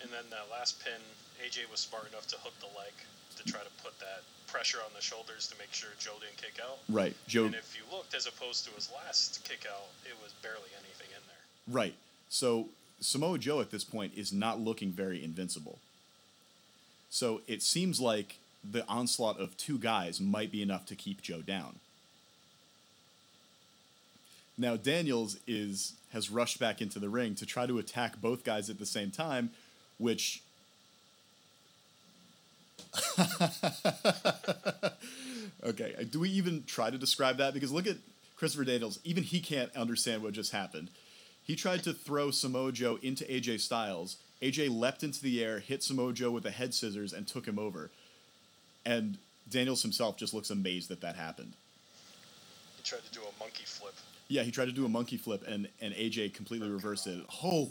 And 0.00 0.10
then 0.10 0.24
that 0.30 0.46
last 0.50 0.82
pin, 0.84 1.00
AJ 1.44 1.70
was 1.70 1.80
smart 1.80 2.08
enough 2.08 2.26
to 2.28 2.36
hook 2.36 2.54
the 2.60 2.70
leg 2.78 2.92
to 3.36 3.44
try 3.44 3.60
to 3.60 3.70
put 3.82 3.98
that 4.00 4.22
pressure 4.46 4.78
on 4.78 4.90
the 4.94 5.00
shoulders 5.00 5.46
to 5.48 5.58
make 5.58 5.72
sure 5.72 5.90
Joe 5.98 6.16
didn't 6.20 6.36
kick 6.36 6.60
out. 6.62 6.78
Right. 6.88 7.14
Joe 7.26 7.46
And 7.46 7.54
if 7.54 7.76
you 7.76 7.82
looked, 7.94 8.14
as 8.14 8.26
opposed 8.26 8.64
to 8.66 8.70
his 8.74 8.90
last 9.04 9.44
kick 9.48 9.66
out, 9.70 9.86
it 10.04 10.16
was 10.22 10.32
barely 10.42 10.70
anything 10.74 11.08
in 11.10 11.22
there. 11.26 11.74
Right. 11.74 11.94
So 12.28 12.66
Samoa 13.00 13.38
Joe 13.38 13.60
at 13.60 13.70
this 13.70 13.84
point 13.84 14.12
is 14.16 14.32
not 14.32 14.60
looking 14.60 14.90
very 14.90 15.22
invincible. 15.22 15.78
So 17.10 17.40
it 17.46 17.62
seems 17.62 18.00
like 18.00 18.36
the 18.68 18.86
onslaught 18.88 19.40
of 19.40 19.56
two 19.56 19.78
guys 19.78 20.20
might 20.20 20.50
be 20.50 20.62
enough 20.62 20.86
to 20.86 20.94
keep 20.94 21.22
Joe 21.22 21.40
down. 21.40 21.76
Now 24.56 24.76
Daniels 24.76 25.38
is 25.46 25.94
has 26.12 26.30
rushed 26.30 26.58
back 26.58 26.80
into 26.80 26.98
the 26.98 27.08
ring 27.08 27.34
to 27.34 27.46
try 27.46 27.66
to 27.66 27.78
attack 27.78 28.20
both 28.20 28.44
guys 28.44 28.70
at 28.70 28.78
the 28.78 28.86
same 28.86 29.10
time, 29.10 29.50
which 29.98 30.42
Okay, 35.64 35.94
uh, 35.98 36.04
do 36.08 36.20
we 36.20 36.30
even 36.30 36.64
try 36.64 36.90
to 36.90 36.98
describe 36.98 37.38
that? 37.38 37.52
Because 37.52 37.72
look 37.72 37.86
at 37.86 37.96
Christopher 38.36 38.64
Daniels. 38.64 39.00
Even 39.04 39.22
he 39.24 39.40
can't 39.40 39.74
understand 39.76 40.22
what 40.22 40.32
just 40.32 40.52
happened. 40.52 40.88
He 41.44 41.56
tried 41.56 41.82
to 41.84 41.92
throw 41.92 42.30
Samoa 42.30 42.72
Joe 42.72 42.98
into 43.02 43.24
AJ 43.24 43.60
Styles. 43.60 44.16
AJ 44.40 44.70
leapt 44.78 45.02
into 45.02 45.20
the 45.20 45.42
air, 45.42 45.58
hit 45.58 45.82
Samoa 45.82 46.12
Joe 46.12 46.30
with 46.30 46.46
a 46.46 46.50
head 46.50 46.74
scissors, 46.74 47.12
and 47.12 47.26
took 47.26 47.46
him 47.46 47.58
over. 47.58 47.90
And 48.86 49.18
Daniels 49.50 49.82
himself 49.82 50.16
just 50.16 50.32
looks 50.32 50.50
amazed 50.50 50.88
that 50.90 51.00
that 51.00 51.16
happened. 51.16 51.54
He 52.76 52.82
tried 52.84 53.04
to 53.04 53.10
do 53.12 53.20
a 53.20 53.40
monkey 53.40 53.64
flip. 53.64 53.94
Yeah, 54.28 54.42
he 54.42 54.50
tried 54.50 54.66
to 54.66 54.72
do 54.72 54.84
a 54.84 54.88
monkey 54.88 55.16
flip, 55.16 55.42
and, 55.48 55.68
and 55.80 55.92
AJ 55.94 56.34
completely 56.34 56.68
reversed 56.68 57.06
it. 57.06 57.18
Oh, 57.42 57.70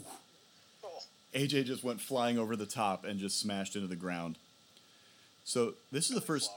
AJ 1.34 1.66
just 1.66 1.84
went 1.84 2.00
flying 2.00 2.38
over 2.38 2.56
the 2.56 2.66
top 2.66 3.04
and 3.04 3.18
just 3.18 3.38
smashed 3.38 3.76
into 3.76 3.88
the 3.88 3.96
ground. 3.96 4.36
So 5.44 5.74
this 5.92 6.08
is 6.08 6.14
the 6.14 6.20
first. 6.20 6.50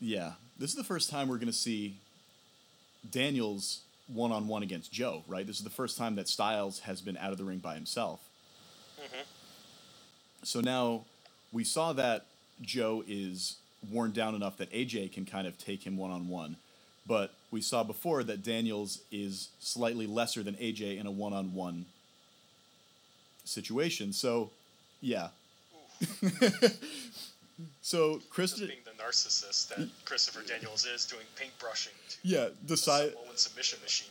Yeah, 0.00 0.32
this 0.58 0.70
is 0.70 0.76
the 0.76 0.84
first 0.84 1.10
time 1.10 1.28
we're 1.28 1.36
going 1.36 1.46
to 1.48 1.52
see 1.52 1.96
Daniels 3.10 3.80
one 4.06 4.32
on 4.32 4.48
one 4.48 4.62
against 4.62 4.92
Joe. 4.92 5.22
Right. 5.26 5.46
This 5.46 5.58
is 5.58 5.64
the 5.64 5.70
first 5.70 5.98
time 5.98 6.16
that 6.16 6.28
Styles 6.28 6.80
has 6.80 7.00
been 7.00 7.16
out 7.16 7.32
of 7.32 7.38
the 7.38 7.44
ring 7.44 7.58
by 7.58 7.74
himself. 7.74 8.20
Mhm. 8.98 9.24
So 10.44 10.60
now 10.60 11.04
we 11.52 11.64
saw 11.64 11.92
that 11.94 12.26
Joe 12.60 13.04
is 13.06 13.56
worn 13.90 14.12
down 14.12 14.34
enough 14.34 14.56
that 14.56 14.72
AJ 14.72 15.08
can 15.08 15.24
kind 15.24 15.46
of 15.46 15.58
take 15.58 15.86
him 15.86 15.96
one 15.96 16.10
on 16.10 16.28
one. 16.28 16.56
But 17.06 17.34
we 17.50 17.60
saw 17.60 17.84
before 17.84 18.22
that 18.24 18.42
Daniels 18.42 19.00
is 19.10 19.48
slightly 19.60 20.06
lesser 20.06 20.42
than 20.42 20.56
AJ 20.56 20.98
in 20.98 21.06
a 21.06 21.10
one 21.10 21.32
on 21.32 21.54
one 21.54 21.86
situation. 23.48 24.12
So, 24.12 24.50
yeah. 25.00 25.28
so, 27.82 28.20
Kristen, 28.30 28.68
being 28.68 28.78
the 28.84 29.02
narcissist 29.02 29.68
that 29.68 29.88
Christopher 30.04 30.42
Daniels 30.46 30.84
is, 30.86 31.04
doing 31.06 31.24
paintbrushing 31.36 31.92
to 32.10 32.16
yeah, 32.22 32.48
decide 32.66 33.14
submission 33.34 33.78
machine. 33.82 34.08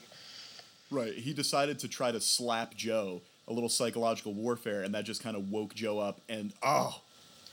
right. 0.92 1.14
He 1.14 1.34
decided 1.34 1.80
to 1.80 1.88
try 1.88 2.12
to 2.12 2.20
slap 2.20 2.76
Joe, 2.76 3.22
a 3.48 3.54
little 3.54 3.70
psychological 3.70 4.34
warfare, 4.34 4.84
and 4.84 4.94
that 4.96 5.06
just 5.06 5.24
kind 5.24 5.38
of 5.38 5.52
woke 5.52 5.74
Joe 5.76 6.00
up. 6.00 6.20
And 6.28 6.52
oh, 6.62 7.02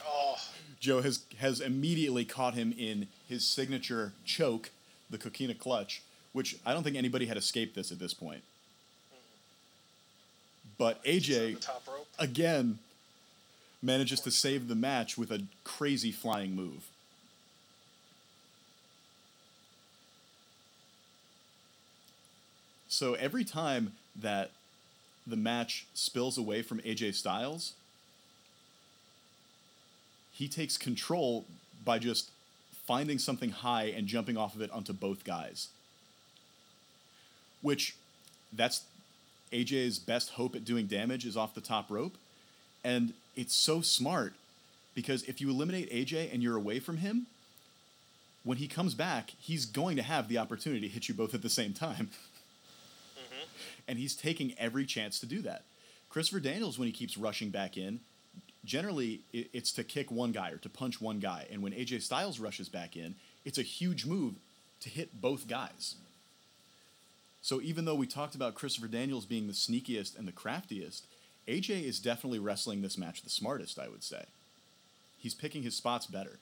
Oh, 0.06 0.36
Joe 0.80 1.00
has 1.02 1.20
has 1.38 1.60
immediately 1.60 2.24
caught 2.24 2.54
him 2.54 2.74
in 2.76 3.06
his 3.28 3.46
signature 3.46 4.12
choke, 4.24 4.70
the 5.10 5.18
coquina 5.18 5.54
clutch, 5.54 6.02
which 6.32 6.56
I 6.66 6.72
don't 6.72 6.82
think 6.82 6.96
anybody 6.96 7.26
had 7.26 7.36
escaped 7.36 7.74
this 7.74 7.90
at 7.90 7.98
this 7.98 8.14
point. 8.14 8.42
But 10.78 11.02
AJ 11.04 11.54
the 11.54 11.60
top 11.60 11.82
rope. 11.86 12.06
again 12.18 12.78
manages 13.82 14.20
to 14.20 14.30
save 14.30 14.68
the 14.68 14.74
match 14.74 15.18
with 15.18 15.30
a 15.30 15.42
crazy 15.62 16.10
flying 16.10 16.56
move. 16.56 16.88
So 22.88 23.14
every 23.14 23.44
time 23.44 23.92
that 24.14 24.52
the 25.26 25.36
match 25.36 25.86
spills 25.94 26.38
away 26.38 26.62
from 26.62 26.78
AJ 26.80 27.14
Styles, 27.14 27.72
he 30.32 30.48
takes 30.48 30.76
control 30.78 31.44
by 31.84 31.98
just 31.98 32.30
finding 32.86 33.18
something 33.18 33.50
high 33.50 33.84
and 33.84 34.06
jumping 34.06 34.36
off 34.36 34.54
of 34.54 34.60
it 34.60 34.70
onto 34.70 34.92
both 34.92 35.24
guys. 35.24 35.68
Which 37.62 37.96
that's 38.52 38.82
AJ's 39.54 39.98
best 39.98 40.30
hope 40.30 40.56
at 40.56 40.64
doing 40.64 40.86
damage 40.86 41.24
is 41.24 41.36
off 41.36 41.54
the 41.54 41.60
top 41.60 41.90
rope. 41.90 42.16
And 42.82 43.14
it's 43.36 43.54
so 43.54 43.80
smart 43.80 44.34
because 44.94 45.22
if 45.22 45.40
you 45.40 45.48
eliminate 45.48 45.90
AJ 45.90 46.32
and 46.32 46.42
you're 46.42 46.56
away 46.56 46.80
from 46.80 46.98
him, 46.98 47.26
when 48.42 48.58
he 48.58 48.68
comes 48.68 48.94
back, 48.94 49.30
he's 49.40 49.64
going 49.64 49.96
to 49.96 50.02
have 50.02 50.28
the 50.28 50.38
opportunity 50.38 50.82
to 50.82 50.88
hit 50.88 51.08
you 51.08 51.14
both 51.14 51.34
at 51.34 51.42
the 51.42 51.48
same 51.48 51.72
time. 51.72 52.10
Mm-hmm. 53.16 53.44
And 53.88 53.98
he's 53.98 54.14
taking 54.14 54.54
every 54.58 54.84
chance 54.84 55.18
to 55.20 55.26
do 55.26 55.40
that. 55.42 55.62
Christopher 56.10 56.40
Daniels, 56.40 56.78
when 56.78 56.86
he 56.86 56.92
keeps 56.92 57.16
rushing 57.16 57.50
back 57.50 57.76
in, 57.76 58.00
generally 58.64 59.20
it's 59.32 59.72
to 59.72 59.84
kick 59.84 60.10
one 60.10 60.32
guy 60.32 60.50
or 60.50 60.58
to 60.58 60.68
punch 60.68 61.00
one 61.00 61.20
guy. 61.20 61.46
And 61.50 61.62
when 61.62 61.72
AJ 61.72 62.02
Styles 62.02 62.38
rushes 62.38 62.68
back 62.68 62.96
in, 62.96 63.14
it's 63.44 63.58
a 63.58 63.62
huge 63.62 64.06
move 64.06 64.34
to 64.80 64.88
hit 64.88 65.20
both 65.20 65.48
guys. 65.48 65.96
So 67.44 67.60
even 67.60 67.84
though 67.84 67.94
we 67.94 68.06
talked 68.06 68.34
about 68.34 68.54
Christopher 68.54 68.88
Daniels 68.88 69.26
being 69.26 69.48
the 69.48 69.52
sneakiest 69.52 70.18
and 70.18 70.26
the 70.26 70.32
craftiest, 70.32 71.04
AJ 71.46 71.84
is 71.84 72.00
definitely 72.00 72.38
wrestling 72.38 72.80
this 72.80 72.96
match 72.96 73.20
the 73.20 73.28
smartest, 73.28 73.78
I 73.78 73.86
would 73.86 74.02
say. 74.02 74.24
He's 75.18 75.34
picking 75.34 75.62
his 75.62 75.76
spots 75.76 76.06
better. 76.06 76.38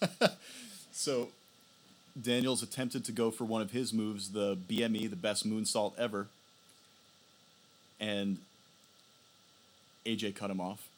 Oh, 0.00 0.28
So 0.90 1.28
Daniels 2.18 2.62
attempted 2.62 3.04
to 3.04 3.12
go 3.12 3.30
for 3.30 3.44
one 3.44 3.60
of 3.60 3.72
his 3.72 3.92
moves, 3.92 4.30
the 4.30 4.56
BME, 4.56 5.10
the 5.10 5.16
best 5.16 5.46
moonsault 5.46 5.98
ever. 5.98 6.28
And 8.00 8.38
AJ 10.06 10.34
cut 10.34 10.50
him 10.50 10.62
off. 10.62 10.88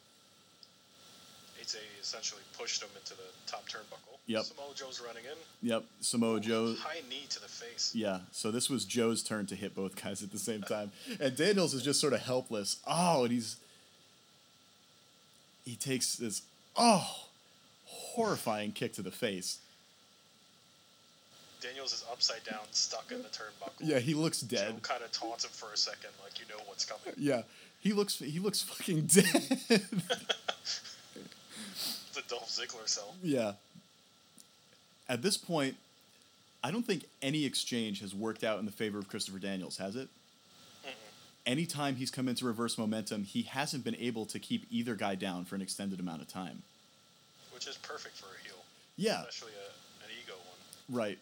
AJ 1.65 1.77
essentially 2.01 2.43
pushed 2.59 2.83
him 2.83 2.91
into 2.97 3.15
the 3.15 3.23
top 3.47 3.69
turnbuckle. 3.69 4.19
Yep. 4.27 4.45
Samoa 4.45 4.75
Joe's 4.75 5.03
running 5.07 5.25
in. 5.25 5.69
Yep, 5.69 5.85
Samoa 6.01 6.41
Joe. 6.41 6.75
High 6.79 7.01
knee 7.09 7.27
to 7.31 7.41
the 7.41 7.49
face. 7.49 7.93
Yeah, 7.95 8.21
so 8.33 8.51
this 8.51 8.71
was 8.71 8.85
Joe's 8.85 9.23
turn 9.23 9.47
to 9.47 9.55
hit 9.55 9.75
both 9.75 10.01
guys 10.03 10.23
at 10.23 10.33
the 10.33 10.39
same 10.39 10.63
time. 10.63 10.93
And 11.21 11.37
Daniels 11.37 11.75
is 11.75 11.83
just 11.83 12.01
sort 12.01 12.13
of 12.13 12.21
helpless. 12.21 12.79
Oh, 12.87 13.25
and 13.25 13.33
he's. 13.33 13.57
He 15.65 15.77
takes 15.77 16.17
this, 16.17 16.43
oh, 16.77 17.29
horrifying 17.87 18.73
kick 18.73 18.93
to 18.95 19.03
the 19.03 19.11
face. 19.11 19.59
Daniels 21.63 21.95
is 21.95 22.05
upside 22.13 22.45
down, 22.45 22.61
stuck 22.73 23.11
in 23.11 23.23
the 23.23 23.29
turnbuckle. 23.29 23.81
Yeah, 23.81 23.99
he 23.99 24.13
looks 24.13 24.41
dead. 24.43 24.59
Joe 24.59 24.73
dead. 24.73 24.83
kind 24.83 25.03
of 25.03 25.11
taunts 25.13 25.45
him 25.45 25.51
for 25.53 25.73
a 25.73 25.77
second, 25.77 26.11
like 26.23 26.39
you 26.39 26.45
know 26.51 26.63
what's 26.67 26.85
coming. 26.85 27.15
Yeah, 27.17 27.43
he 27.81 27.95
looks 27.95 28.19
he 28.19 28.39
looks 28.39 28.61
fucking 28.61 29.07
dead. 29.07 29.25
The 32.15 32.23
Dolph 32.29 32.49
Ziggler 32.49 32.89
cell. 32.89 33.15
yeah. 33.23 33.53
At 35.09 35.21
this 35.23 35.37
point, 35.37 35.77
I 36.63 36.71
don't 36.71 36.87
think 36.87 37.05
any 37.21 37.45
exchange 37.45 38.01
has 38.01 38.15
worked 38.15 38.43
out 38.45 38.59
in 38.59 38.65
the 38.65 38.73
favor 38.73 38.99
of 38.99 39.09
Christopher 39.09 39.39
Daniels, 39.39 39.77
has 39.79 39.97
it? 39.97 40.09
Anytime 41.47 41.97
he's 41.97 42.11
come 42.11 42.27
into 42.27 42.47
reverse 42.47 42.79
momentum, 42.79 43.25
he 43.25 43.43
hasn't 43.43 43.85
been 43.85 43.97
able 43.97 44.25
to 44.27 44.39
keep 44.39 44.65
either 44.71 44.95
guy 44.95 45.15
down 45.15 45.45
for 45.45 45.55
an 45.57 45.61
extended 45.61 46.01
amount 46.01 46.23
of 46.23 46.29
time. 46.29 46.63
which 47.53 47.67
is 47.67 47.77
perfect 47.77 48.17
for 48.17 48.27
a 48.35 48.43
heel, 48.49 48.57
Yeah, 48.97 49.19
especially 49.21 49.53
a, 49.53 50.05
an 50.05 50.11
ego 50.25 50.33
one. 50.89 50.99
right. 50.99 51.19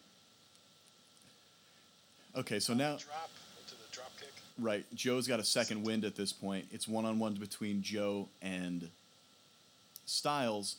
Okay, 2.37 2.59
so 2.61 2.73
now 2.73 2.95
drop 2.97 3.29
into 3.61 3.75
the 3.75 3.91
drop 3.91 4.11
kick. 4.17 4.29
Right. 4.57 4.85
Joe's 4.95 5.27
got 5.27 5.41
a 5.41 5.43
second 5.43 5.83
wind 5.83 6.05
at 6.05 6.15
this 6.15 6.31
point. 6.31 6.67
It's 6.71 6.87
one 6.87 7.03
on 7.03 7.19
one 7.19 7.33
between 7.33 7.81
Joe 7.81 8.29
and 8.41 8.87
Styles. 10.05 10.77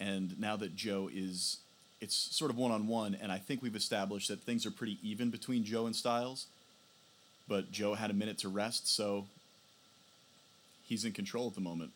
And 0.00 0.40
now 0.40 0.56
that 0.56 0.74
Joe 0.74 1.10
is, 1.12 1.58
it's 2.00 2.16
sort 2.16 2.50
of 2.50 2.56
one 2.56 2.72
on 2.72 2.86
one, 2.86 3.14
and 3.20 3.30
I 3.30 3.36
think 3.36 3.62
we've 3.62 3.76
established 3.76 4.28
that 4.28 4.40
things 4.40 4.64
are 4.64 4.70
pretty 4.70 4.98
even 5.02 5.28
between 5.28 5.62
Joe 5.62 5.84
and 5.86 5.94
Styles. 5.94 6.46
But 7.46 7.70
Joe 7.70 7.94
had 7.94 8.10
a 8.10 8.14
minute 8.14 8.38
to 8.38 8.48
rest, 8.48 8.88
so 8.88 9.26
he's 10.84 11.04
in 11.04 11.12
control 11.12 11.48
at 11.48 11.54
the 11.54 11.60
moment. 11.60 11.90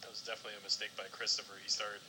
That 0.00 0.10
was 0.10 0.20
definitely 0.20 0.52
a 0.60 0.64
mistake 0.64 0.90
by 0.96 1.04
Christopher. 1.10 1.54
He 1.62 1.68
started. 1.68 2.00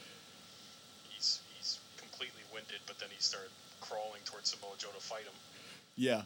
He's 1.09 1.39
he's 1.57 1.79
completely 1.97 2.43
winded, 2.53 2.79
but 2.87 2.99
then 2.99 3.09
he 3.09 3.21
started 3.21 3.49
crawling 3.81 4.21
towards 4.23 4.51
Samoa 4.51 4.75
Joe 4.77 4.89
to 4.95 5.01
fight 5.01 5.23
him. 5.23 5.33
Yeah, 5.97 6.21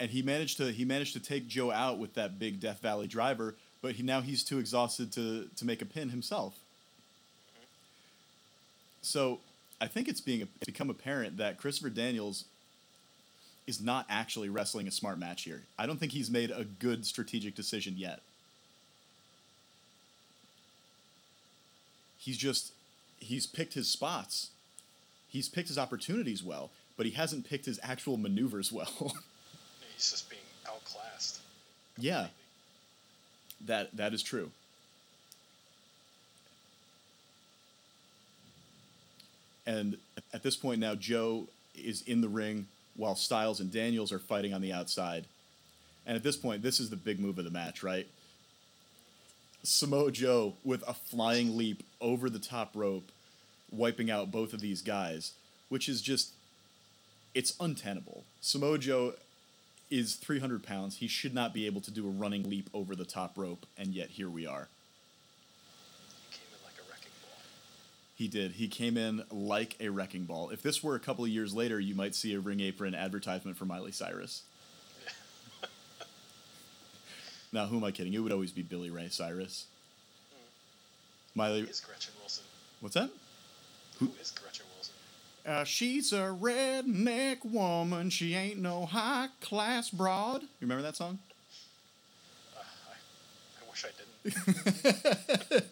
and 0.00 0.10
he 0.10 0.22
managed 0.22 0.58
to 0.58 0.70
he 0.70 0.84
managed 0.84 1.12
to 1.14 1.20
take 1.20 1.48
Joe 1.48 1.70
out 1.70 1.98
with 1.98 2.14
that 2.14 2.38
big 2.38 2.60
Death 2.60 2.80
Valley 2.80 3.06
driver, 3.06 3.54
but 3.82 3.94
he 3.94 4.02
now 4.02 4.20
he's 4.20 4.44
too 4.44 4.58
exhausted 4.58 5.12
to 5.12 5.48
to 5.56 5.64
make 5.64 5.82
a 5.82 5.86
pin 5.86 6.10
himself. 6.10 6.54
So 9.02 9.40
I 9.80 9.86
think 9.86 10.08
it's 10.08 10.20
being 10.20 10.40
it's 10.40 10.66
become 10.66 10.90
apparent 10.90 11.36
that 11.38 11.58
Christopher 11.58 11.90
Daniels 11.90 12.44
is 13.66 13.80
not 13.80 14.06
actually 14.08 14.48
wrestling 14.48 14.88
a 14.88 14.90
smart 14.90 15.18
match 15.18 15.42
here. 15.42 15.62
I 15.78 15.86
don't 15.86 15.98
think 15.98 16.12
he's 16.12 16.30
made 16.30 16.50
a 16.50 16.64
good 16.64 17.04
strategic 17.04 17.54
decision 17.54 17.94
yet. 17.96 18.20
He's 22.18 22.36
just 22.36 22.72
he's 23.18 23.46
picked 23.46 23.74
his 23.74 23.88
spots. 23.88 24.50
He's 25.28 25.48
picked 25.48 25.68
his 25.68 25.78
opportunities 25.78 26.42
well, 26.42 26.70
but 26.96 27.04
he 27.04 27.12
hasn't 27.12 27.48
picked 27.48 27.66
his 27.66 27.78
actual 27.82 28.16
maneuvers 28.16 28.72
well. 28.72 29.12
He's 29.98 30.12
just 30.12 30.30
being 30.30 30.42
outclassed. 30.68 31.40
yeah, 31.98 32.28
that 33.66 33.96
that 33.96 34.14
is 34.14 34.22
true. 34.22 34.52
And 39.66 39.98
at 40.32 40.44
this 40.44 40.54
point 40.54 40.78
now, 40.78 40.94
Joe 40.94 41.48
is 41.74 42.02
in 42.02 42.20
the 42.20 42.28
ring 42.28 42.68
while 42.94 43.16
Styles 43.16 43.58
and 43.58 43.72
Daniels 43.72 44.12
are 44.12 44.20
fighting 44.20 44.54
on 44.54 44.60
the 44.60 44.72
outside. 44.72 45.24
And 46.06 46.16
at 46.16 46.22
this 46.22 46.36
point, 46.36 46.62
this 46.62 46.78
is 46.78 46.90
the 46.90 46.96
big 46.96 47.18
move 47.18 47.36
of 47.36 47.44
the 47.44 47.50
match, 47.50 47.82
right? 47.82 48.06
Samoa 49.64 50.12
Joe 50.12 50.54
with 50.64 50.86
a 50.86 50.94
flying 50.94 51.56
leap 51.58 51.82
over 52.00 52.30
the 52.30 52.38
top 52.38 52.70
rope, 52.76 53.10
wiping 53.72 54.12
out 54.12 54.30
both 54.30 54.52
of 54.52 54.60
these 54.60 54.80
guys, 54.80 55.32
which 55.68 55.88
is 55.88 56.00
just, 56.00 56.30
it's 57.34 57.54
untenable. 57.58 58.22
Samoa 58.40 58.78
Joe 58.78 59.14
is 59.90 60.14
300 60.14 60.62
pounds. 60.62 60.96
He 60.98 61.08
should 61.08 61.34
not 61.34 61.52
be 61.54 61.66
able 61.66 61.80
to 61.82 61.90
do 61.90 62.06
a 62.06 62.10
running 62.10 62.48
leap 62.48 62.68
over 62.74 62.94
the 62.94 63.04
top 63.04 63.36
rope, 63.36 63.66
and 63.76 63.88
yet 63.88 64.10
here 64.10 64.28
we 64.28 64.46
are. 64.46 64.68
He 66.30 66.36
came 66.36 66.46
in 66.52 66.64
like 66.64 66.74
a 66.78 66.90
wrecking 66.90 67.12
ball. 67.22 67.40
He 68.14 68.28
did. 68.28 68.52
He 68.52 68.68
came 68.68 68.96
in 68.96 69.22
like 69.30 69.76
a 69.80 69.88
wrecking 69.88 70.24
ball. 70.24 70.50
If 70.50 70.62
this 70.62 70.82
were 70.82 70.94
a 70.94 71.00
couple 71.00 71.24
of 71.24 71.30
years 71.30 71.54
later, 71.54 71.80
you 71.80 71.94
might 71.94 72.14
see 72.14 72.34
a 72.34 72.40
ring 72.40 72.60
apron 72.60 72.94
advertisement 72.94 73.56
for 73.56 73.64
Miley 73.64 73.92
Cyrus. 73.92 74.42
now, 77.52 77.66
who 77.66 77.76
am 77.78 77.84
I 77.84 77.90
kidding? 77.90 78.12
It 78.14 78.18
would 78.18 78.32
always 78.32 78.52
be 78.52 78.62
Billy 78.62 78.90
Ray 78.90 79.08
Cyrus. 79.08 79.66
Hmm. 80.30 81.38
Miley, 81.38 81.60
Who 81.62 81.68
is 81.68 81.80
Gretchen 81.80 82.12
Wilson? 82.20 82.44
what's 82.80 82.94
that? 82.94 83.10
Who 83.98 84.10
is 84.20 84.30
Gretchen 84.32 84.66
Wilson? 84.66 84.77
Uh, 85.46 85.64
she's 85.64 86.12
a 86.12 86.26
redneck 86.38 87.44
woman. 87.44 88.10
She 88.10 88.34
ain't 88.34 88.58
no 88.58 88.84
high 88.86 89.28
class 89.40 89.88
broad. 89.90 90.42
You 90.42 90.48
remember 90.60 90.82
that 90.82 90.96
song? 90.96 91.18
Uh, 92.56 92.60
I, 92.90 93.64
I 93.64 93.70
wish 93.70 93.84
I 93.84 93.88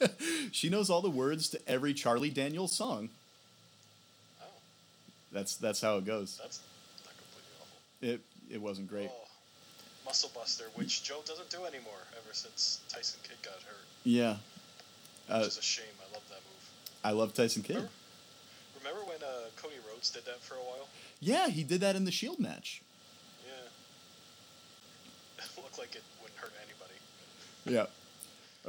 didn't. 0.01 0.53
she 0.53 0.69
knows 0.71 0.89
all 0.89 1.03
the 1.03 1.11
words 1.11 1.49
to 1.51 1.61
every 1.69 1.93
Charlie 1.93 2.31
Daniels 2.31 2.73
song. 2.73 3.11
Oh, 4.41 4.45
That's 5.33 5.57
that's 5.57 5.81
how 5.83 5.99
it 5.99 6.07
goes. 6.07 6.39
that's 6.43 6.61
not 7.05 7.13
completely 7.19 7.53
awful. 7.61 8.19
It 8.55 8.55
it 8.55 8.63
wasn't 8.63 8.89
great. 8.89 9.11
Oh, 9.13 9.27
Muscle 10.07 10.31
Buster, 10.35 10.65
which 10.77 11.03
Joe 11.03 11.21
doesn't 11.27 11.51
do 11.51 11.59
anymore 11.67 11.99
ever 12.13 12.33
since 12.33 12.81
Tyson 12.89 13.19
Kidd 13.25 13.37
got 13.43 13.55
hurt, 13.55 13.85
Yeah. 14.05 14.37
which 15.27 15.37
Uh, 15.37 15.47
is 15.47 15.59
a 15.59 15.63
shame. 15.63 15.85
I 16.01 16.15
love 16.15 16.23
that 16.31 16.37
move. 16.37 17.01
I 17.05 17.11
love 17.11 17.35
Tyson 17.35 17.63
Kidd. 17.63 17.77
Remember, 17.77 17.93
remember 18.89 19.11
when 19.11 19.23
uh, 19.23 19.49
Cody 19.57 19.77
Rhodes 19.91 20.11
did 20.11 20.25
that 20.27 20.41
for 20.41 20.55
a 20.55 20.59
while? 20.59 20.89
Yeah, 21.21 21.49
he 21.49 21.63
did 21.63 21.81
that 21.81 21.97
in 21.97 22.05
the 22.05 22.11
Shield 22.11 22.39
match. 22.39 22.83
Yeah. 23.47 25.45
It 25.45 25.51
looked 25.57 25.79
like 25.79 25.95
it 25.95 26.03
wouldn't 26.23 26.39
hurt 26.39 26.53
anybody. 26.65 26.95
Yeah. 27.65 27.87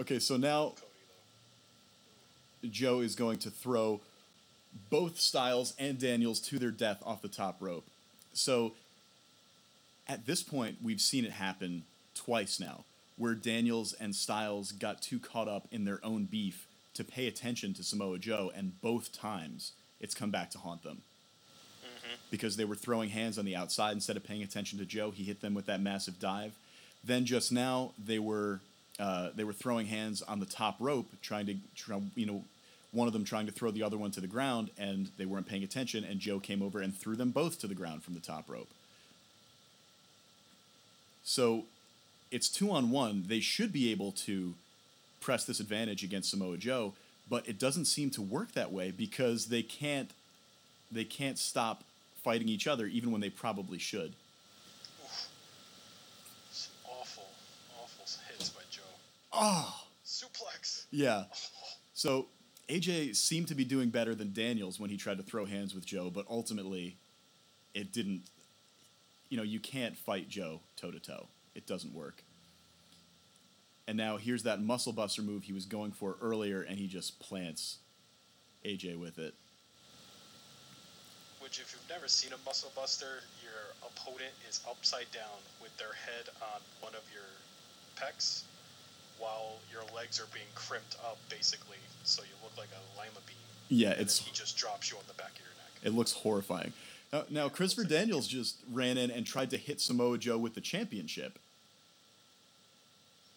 Okay, 0.01 0.19
so 0.19 0.37
now 0.37 0.73
Cody. 2.61 2.73
Joe 2.73 3.01
is 3.01 3.15
going 3.15 3.37
to 3.39 3.49
throw 3.49 4.01
both 4.89 5.19
Styles 5.19 5.73
and 5.79 5.99
Daniels 5.99 6.39
to 6.41 6.59
their 6.59 6.71
death 6.71 7.01
off 7.05 7.21
the 7.21 7.27
top 7.27 7.57
rope. 7.59 7.85
So 8.33 8.73
at 10.07 10.25
this 10.25 10.43
point, 10.43 10.77
we've 10.83 11.01
seen 11.01 11.25
it 11.25 11.31
happen 11.31 11.83
twice 12.15 12.59
now, 12.59 12.83
where 13.17 13.35
Daniels 13.35 13.93
and 13.93 14.15
Styles 14.15 14.71
got 14.71 15.01
too 15.01 15.19
caught 15.19 15.47
up 15.47 15.67
in 15.71 15.85
their 15.85 15.99
own 16.03 16.25
beef 16.25 16.67
to 16.93 17.03
pay 17.03 17.27
attention 17.27 17.73
to 17.75 17.83
Samoa 17.83 18.17
Joe, 18.17 18.51
and 18.55 18.81
both 18.81 19.11
times 19.11 19.73
it's 19.99 20.15
come 20.15 20.31
back 20.31 20.51
to 20.51 20.57
haunt 20.57 20.83
them. 20.83 21.01
Because 22.29 22.57
they 22.57 22.65
were 22.65 22.75
throwing 22.75 23.09
hands 23.09 23.37
on 23.37 23.45
the 23.45 23.55
outside 23.55 23.93
instead 23.93 24.17
of 24.17 24.23
paying 24.23 24.43
attention 24.43 24.79
to 24.79 24.85
Joe, 24.85 25.11
he 25.11 25.23
hit 25.23 25.41
them 25.41 25.53
with 25.53 25.65
that 25.67 25.81
massive 25.81 26.19
dive. 26.19 26.53
Then 27.03 27.25
just 27.25 27.51
now 27.51 27.91
they 28.03 28.19
were 28.19 28.59
uh, 28.99 29.29
they 29.35 29.43
were 29.43 29.53
throwing 29.53 29.85
hands 29.85 30.21
on 30.23 30.39
the 30.39 30.45
top 30.45 30.75
rope, 30.79 31.07
trying 31.21 31.45
to 31.45 31.55
try, 31.75 32.01
you 32.15 32.25
know 32.25 32.43
one 32.91 33.07
of 33.07 33.13
them 33.13 33.23
trying 33.23 33.45
to 33.45 33.51
throw 33.51 33.69
the 33.69 33.83
other 33.83 33.97
one 33.97 34.11
to 34.11 34.21
the 34.21 34.27
ground, 34.27 34.69
and 34.77 35.09
they 35.17 35.25
weren't 35.25 35.47
paying 35.47 35.63
attention. 35.63 36.03
And 36.03 36.19
Joe 36.19 36.39
came 36.39 36.61
over 36.61 36.81
and 36.81 36.95
threw 36.95 37.15
them 37.15 37.31
both 37.31 37.59
to 37.59 37.67
the 37.67 37.75
ground 37.75 38.03
from 38.03 38.13
the 38.13 38.19
top 38.19 38.49
rope. 38.49 38.69
So 41.23 41.65
it's 42.31 42.49
two 42.49 42.71
on 42.71 42.89
one. 42.89 43.25
They 43.27 43.39
should 43.39 43.71
be 43.71 43.91
able 43.91 44.11
to 44.13 44.53
press 45.21 45.43
this 45.43 45.59
advantage 45.59 46.03
against 46.03 46.29
Samoa 46.31 46.57
Joe, 46.57 46.93
but 47.29 47.47
it 47.47 47.59
doesn't 47.59 47.85
seem 47.85 48.09
to 48.11 48.21
work 48.21 48.53
that 48.53 48.71
way 48.71 48.91
because 48.91 49.47
they 49.47 49.61
can't 49.61 50.11
they 50.91 51.03
can't 51.03 51.37
stop 51.37 51.83
fighting 52.23 52.47
each 52.47 52.67
other 52.67 52.85
even 52.85 53.11
when 53.11 53.21
they 53.21 53.29
probably 53.29 53.77
should. 53.77 54.13
Some 56.51 56.71
awful, 56.85 57.25
awful 57.81 58.05
hits 58.29 58.49
by 58.49 58.61
Joe. 58.71 58.81
Oh, 59.33 59.83
Suplex. 60.05 60.85
yeah. 60.91 61.25
So 61.93 62.27
AJ 62.69 63.15
seemed 63.15 63.47
to 63.47 63.55
be 63.55 63.65
doing 63.65 63.89
better 63.89 64.13
than 64.13 64.31
Daniels 64.31 64.79
when 64.79 64.91
he 64.91 64.97
tried 64.97 65.17
to 65.17 65.23
throw 65.23 65.45
hands 65.45 65.73
with 65.73 65.83
Joe, 65.83 66.11
but 66.11 66.27
ultimately 66.29 66.95
it 67.73 67.91
didn't 67.91 68.21
you 69.29 69.37
know, 69.37 69.43
you 69.43 69.59
can't 69.59 69.97
fight 69.97 70.29
Joe 70.29 70.61
toe 70.75 70.91
to 70.91 70.99
toe. 70.99 71.27
It 71.55 71.65
doesn't 71.65 71.93
work. 71.93 72.23
And 73.87 73.97
now 73.97 74.17
here's 74.17 74.43
that 74.43 74.61
muscle 74.61 74.91
buster 74.91 75.21
move 75.21 75.43
he 75.43 75.53
was 75.53 75.65
going 75.65 75.91
for 75.91 76.17
earlier 76.21 76.61
and 76.61 76.77
he 76.77 76.87
just 76.87 77.19
plants 77.19 77.77
AJ 78.65 78.99
with 78.99 79.17
it. 79.17 79.33
Which, 81.39 81.59
if 81.59 81.71
you've 81.71 81.89
never 81.89 82.09
seen 82.09 82.33
a 82.33 82.45
muscle 82.45 82.71
buster, 82.75 83.23
your 83.41 83.89
opponent 83.89 84.33
is 84.49 84.59
upside 84.69 85.09
down 85.13 85.39
with 85.61 85.75
their 85.77 85.93
head 85.93 86.27
on 86.41 86.59
one 86.81 86.93
of 86.93 87.03
your 87.13 87.23
pecs, 87.95 88.43
while 89.17 89.55
your 89.71 89.83
legs 89.95 90.19
are 90.19 90.27
being 90.33 90.47
crimped 90.55 90.97
up, 91.05 91.17
basically, 91.29 91.77
so 92.03 92.23
you 92.23 92.35
look 92.43 92.57
like 92.57 92.67
a 92.73 92.99
lima 92.99 93.19
bean. 93.25 93.35
Yeah, 93.69 93.91
and 93.91 94.01
it's 94.01 94.19
then 94.19 94.27
he 94.27 94.33
just 94.33 94.57
drops 94.57 94.91
you 94.91 94.97
on 94.97 95.03
the 95.07 95.13
back 95.13 95.31
of 95.31 95.39
your 95.39 95.55
neck. 95.55 95.71
It 95.83 95.93
looks 95.93 96.11
horrifying. 96.11 96.73
Now, 97.13 97.23
now, 97.29 97.49
Christopher 97.49 97.87
Daniels 97.87 98.27
just 98.27 98.57
ran 98.71 98.97
in 98.97 99.09
and 99.09 99.25
tried 99.25 99.49
to 99.51 99.57
hit 99.57 99.79
Samoa 99.79 100.17
Joe 100.17 100.37
with 100.37 100.55
the 100.55 100.61
championship, 100.61 101.39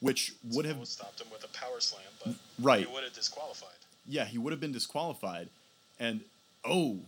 which 0.01 0.35
would 0.51 0.65
have 0.65 0.87
stopped 0.87 1.21
him 1.21 1.29
with 1.31 1.45
a 1.45 1.49
power 1.49 1.79
slam, 1.81 2.03
but 2.25 2.35
right. 2.61 2.87
he 2.87 2.93
would 2.93 3.05
have 3.05 3.13
disqualified. 3.13 3.69
Yeah, 4.07 4.25
he 4.25 4.39
would 4.39 4.53
have 4.53 4.61
been 4.61 4.73
disqualified, 4.73 5.49
and 5.99 6.23
oh, 6.65 6.99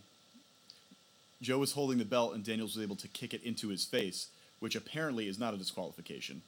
Joe 1.41 1.59
was 1.59 1.73
holding 1.73 1.99
the 1.99 2.05
belt, 2.05 2.35
and 2.35 2.45
Daniels 2.45 2.77
was 2.77 2.85
able 2.85 2.97
to 2.97 3.09
kick 3.09 3.35
it 3.35 3.43
into 3.43 3.69
his 3.69 3.85
face, 3.85 4.29
which 4.61 4.77
apparently 4.77 5.27
is 5.27 5.39
not 5.39 5.55
a 5.55 5.57
disqualification. 5.57 6.43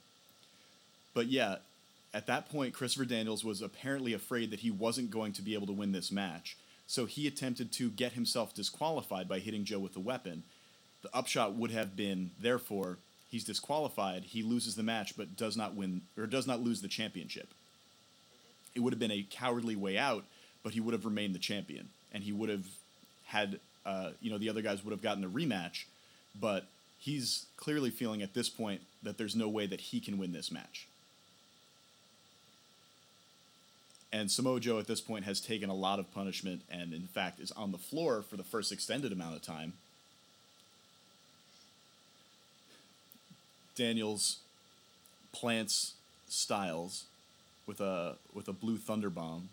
But 1.14 1.26
yeah, 1.26 1.56
at 2.12 2.26
that 2.26 2.48
point, 2.48 2.74
Christopher 2.74 3.04
Daniels 3.04 3.44
was 3.44 3.62
apparently 3.62 4.12
afraid 4.12 4.50
that 4.50 4.60
he 4.60 4.70
wasn't 4.70 5.10
going 5.10 5.32
to 5.32 5.42
be 5.42 5.54
able 5.54 5.66
to 5.66 5.72
win 5.72 5.92
this 5.92 6.12
match, 6.12 6.56
so 6.86 7.06
he 7.06 7.26
attempted 7.26 7.72
to 7.72 7.90
get 7.90 8.12
himself 8.12 8.54
disqualified 8.54 9.28
by 9.28 9.38
hitting 9.38 9.64
Joe 9.64 9.78
with 9.78 9.96
a 9.96 10.00
weapon. 10.00 10.42
The 11.02 11.14
upshot 11.16 11.54
would 11.54 11.70
have 11.70 11.96
been, 11.96 12.30
therefore, 12.40 12.98
he's 13.34 13.42
disqualified. 13.42 14.22
He 14.22 14.44
loses 14.44 14.76
the 14.76 14.84
match, 14.84 15.16
but 15.16 15.36
does 15.36 15.56
not 15.56 15.74
win 15.74 16.02
or 16.16 16.28
does 16.28 16.46
not 16.46 16.62
lose 16.62 16.80
the 16.82 16.86
championship. 16.86 17.48
It 18.76 18.80
would 18.80 18.92
have 18.92 19.00
been 19.00 19.10
a 19.10 19.26
cowardly 19.28 19.74
way 19.74 19.98
out, 19.98 20.22
but 20.62 20.72
he 20.72 20.78
would 20.80 20.94
have 20.94 21.04
remained 21.04 21.34
the 21.34 21.40
champion, 21.40 21.88
and 22.12 22.22
he 22.22 22.30
would 22.30 22.48
have 22.48 22.64
had, 23.24 23.58
uh, 23.84 24.10
you 24.20 24.30
know, 24.30 24.38
the 24.38 24.48
other 24.48 24.62
guys 24.62 24.84
would 24.84 24.92
have 24.92 25.02
gotten 25.02 25.24
a 25.24 25.28
rematch. 25.28 25.82
But 26.40 26.66
he's 26.96 27.46
clearly 27.56 27.90
feeling 27.90 28.22
at 28.22 28.34
this 28.34 28.48
point 28.48 28.82
that 29.02 29.18
there's 29.18 29.34
no 29.34 29.48
way 29.48 29.66
that 29.66 29.80
he 29.80 29.98
can 29.98 30.16
win 30.16 30.32
this 30.32 30.52
match. 30.52 30.86
And 34.12 34.30
Samoa 34.30 34.60
Joe 34.60 34.78
at 34.78 34.86
this 34.86 35.00
point 35.00 35.24
has 35.24 35.40
taken 35.40 35.70
a 35.70 35.74
lot 35.74 35.98
of 35.98 36.14
punishment 36.14 36.62
and, 36.70 36.92
in 36.94 37.08
fact, 37.08 37.40
is 37.40 37.50
on 37.50 37.72
the 37.72 37.78
floor 37.78 38.22
for 38.22 38.36
the 38.36 38.44
first 38.44 38.70
extended 38.70 39.10
amount 39.10 39.34
of 39.34 39.42
time. 39.42 39.72
Daniels 43.74 44.38
plants 45.32 45.94
Styles 46.28 47.04
with 47.66 47.80
a 47.80 48.16
with 48.32 48.48
a 48.48 48.52
blue 48.52 48.76
thunder 48.76 49.10
bomb, 49.10 49.50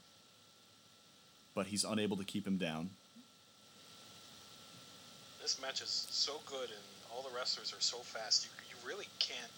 but 1.53 1.67
he's 1.67 1.83
unable 1.83 2.17
to 2.17 2.23
keep 2.23 2.47
him 2.47 2.57
down. 2.57 2.89
This 5.41 5.61
match 5.61 5.81
is 5.81 6.07
so 6.09 6.39
good, 6.45 6.69
and 6.69 6.85
all 7.13 7.21
the 7.21 7.35
wrestlers 7.35 7.73
are 7.73 7.81
so 7.81 7.97
fast. 7.97 8.45
You, 8.45 8.51
you 8.69 8.87
really 8.87 9.07
can't. 9.19 9.51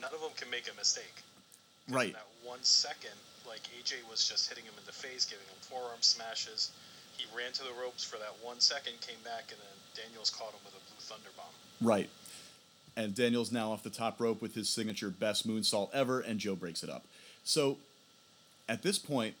None 0.00 0.12
of 0.12 0.20
them 0.20 0.30
can 0.36 0.50
make 0.50 0.70
a 0.70 0.76
mistake. 0.76 1.22
Right. 1.88 2.08
In 2.08 2.12
that 2.12 2.28
one 2.44 2.62
second, 2.62 3.16
like 3.46 3.62
AJ 3.78 4.08
was 4.10 4.28
just 4.28 4.48
hitting 4.48 4.64
him 4.64 4.74
in 4.76 4.84
the 4.84 4.92
face, 4.92 5.24
giving 5.24 5.46
him 5.46 5.56
forearm 5.60 6.00
smashes. 6.00 6.72
He 7.16 7.24
ran 7.36 7.52
to 7.52 7.62
the 7.62 7.74
ropes 7.80 8.04
for 8.04 8.16
that 8.18 8.34
one 8.42 8.60
second, 8.60 9.00
came 9.00 9.18
back, 9.24 9.50
and 9.50 9.58
then 9.58 10.04
Daniels 10.04 10.30
caught 10.30 10.52
him 10.52 10.60
with 10.64 10.74
a 10.74 10.82
blue 10.84 11.00
thunder 11.00 11.30
bomb. 11.36 11.54
Right. 11.80 12.10
And 12.98 13.14
Daniel's 13.14 13.52
now 13.52 13.70
off 13.70 13.84
the 13.84 13.90
top 13.90 14.20
rope 14.20 14.42
with 14.42 14.56
his 14.56 14.68
signature 14.68 15.08
best 15.08 15.46
moonsault 15.46 15.90
ever, 15.94 16.20
and 16.20 16.40
Joe 16.40 16.56
breaks 16.56 16.82
it 16.82 16.90
up. 16.90 17.04
So 17.44 17.78
at 18.68 18.82
this 18.82 18.98
point, 18.98 19.36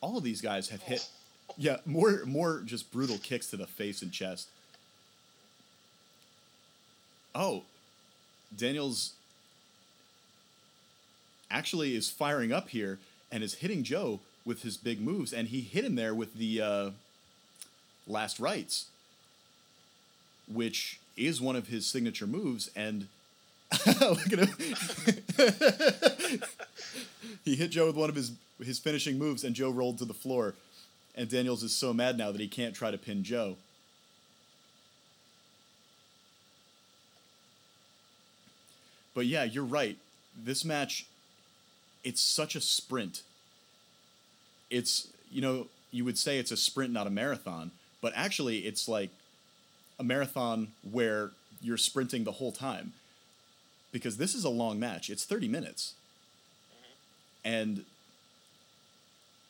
all 0.00 0.18
of 0.18 0.24
these 0.24 0.40
guys 0.42 0.70
have 0.70 0.82
hit 0.82 1.08
yeah, 1.56 1.76
more 1.86 2.24
more 2.26 2.62
just 2.64 2.92
brutal 2.92 3.18
kicks 3.18 3.48
to 3.50 3.56
the 3.56 3.68
face 3.68 4.02
and 4.02 4.10
chest. 4.12 4.48
Oh, 7.34 7.62
Daniels 8.56 9.12
actually 11.50 11.94
is 11.94 12.10
firing 12.10 12.52
up 12.52 12.70
here 12.70 12.98
and 13.30 13.44
is 13.44 13.54
hitting 13.54 13.84
Joe 13.84 14.20
with 14.44 14.62
his 14.62 14.76
big 14.76 15.00
moves, 15.00 15.32
and 15.32 15.48
he 15.48 15.60
hit 15.60 15.84
him 15.84 15.94
there 15.94 16.14
with 16.14 16.34
the 16.34 16.60
uh, 16.60 16.90
last 18.08 18.40
rites. 18.40 18.86
which 20.50 20.98
is 21.16 21.40
one 21.40 21.56
of 21.56 21.68
his 21.68 21.86
signature 21.86 22.26
moves. 22.26 22.70
And 22.74 23.08
look 24.00 24.32
at 24.32 24.38
him. 24.38 24.48
he 27.44 27.56
hit 27.56 27.70
Joe 27.70 27.86
with 27.86 27.96
one 27.96 28.10
of 28.10 28.16
his 28.16 28.32
his 28.62 28.78
finishing 28.78 29.18
moves, 29.18 29.44
and 29.44 29.54
Joe 29.54 29.70
rolled 29.70 29.98
to 29.98 30.04
the 30.04 30.14
floor. 30.14 30.54
And 31.14 31.28
Daniels 31.28 31.62
is 31.62 31.74
so 31.74 31.92
mad 31.92 32.16
now 32.16 32.32
that 32.32 32.40
he 32.40 32.48
can't 32.48 32.74
try 32.74 32.90
to 32.90 32.98
pin 32.98 33.22
Joe. 33.22 33.56
But 39.14 39.26
yeah, 39.26 39.44
you're 39.44 39.64
right. 39.64 39.98
This 40.42 40.64
match, 40.64 41.06
it's 42.02 42.22
such 42.22 42.56
a 42.56 42.60
sprint. 42.60 43.22
It's, 44.70 45.08
you 45.30 45.42
know, 45.42 45.66
you 45.90 46.04
would 46.06 46.16
say 46.16 46.38
it's 46.38 46.50
a 46.50 46.56
sprint, 46.56 46.92
not 46.94 47.06
a 47.06 47.10
marathon, 47.10 47.72
but 48.00 48.14
actually 48.16 48.60
it's 48.60 48.88
like 48.88 49.10
a 50.02 50.04
marathon 50.04 50.72
where 50.90 51.30
you're 51.62 51.78
sprinting 51.78 52.24
the 52.24 52.32
whole 52.32 52.52
time. 52.52 52.92
Because 53.92 54.16
this 54.16 54.34
is 54.34 54.44
a 54.44 54.50
long 54.50 54.80
match. 54.80 55.08
It's 55.08 55.24
30 55.24 55.48
minutes. 55.48 55.94
Mm-hmm. 56.74 57.48
And 57.48 57.84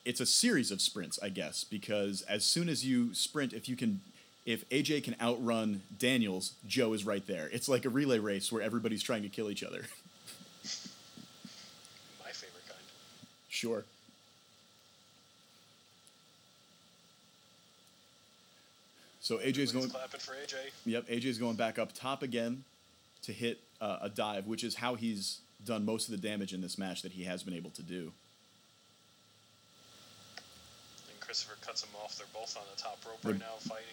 it's 0.05 0.21
a 0.21 0.25
series 0.25 0.69
of 0.71 0.79
sprints, 0.81 1.17
I 1.23 1.29
guess, 1.29 1.63
because 1.63 2.21
as 2.23 2.45
soon 2.45 2.69
as 2.69 2.85
you 2.85 3.13
sprint, 3.13 3.53
if 3.53 3.67
you 3.67 3.75
can 3.75 4.01
if 4.45 4.69
AJ 4.69 5.05
can 5.05 5.15
outrun 5.21 5.81
Daniels, 5.97 6.51
Joe 6.67 6.91
is 6.91 7.05
right 7.05 7.25
there. 7.25 7.49
It's 7.53 7.69
like 7.69 7.85
a 7.85 7.89
relay 7.89 8.19
race 8.19 8.51
where 8.51 8.61
everybody's 8.61 9.01
trying 9.01 9.23
to 9.23 9.29
kill 9.29 9.49
each 9.49 9.63
other. 9.63 9.77
My 12.21 12.29
favorite 12.31 12.67
kind. 12.67 12.81
sure. 13.47 13.85
So 19.23 19.37
AJ's 19.37 19.47
Everybody's 19.47 19.71
going. 19.71 19.89
clapping 19.89 20.19
for 20.19 20.33
AJ. 20.33 20.55
Yep, 20.85 21.07
AJ's 21.07 21.37
going 21.37 21.55
back 21.55 21.79
up 21.79 21.93
top 21.93 22.23
again 22.23 22.65
to 23.21 23.31
hit 23.31 23.61
uh, 23.79 23.99
a 24.01 24.09
dive, 24.09 24.47
which 24.47 24.65
is 24.65 24.75
how 24.75 24.95
he's 24.95 25.39
done 25.65 25.85
most 25.85 26.09
of 26.09 26.11
the 26.11 26.27
damage 26.27 26.53
in 26.53 26.59
this 26.59 26.77
match 26.77 27.01
that 27.03 27.13
he 27.13 27.23
has 27.23 27.41
been 27.41 27.53
able 27.53 27.69
to 27.69 27.81
do. 27.81 28.11
And 31.09 31.19
Christopher 31.21 31.55
cuts 31.65 31.85
him 31.85 31.91
off. 32.03 32.17
They're 32.17 32.27
both 32.33 32.57
on 32.57 32.63
the 32.75 32.81
top 32.81 32.99
rope 33.07 33.19
right 33.23 33.39
now, 33.39 33.55
fighting. 33.59 33.85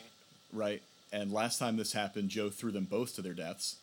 Right. 0.52 0.82
And 1.12 1.32
last 1.32 1.60
time 1.60 1.76
this 1.76 1.92
happened, 1.92 2.28
Joe 2.28 2.50
threw 2.50 2.72
them 2.72 2.86
both 2.90 3.14
to 3.14 3.22
their 3.22 3.32
deaths. 3.32 3.76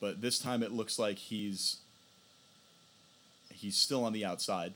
But 0.00 0.20
this 0.20 0.38
time 0.38 0.62
it 0.62 0.70
looks 0.70 1.00
like 1.00 1.18
he's 1.18 1.78
he's 3.52 3.76
still 3.76 4.04
on 4.04 4.12
the 4.12 4.24
outside. 4.24 4.72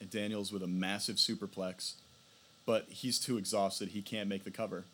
And 0.00 0.10
Daniels 0.10 0.52
with 0.52 0.64
a 0.64 0.68
massive 0.68 1.16
superplex, 1.16 1.92
but 2.68 2.84
he's 2.90 3.18
too 3.18 3.38
exhausted. 3.38 3.88
He 3.88 4.02
can't 4.02 4.28
make 4.28 4.44
the 4.44 4.50
cover. 4.50 4.84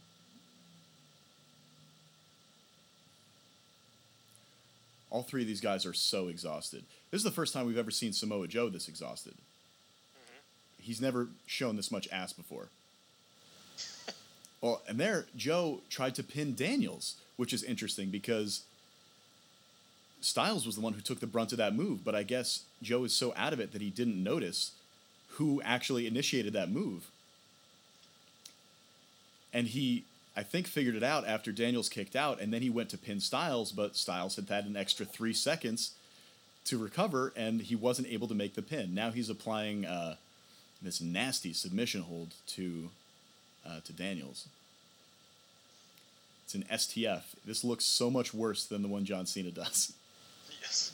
All 5.10 5.24
three 5.24 5.42
of 5.42 5.48
these 5.48 5.60
guys 5.60 5.84
are 5.84 5.92
so 5.92 6.28
exhausted. 6.28 6.84
This 7.10 7.18
is 7.18 7.24
the 7.24 7.32
first 7.32 7.52
time 7.52 7.66
we've 7.66 7.76
ever 7.76 7.90
seen 7.90 8.12
Samoa 8.12 8.46
Joe 8.46 8.68
this 8.68 8.86
exhausted. 8.86 9.32
Mm-hmm. 9.32 10.82
He's 10.84 11.00
never 11.00 11.26
shown 11.46 11.74
this 11.74 11.90
much 11.90 12.08
ass 12.12 12.32
before. 12.32 12.68
Well, 14.60 14.80
and 14.88 14.98
there, 14.98 15.26
Joe 15.36 15.80
tried 15.90 16.14
to 16.14 16.22
pin 16.22 16.54
Daniels, 16.54 17.16
which 17.36 17.52
is 17.52 17.62
interesting 17.62 18.08
because 18.08 18.62
Styles 20.22 20.64
was 20.64 20.76
the 20.76 20.80
one 20.80 20.94
who 20.94 21.02
took 21.02 21.20
the 21.20 21.26
brunt 21.26 21.52
of 21.52 21.58
that 21.58 21.74
move, 21.74 22.02
but 22.02 22.14
I 22.14 22.22
guess 22.22 22.62
Joe 22.80 23.04
is 23.04 23.12
so 23.12 23.34
out 23.36 23.52
of 23.52 23.60
it 23.60 23.72
that 23.72 23.82
he 23.82 23.90
didn't 23.90 24.22
notice 24.22 24.70
who 25.32 25.60
actually 25.62 26.06
initiated 26.06 26.54
that 26.54 26.70
move. 26.70 27.10
And 29.54 29.68
he, 29.68 30.04
I 30.36 30.42
think, 30.42 30.66
figured 30.66 30.96
it 30.96 31.02
out 31.02 31.26
after 31.26 31.52
Daniels 31.52 31.88
kicked 31.88 32.16
out, 32.16 32.40
and 32.40 32.52
then 32.52 32.60
he 32.60 32.68
went 32.68 32.90
to 32.90 32.98
pin 32.98 33.20
Styles, 33.20 33.72
but 33.72 33.96
Styles 33.96 34.36
had 34.36 34.48
had 34.48 34.66
an 34.66 34.76
extra 34.76 35.06
three 35.06 35.32
seconds 35.32 35.92
to 36.64 36.76
recover, 36.76 37.32
and 37.36 37.60
he 37.62 37.76
wasn't 37.76 38.08
able 38.08 38.26
to 38.28 38.34
make 38.34 38.54
the 38.54 38.62
pin. 38.62 38.94
Now 38.94 39.10
he's 39.10 39.30
applying 39.30 39.86
uh, 39.86 40.16
this 40.82 41.00
nasty 41.00 41.52
submission 41.52 42.02
hold 42.02 42.34
to 42.48 42.90
uh, 43.66 43.80
to 43.84 43.92
Daniels. 43.92 44.48
It's 46.44 46.54
an 46.54 46.64
STF. 46.70 47.22
This 47.46 47.64
looks 47.64 47.84
so 47.84 48.10
much 48.10 48.34
worse 48.34 48.64
than 48.66 48.82
the 48.82 48.88
one 48.88 49.04
John 49.04 49.26
Cena 49.26 49.50
does. 49.50 49.92
Yes. 50.62 50.92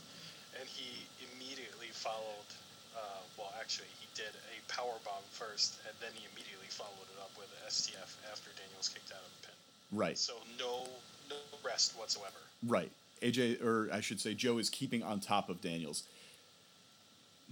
And 0.59 0.69
he 0.69 1.07
immediately 1.31 1.87
followed, 1.93 2.51
uh, 2.97 3.23
well, 3.39 3.53
actually, 3.61 3.87
did 4.15 4.33
a 4.35 4.73
power 4.73 4.95
bomb 5.05 5.23
first, 5.31 5.79
and 5.87 5.95
then 6.01 6.11
he 6.15 6.27
immediately 6.33 6.69
followed 6.69 7.09
it 7.15 7.21
up 7.21 7.31
with 7.39 7.49
STF 7.69 8.17
after 8.31 8.51
Daniels 8.57 8.89
kicked 8.89 9.13
out 9.13 9.21
of 9.25 9.31
the 9.41 9.49
pin. 9.49 9.57
Right, 9.93 10.19
So 10.19 10.35
no, 10.59 10.87
no 11.29 11.37
rest 11.65 11.97
whatsoever. 11.99 12.37
right. 12.67 12.91
AJ, 13.23 13.63
or 13.63 13.91
I 13.93 14.01
should 14.01 14.19
say, 14.19 14.33
Joe 14.33 14.57
is 14.57 14.71
keeping 14.71 15.03
on 15.03 15.21
top 15.21 15.51
of 15.51 15.61
Daniels. 15.61 16.05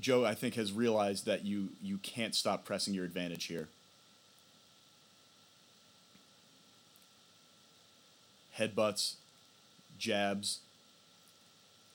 Joe, 0.00 0.24
I 0.24 0.34
think, 0.34 0.54
has 0.54 0.72
realized 0.72 1.26
that 1.26 1.44
you 1.44 1.68
you 1.82 1.98
can't 1.98 2.34
stop 2.34 2.64
pressing 2.64 2.94
your 2.94 3.04
advantage 3.04 3.44
here. 3.46 3.68
Headbutts, 8.58 9.14
jabs. 9.98 10.60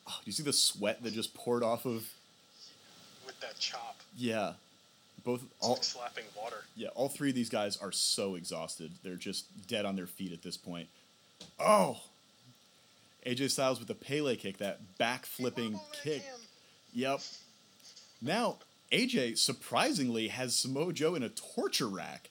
Oh, 0.08 0.18
do 0.20 0.24
you 0.26 0.32
see 0.34 0.44
the 0.44 0.54
sweat 0.54 1.04
that 1.04 1.14
just 1.14 1.34
poured 1.34 1.64
off 1.64 1.86
of? 1.86 2.10
That 3.44 3.60
chop, 3.60 3.98
Yeah, 4.18 4.54
both 5.26 5.44
it's 5.44 5.54
all 5.60 5.74
like 5.74 5.84
slapping 5.84 6.24
water. 6.38 6.64
Yeah, 6.76 6.90
all 6.96 7.10
three 7.10 7.30
of 7.30 7.36
these 7.36 7.50
guys 7.50 7.76
are 7.78 7.92
so 7.92 8.36
exhausted. 8.36 8.92
They're 9.04 9.16
just 9.16 9.68
dead 9.68 9.86
on 9.86 9.96
their 9.96 10.08
feet 10.08 10.32
at 10.32 10.42
this 10.42 10.56
point. 10.56 10.88
Oh! 11.60 12.00
AJ 13.26 13.52
Styles 13.52 13.80
with 13.80 13.88
the 13.88 13.96
Pele 13.96 14.36
kick, 14.36 14.58
that 14.58 14.98
back 14.98 15.26
flipping 15.26 15.80
kick. 16.04 16.24
Yep. 16.94 17.22
Now, 18.22 18.58
AJ 18.92 19.38
surprisingly 19.38 20.30
has 20.30 20.56
Samoa 20.56 20.94
Joe 20.94 21.16
in 21.16 21.24
a 21.24 21.30
torture 21.30 21.88
rack. 21.88 22.30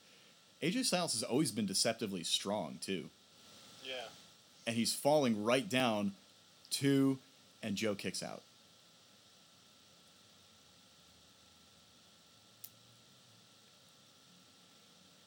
AJ 0.62 0.84
Styles 0.84 1.12
has 1.14 1.22
always 1.22 1.50
been 1.50 1.66
deceptively 1.66 2.24
strong, 2.24 2.78
too. 2.80 3.10
Yeah. 3.84 4.08
And 4.66 4.76
he's 4.76 4.94
falling 4.94 5.44
right 5.44 5.68
down, 5.68 6.12
two, 6.70 7.18
and 7.62 7.74
Joe 7.74 7.94
kicks 7.94 8.22
out. 8.22 8.42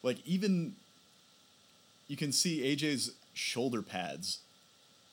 Like 0.06 0.20
even 0.24 0.76
you 2.08 2.16
can 2.16 2.32
see 2.32 2.62
AJ's 2.62 3.14
shoulder 3.34 3.82
pads, 3.82 4.38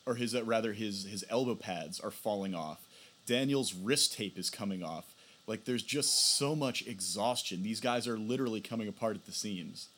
or 0.04 0.16
his 0.16 0.34
uh, 0.34 0.44
rather 0.44 0.74
his 0.74 1.04
his 1.04 1.24
elbow 1.30 1.54
pads 1.54 1.98
are 1.98 2.10
falling 2.10 2.54
off. 2.54 2.78
Daniel's 3.26 3.72
wrist 3.72 4.12
tape 4.12 4.38
is 4.38 4.50
coming 4.50 4.82
off. 4.82 5.06
Like 5.46 5.64
there's 5.64 5.82
just 5.82 6.36
so 6.36 6.54
much 6.54 6.86
exhaustion. 6.86 7.62
These 7.62 7.80
guys 7.80 8.06
are 8.06 8.18
literally 8.18 8.60
coming 8.60 8.86
apart 8.86 9.16
at 9.16 9.24
the 9.24 9.32
seams. 9.32 9.88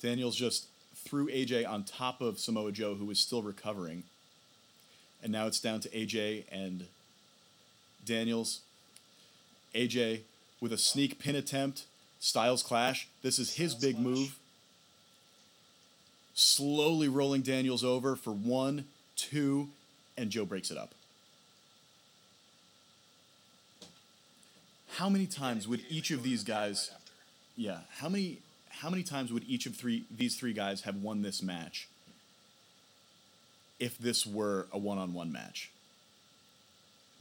Daniels 0.00 0.36
just 0.36 0.66
threw 0.94 1.26
AJ 1.28 1.68
on 1.68 1.82
top 1.82 2.20
of 2.20 2.38
Samoa 2.38 2.70
Joe, 2.70 2.94
who 2.94 3.06
was 3.06 3.18
still 3.18 3.42
recovering. 3.42 4.04
And 5.20 5.32
now 5.32 5.48
it's 5.48 5.58
down 5.58 5.80
to 5.80 5.88
AJ 5.88 6.44
and 6.52 6.86
Daniels. 8.04 8.60
AJ 9.74 10.20
with 10.60 10.72
a 10.72 10.78
sneak 10.78 11.18
pin 11.18 11.36
attempt. 11.36 11.84
Styles 12.20 12.62
clash. 12.62 13.08
This 13.22 13.38
is 13.38 13.56
his 13.56 13.74
big 13.74 13.98
move. 13.98 14.38
Slowly 16.34 17.08
rolling 17.08 17.42
Daniels 17.42 17.84
over 17.84 18.16
for 18.16 18.32
one, 18.32 18.86
two, 19.14 19.68
and 20.16 20.30
Joe 20.30 20.44
breaks 20.44 20.70
it 20.70 20.78
up. 20.78 20.94
How 24.96 25.08
many 25.08 25.26
times 25.26 25.66
would 25.68 25.80
each 25.90 26.10
of 26.10 26.22
these 26.22 26.44
guys 26.44 26.90
yeah. 27.56 27.80
How 27.98 28.08
many 28.08 28.38
how 28.68 28.90
many 28.90 29.02
times 29.02 29.32
would 29.32 29.44
each 29.48 29.66
of 29.66 29.76
three 29.76 30.04
these 30.10 30.36
three 30.36 30.52
guys 30.52 30.82
have 30.82 30.96
won 30.96 31.22
this 31.22 31.42
match 31.42 31.88
if 33.78 33.98
this 33.98 34.26
were 34.26 34.66
a 34.72 34.78
one-on-one 34.78 35.30
match? 35.32 35.70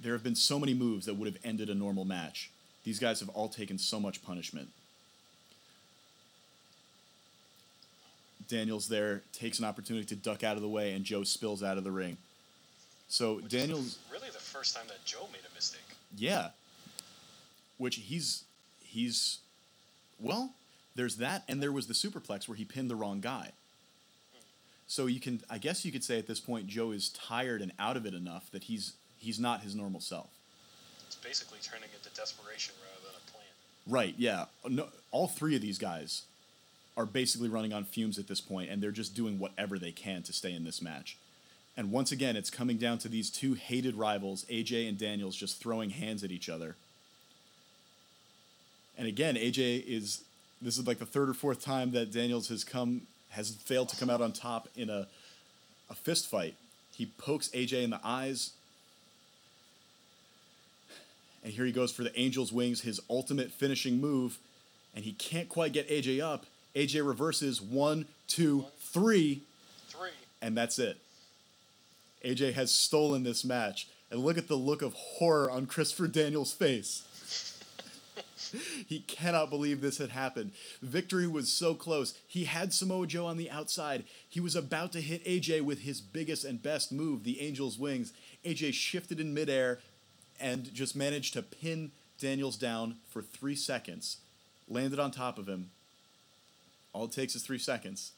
There 0.04 0.14
have 0.14 0.24
been 0.24 0.36
so 0.36 0.60
many 0.60 0.74
moves 0.74 1.06
that 1.06 1.16
would 1.16 1.28
have 1.28 1.38
ended 1.46 1.70
a 1.70 1.76
normal 1.76 2.04
match. 2.04 2.52
These 2.84 3.00
guys 3.00 3.22
have 3.22 3.30
all 3.30 3.48
taken 3.48 3.78
so 3.78 4.00
much 4.00 4.22
punishment. 4.24 4.68
Daniels 8.50 8.90
there 8.90 9.22
takes 9.32 9.60
an 9.60 9.66
opportunity 9.66 10.06
to 10.06 10.16
duck 10.16 10.44
out 10.44 10.58
of 10.58 10.62
the 10.62 10.68
way 10.68 10.92
and 10.92 11.06
Joe 11.06 11.24
spills 11.24 11.64
out 11.64 11.78
of 11.78 11.86
the 11.86 11.92
ring. 11.92 12.18
So 13.08 13.36
Which 13.36 13.50
Daniels 13.50 13.98
really 14.12 14.30
the 14.30 14.40
first 14.40 14.76
time 14.76 14.86
that 14.88 15.04
Joe 15.06 15.28
made 15.32 15.42
a 15.50 15.56
mistake. 15.56 15.82
yeah. 16.18 16.50
Which 17.78 17.96
he's 17.96 18.44
he's 18.84 19.40
well, 20.20 20.52
there's 20.96 21.16
that 21.18 21.44
and 21.48 21.64
there 21.64 21.72
was 21.72 21.88
the 21.88 21.94
superplex 21.94 22.48
where 22.50 22.58
he 22.58 22.66
pinned 22.66 22.90
the 22.90 22.96
wrong 22.96 23.22
guy. 23.22 23.52
So 24.88 25.06
you 25.06 25.22
can 25.22 25.42
I 25.50 25.58
guess 25.58 25.86
you 25.86 25.92
could 25.94 26.04
say 26.04 26.20
at 26.20 26.28
this 26.28 26.42
point 26.42 26.68
Joe 26.68 26.92
is 26.92 27.10
tired 27.10 27.62
and 27.62 27.72
out 27.80 27.96
of 27.96 28.06
it 28.06 28.14
enough 28.14 28.52
that 28.52 28.66
he's 28.66 28.94
he's 29.24 29.40
not 29.40 29.62
his 29.62 29.74
normal 29.74 30.00
self. 30.00 30.30
It's 31.08 31.16
basically 31.16 31.60
turning 31.62 31.90
into 31.96 32.14
desperation 32.16 32.76
rather 32.82 33.08
than 33.08 33.16
a 33.16 33.32
plan. 33.32 33.46
Right, 33.88 34.16
yeah. 34.18 34.46
No, 34.68 34.88
all 35.12 35.28
three 35.28 35.56
of 35.56 35.62
these 35.62 35.78
guys 35.78 36.24
are 36.96 37.06
basically 37.06 37.50
running 37.50 37.74
on 37.74 37.86
fumes 37.86 38.20
at 38.20 38.28
this 38.28 38.42
point, 38.42 38.70
and 38.70 38.82
they're 38.82 38.92
just 38.92 39.16
doing 39.16 39.40
whatever 39.40 39.80
they 39.80 39.92
can 39.92 40.22
to 40.24 40.34
stay 40.34 40.54
in 40.54 40.64
this 40.64 40.82
match. 40.82 41.18
And 41.76 41.92
once 41.92 42.12
again, 42.12 42.36
it's 42.36 42.52
coming 42.52 42.78
down 42.78 43.00
to 43.00 43.08
these 43.08 43.32
two 43.32 43.56
hated 43.56 43.96
rivals, 43.96 44.46
AJ 44.46 44.88
and 44.88 44.98
Daniels, 44.98 45.36
just 45.36 45.60
throwing 45.60 45.90
hands 45.90 46.24
at 46.24 46.32
each 46.32 46.50
other. 46.50 46.76
And 48.96 49.08
again, 49.08 49.36
AJ 49.36 49.86
is 49.88 50.24
this 50.62 50.78
is 50.78 50.86
like 50.86 51.00
the 51.00 51.06
third 51.06 51.30
or 51.30 51.34
fourth 51.34 51.64
time 51.64 51.92
that 51.92 52.12
Daniels 52.12 52.50
has 52.50 52.64
come 52.64 53.02
has 53.32 53.56
failed 53.56 53.90
to 53.90 53.96
come 53.96 54.10
out 54.10 54.22
on 54.22 54.32
top 54.32 54.70
in 54.76 54.90
a 54.92 55.08
a 55.90 55.96
fist 55.96 56.30
fight. 56.30 56.54
He 56.96 57.08
pokes 57.18 57.50
AJ 57.50 57.84
in 57.84 57.90
the 57.90 58.00
eyes. 58.04 58.52
And 61.44 61.52
here 61.52 61.66
he 61.66 61.72
goes 61.72 61.92
for 61.92 62.04
the 62.04 62.16
Angel's 62.18 62.54
Wings, 62.54 62.82
his 62.82 63.02
ultimate 63.10 63.52
finishing 63.52 64.00
move. 64.00 64.38
And 64.96 65.04
he 65.04 65.12
can't 65.14 65.50
quite 65.50 65.74
get 65.74 65.90
AJ 65.90 66.22
up. 66.22 66.46
AJ 66.76 67.06
reverses 67.06 67.62
one, 67.62 68.06
two, 68.28 68.66
three, 68.80 69.42
Three. 69.90 70.10
and 70.42 70.58
that's 70.58 70.80
it. 70.80 70.98
AJ 72.24 72.54
has 72.54 72.72
stolen 72.72 73.24
this 73.24 73.44
match. 73.44 73.88
And 74.10 74.22
look 74.22 74.38
at 74.38 74.48
the 74.48 74.56
look 74.56 74.82
of 74.82 74.94
horror 74.94 75.50
on 75.50 75.66
Christopher 75.66 76.08
Daniels' 76.08 76.54
face. 76.54 77.04
he 78.88 79.00
cannot 79.00 79.50
believe 79.50 79.82
this 79.82 79.98
had 79.98 80.12
happened. 80.12 80.52
Victory 80.82 81.28
was 81.28 81.52
so 81.52 81.74
close. 81.74 82.14
He 82.28 82.46
had 82.46 82.74
Samoa 82.74 83.08
Joe 83.08 83.26
on 83.26 83.38
the 83.38 83.50
outside. 83.50 84.04
He 84.30 84.40
was 84.40 84.56
about 84.56 84.92
to 84.94 85.02
hit 85.02 85.26
AJ 85.26 85.62
with 85.62 85.80
his 85.80 86.00
biggest 86.00 86.46
and 86.46 86.62
best 86.62 86.92
move, 86.92 87.24
the 87.24 87.42
Angel's 87.42 87.80
Wings. 87.80 88.14
AJ 88.46 88.74
shifted 88.74 89.20
in 89.20 89.34
midair 89.34 89.80
and 90.44 90.72
just 90.74 90.94
managed 90.94 91.34
to 91.34 91.42
pin 91.42 91.92
Daniels 92.20 92.58
down 92.58 92.98
for 93.10 93.22
three 93.22 93.56
seconds. 93.56 94.18
Landed 94.68 95.00
on 95.00 95.10
top 95.10 95.40
of 95.40 95.48
him. 95.48 95.72
All 96.92 97.06
it 97.06 97.14
takes 97.14 97.34
is 97.34 97.44
three 97.44 97.58
seconds. 97.58 98.12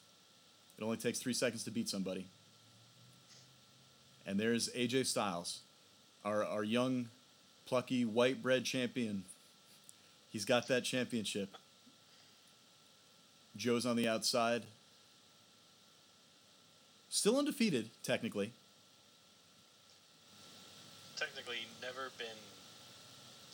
It 0.78 0.84
only 0.84 0.98
takes 0.98 1.20
three 1.20 1.34
seconds 1.34 1.64
to 1.64 1.72
beat 1.72 1.88
somebody. 1.88 2.26
And 4.26 4.40
there's 4.40 4.70
AJ 4.70 5.06
Styles, 5.06 5.60
our, 6.26 6.44
our 6.44 6.64
young, 6.64 7.10
plucky, 7.68 8.04
white 8.04 8.42
bread 8.42 8.66
champion. 8.66 9.24
He's 10.32 10.46
got 10.46 10.68
that 10.68 10.84
championship. 10.84 11.50
Joe's 13.56 13.86
on 13.86 13.96
the 13.96 14.08
outside. 14.08 14.64
Still 17.10 17.38
undefeated, 17.38 17.92
technically. 18.04 18.52
Technically, 21.16 21.68
never 21.82 22.12
been 22.18 22.40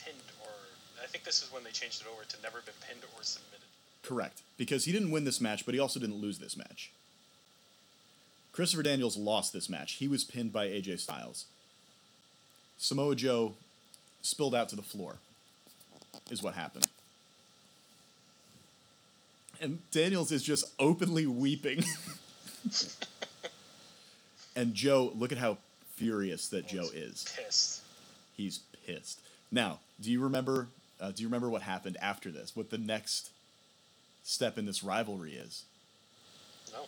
pinned 0.04 0.18
or. 0.42 0.50
I 1.02 1.08
think 1.08 1.24
this 1.24 1.42
is 1.42 1.52
when 1.52 1.64
they 1.64 1.72
changed 1.72 2.02
it 2.02 2.08
over 2.12 2.24
to 2.24 2.42
never 2.44 2.62
been 2.62 2.76
pinned 2.88 3.02
or 3.18 3.24
submitted. 3.24 3.66
Correct. 4.04 4.42
Because 4.58 4.86
he 4.86 4.92
didn't 4.92 5.12
win 5.12 5.26
this 5.26 5.42
match, 5.42 5.66
but 5.66 5.74
he 5.74 5.80
also 5.80 6.00
didn't 6.00 6.22
lose 6.22 6.40
this 6.40 6.56
match. 6.56 6.92
Christopher 8.52 8.84
Daniels 8.84 9.18
lost 9.18 9.54
this 9.54 9.70
match. 9.70 9.94
He 9.94 10.08
was 10.08 10.24
pinned 10.24 10.52
by 10.52 10.68
AJ 10.68 11.00
Styles. 11.00 11.46
Samoa 12.78 13.16
Joe 13.16 13.54
spilled 14.22 14.54
out 14.54 14.70
to 14.70 14.76
the 14.76 14.82
floor, 14.82 15.18
is 16.30 16.44
what 16.44 16.56
happened. 16.56 16.88
And 19.62 19.80
Daniels 19.92 20.32
is 20.32 20.44
just 20.44 20.66
openly 20.80 21.28
weeping. 21.28 21.84
and 24.56 24.74
Joe, 24.74 25.14
look 25.16 25.32
at 25.32 25.38
how 25.38 25.58
furious 26.02 26.48
that 26.50 26.68
Joe 26.68 26.90
is. 26.94 27.26
Pissed. 27.38 27.82
He's 28.36 28.60
pissed. 28.86 29.20
Now, 29.52 29.80
do 30.02 30.12
you 30.12 30.22
remember? 30.22 30.68
Uh, 31.00 31.12
do 31.12 31.22
you 31.22 31.28
remember 31.28 31.50
what 31.50 31.62
happened 31.62 31.98
after 32.02 32.32
this? 32.32 32.56
What 32.56 32.72
the 32.72 32.78
next 32.78 33.30
step 34.24 34.58
in 34.58 34.66
this 34.66 34.84
rivalry 34.84 35.34
is? 35.34 35.64
No. 36.74 36.86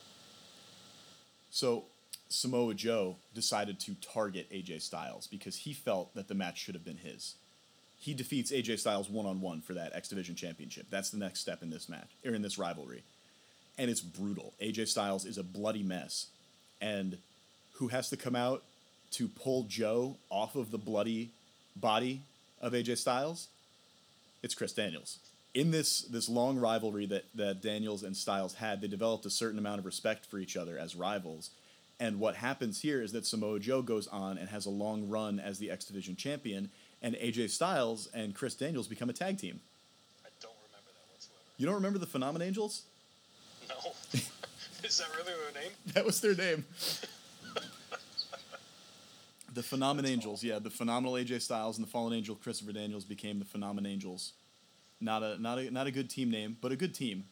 So 1.51 1.83
Samoa 2.29 2.73
Joe 2.73 3.17
decided 3.35 3.79
to 3.81 3.95
target 3.95 4.51
AJ 4.51 4.81
Styles 4.81 5.27
because 5.27 5.57
he 5.57 5.73
felt 5.73 6.13
that 6.15 6.27
the 6.27 6.35
match 6.35 6.57
should 6.59 6.75
have 6.75 6.85
been 6.85 6.97
his. 6.97 7.35
He 7.99 8.13
defeats 8.13 8.51
AJ 8.51 8.79
Styles 8.79 9.09
one 9.09 9.25
on 9.25 9.41
one 9.41 9.61
for 9.61 9.73
that 9.73 9.95
X 9.95 10.09
Division 10.09 10.35
Championship. 10.35 10.87
That's 10.89 11.11
the 11.11 11.17
next 11.17 11.39
step 11.39 11.61
in 11.61 11.69
this 11.69 11.87
match 11.87 12.09
or 12.25 12.33
in 12.33 12.41
this 12.41 12.57
rivalry, 12.57 13.03
and 13.77 13.89
it's 13.91 14.01
brutal. 14.01 14.53
AJ 14.61 14.87
Styles 14.87 15.25
is 15.25 15.37
a 15.37 15.43
bloody 15.43 15.83
mess, 15.83 16.27
and 16.81 17.17
who 17.73 17.87
has 17.89 18.09
to 18.09 18.17
come 18.17 18.35
out 18.35 18.63
to 19.13 19.27
pull 19.27 19.63
Joe 19.63 20.17
off 20.29 20.55
of 20.55 20.71
the 20.71 20.77
bloody 20.77 21.31
body 21.75 22.21
of 22.61 22.73
AJ 22.73 22.97
Styles? 22.97 23.47
It's 24.41 24.55
Chris 24.55 24.73
Daniels. 24.73 25.19
In 25.53 25.71
this 25.71 26.01
this 26.01 26.27
long 26.27 26.57
rivalry 26.57 27.05
that 27.07 27.25
that 27.35 27.61
Daniels 27.61 28.03
and 28.03 28.17
Styles 28.17 28.55
had, 28.55 28.81
they 28.81 28.87
developed 28.87 29.25
a 29.25 29.29
certain 29.29 29.59
amount 29.59 29.79
of 29.79 29.85
respect 29.85 30.25
for 30.25 30.39
each 30.39 30.57
other 30.57 30.77
as 30.77 30.95
rivals. 30.95 31.51
And 31.99 32.19
what 32.19 32.35
happens 32.35 32.81
here 32.81 33.01
is 33.01 33.11
that 33.11 33.25
Samoa 33.25 33.59
Joe 33.59 33.81
goes 33.81 34.07
on 34.07 34.37
and 34.37 34.49
has 34.49 34.65
a 34.65 34.71
long 34.71 35.07
run 35.09 35.39
as 35.39 35.59
the 35.59 35.69
X 35.69 35.85
Division 35.85 36.15
champion, 36.15 36.69
and 37.01 37.15
AJ 37.15 37.51
Styles 37.51 38.09
and 38.13 38.33
Chris 38.33 38.55
Daniels 38.55 38.87
become 38.87 39.09
a 39.09 39.13
tag 39.13 39.37
team. 39.37 39.59
I 40.25 40.29
don't 40.41 40.55
remember 40.67 40.89
that 40.91 41.13
whatsoever. 41.13 41.43
You 41.57 41.65
don't 41.67 41.75
remember 41.75 41.99
the 41.99 42.07
Phenomen 42.07 42.45
Angels? 42.45 42.83
No. 43.69 43.91
is 44.83 44.97
that 44.97 45.07
really 45.15 45.31
their 45.53 45.61
name? 45.61 45.71
That 45.93 46.05
was 46.05 46.19
their 46.19 46.35
name. 46.35 46.65
the 49.53 49.61
Phenomen 49.61 50.07
Angels, 50.07 50.43
yeah, 50.43 50.59
the 50.59 50.69
phenomenal 50.69 51.13
AJ 51.13 51.41
Styles 51.41 51.77
and 51.77 51.85
the 51.85 51.91
Fallen 51.91 52.13
Angel 52.13 52.35
Christopher 52.35 52.71
Daniels 52.71 53.05
became 53.05 53.39
the 53.39 53.45
Phenomen 53.45 53.87
Angels. 53.87 54.33
Not 54.99 55.21
a 55.21 55.41
not 55.41 55.59
a 55.59 55.69
not 55.69 55.87
a 55.87 55.91
good 55.91 56.09
team 56.09 56.31
name, 56.31 56.57
but 56.61 56.71
a 56.71 56.75
good 56.75 56.95
team. 56.95 57.25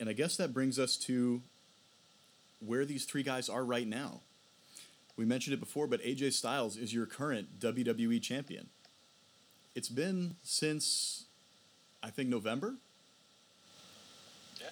And 0.00 0.08
I 0.08 0.12
guess 0.12 0.36
that 0.36 0.52
brings 0.52 0.78
us 0.78 0.96
to 0.96 1.42
where 2.64 2.84
these 2.84 3.04
three 3.04 3.22
guys 3.22 3.48
are 3.48 3.64
right 3.64 3.86
now. 3.86 4.20
We 5.16 5.24
mentioned 5.24 5.54
it 5.54 5.60
before, 5.60 5.86
but 5.86 6.02
AJ 6.02 6.32
Styles 6.32 6.76
is 6.76 6.92
your 6.92 7.06
current 7.06 7.58
WWE 7.60 8.20
champion. 8.22 8.68
It's 9.74 9.88
been 9.88 10.36
since 10.42 11.24
I 12.02 12.10
think 12.10 12.28
November. 12.28 12.74
Yeah. 14.60 14.68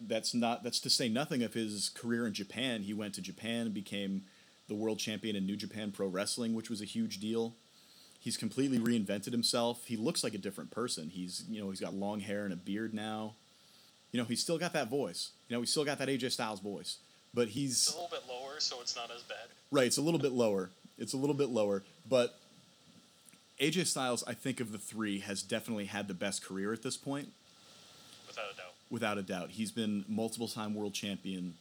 That's 0.00 0.34
not 0.34 0.64
that's 0.64 0.80
to 0.80 0.90
say 0.90 1.08
nothing 1.08 1.42
of 1.42 1.54
his 1.54 1.88
career 1.88 2.26
in 2.26 2.34
Japan. 2.34 2.82
He 2.82 2.92
went 2.92 3.14
to 3.14 3.22
Japan 3.22 3.66
and 3.66 3.74
became 3.74 4.24
the 4.68 4.74
world 4.74 4.98
champion 4.98 5.36
in 5.36 5.46
New 5.46 5.56
Japan 5.56 5.92
Pro 5.92 6.06
Wrestling, 6.08 6.54
which 6.54 6.70
was 6.70 6.80
a 6.80 6.84
huge 6.86 7.18
deal. 7.20 7.54
He's 8.20 8.36
completely 8.38 8.78
reinvented 8.78 9.32
himself. 9.32 9.84
He 9.86 9.96
looks 9.96 10.24
like 10.24 10.32
a 10.34 10.38
different 10.38 10.70
person. 10.70 11.10
He's 11.10 11.44
you 11.48 11.60
know 11.60 11.70
he's 11.70 11.80
got 11.80 11.94
long 11.94 12.20
hair 12.20 12.44
and 12.44 12.52
a 12.52 12.56
beard 12.56 12.94
now. 12.94 13.34
You 14.12 14.18
know 14.20 14.24
he's 14.26 14.40
still 14.40 14.58
got 14.58 14.72
that 14.72 14.88
voice. 14.88 15.30
You 15.48 15.56
know 15.56 15.60
he's 15.60 15.70
still 15.70 15.84
got 15.84 15.98
that 15.98 16.08
AJ 16.08 16.32
Styles 16.32 16.60
voice, 16.60 16.98
but 17.34 17.48
he's 17.48 17.72
It's 17.72 17.92
a 17.92 18.00
little 18.00 18.10
bit 18.10 18.22
lower, 18.28 18.60
so 18.60 18.80
it's 18.80 18.96
not 18.96 19.10
as 19.14 19.22
bad. 19.22 19.48
Right, 19.70 19.86
it's 19.86 19.98
a 19.98 20.02
little 20.02 20.20
bit 20.20 20.32
lower. 20.32 20.70
It's 20.96 21.12
a 21.12 21.16
little 21.16 21.34
bit 21.34 21.48
lower, 21.50 21.82
but 22.08 22.38
AJ 23.60 23.86
Styles, 23.88 24.24
I 24.26 24.32
think 24.34 24.60
of 24.60 24.72
the 24.72 24.78
three, 24.78 25.18
has 25.20 25.42
definitely 25.42 25.86
had 25.86 26.08
the 26.08 26.14
best 26.14 26.44
career 26.44 26.72
at 26.72 26.82
this 26.82 26.96
point, 26.96 27.28
Without 28.26 28.44
a 28.52 28.56
doubt. 28.56 28.72
without 28.90 29.18
a 29.18 29.22
doubt. 29.22 29.50
He's 29.50 29.70
been 29.72 30.04
multiple 30.08 30.48
time 30.48 30.74
world 30.74 30.94
champion 30.94 31.54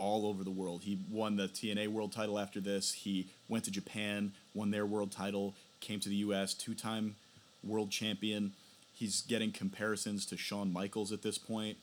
all 0.00 0.26
over 0.26 0.42
the 0.42 0.50
world. 0.50 0.82
He 0.82 0.98
won 1.10 1.36
the 1.36 1.46
TNA 1.46 1.88
world 1.88 2.10
title 2.10 2.38
after 2.38 2.58
this. 2.58 2.92
He 2.92 3.26
went 3.48 3.64
to 3.64 3.70
Japan, 3.70 4.32
won 4.54 4.70
their 4.70 4.86
world 4.86 5.12
title, 5.12 5.54
came 5.80 6.00
to 6.00 6.08
the 6.08 6.16
US, 6.16 6.54
two 6.54 6.74
time 6.74 7.14
world 7.62 7.90
champion. 7.90 8.52
He's 8.94 9.20
getting 9.22 9.52
comparisons 9.52 10.26
to 10.26 10.36
Shawn 10.36 10.72
Michaels 10.72 11.12
at 11.12 11.22
this 11.22 11.38
point. 11.38 11.76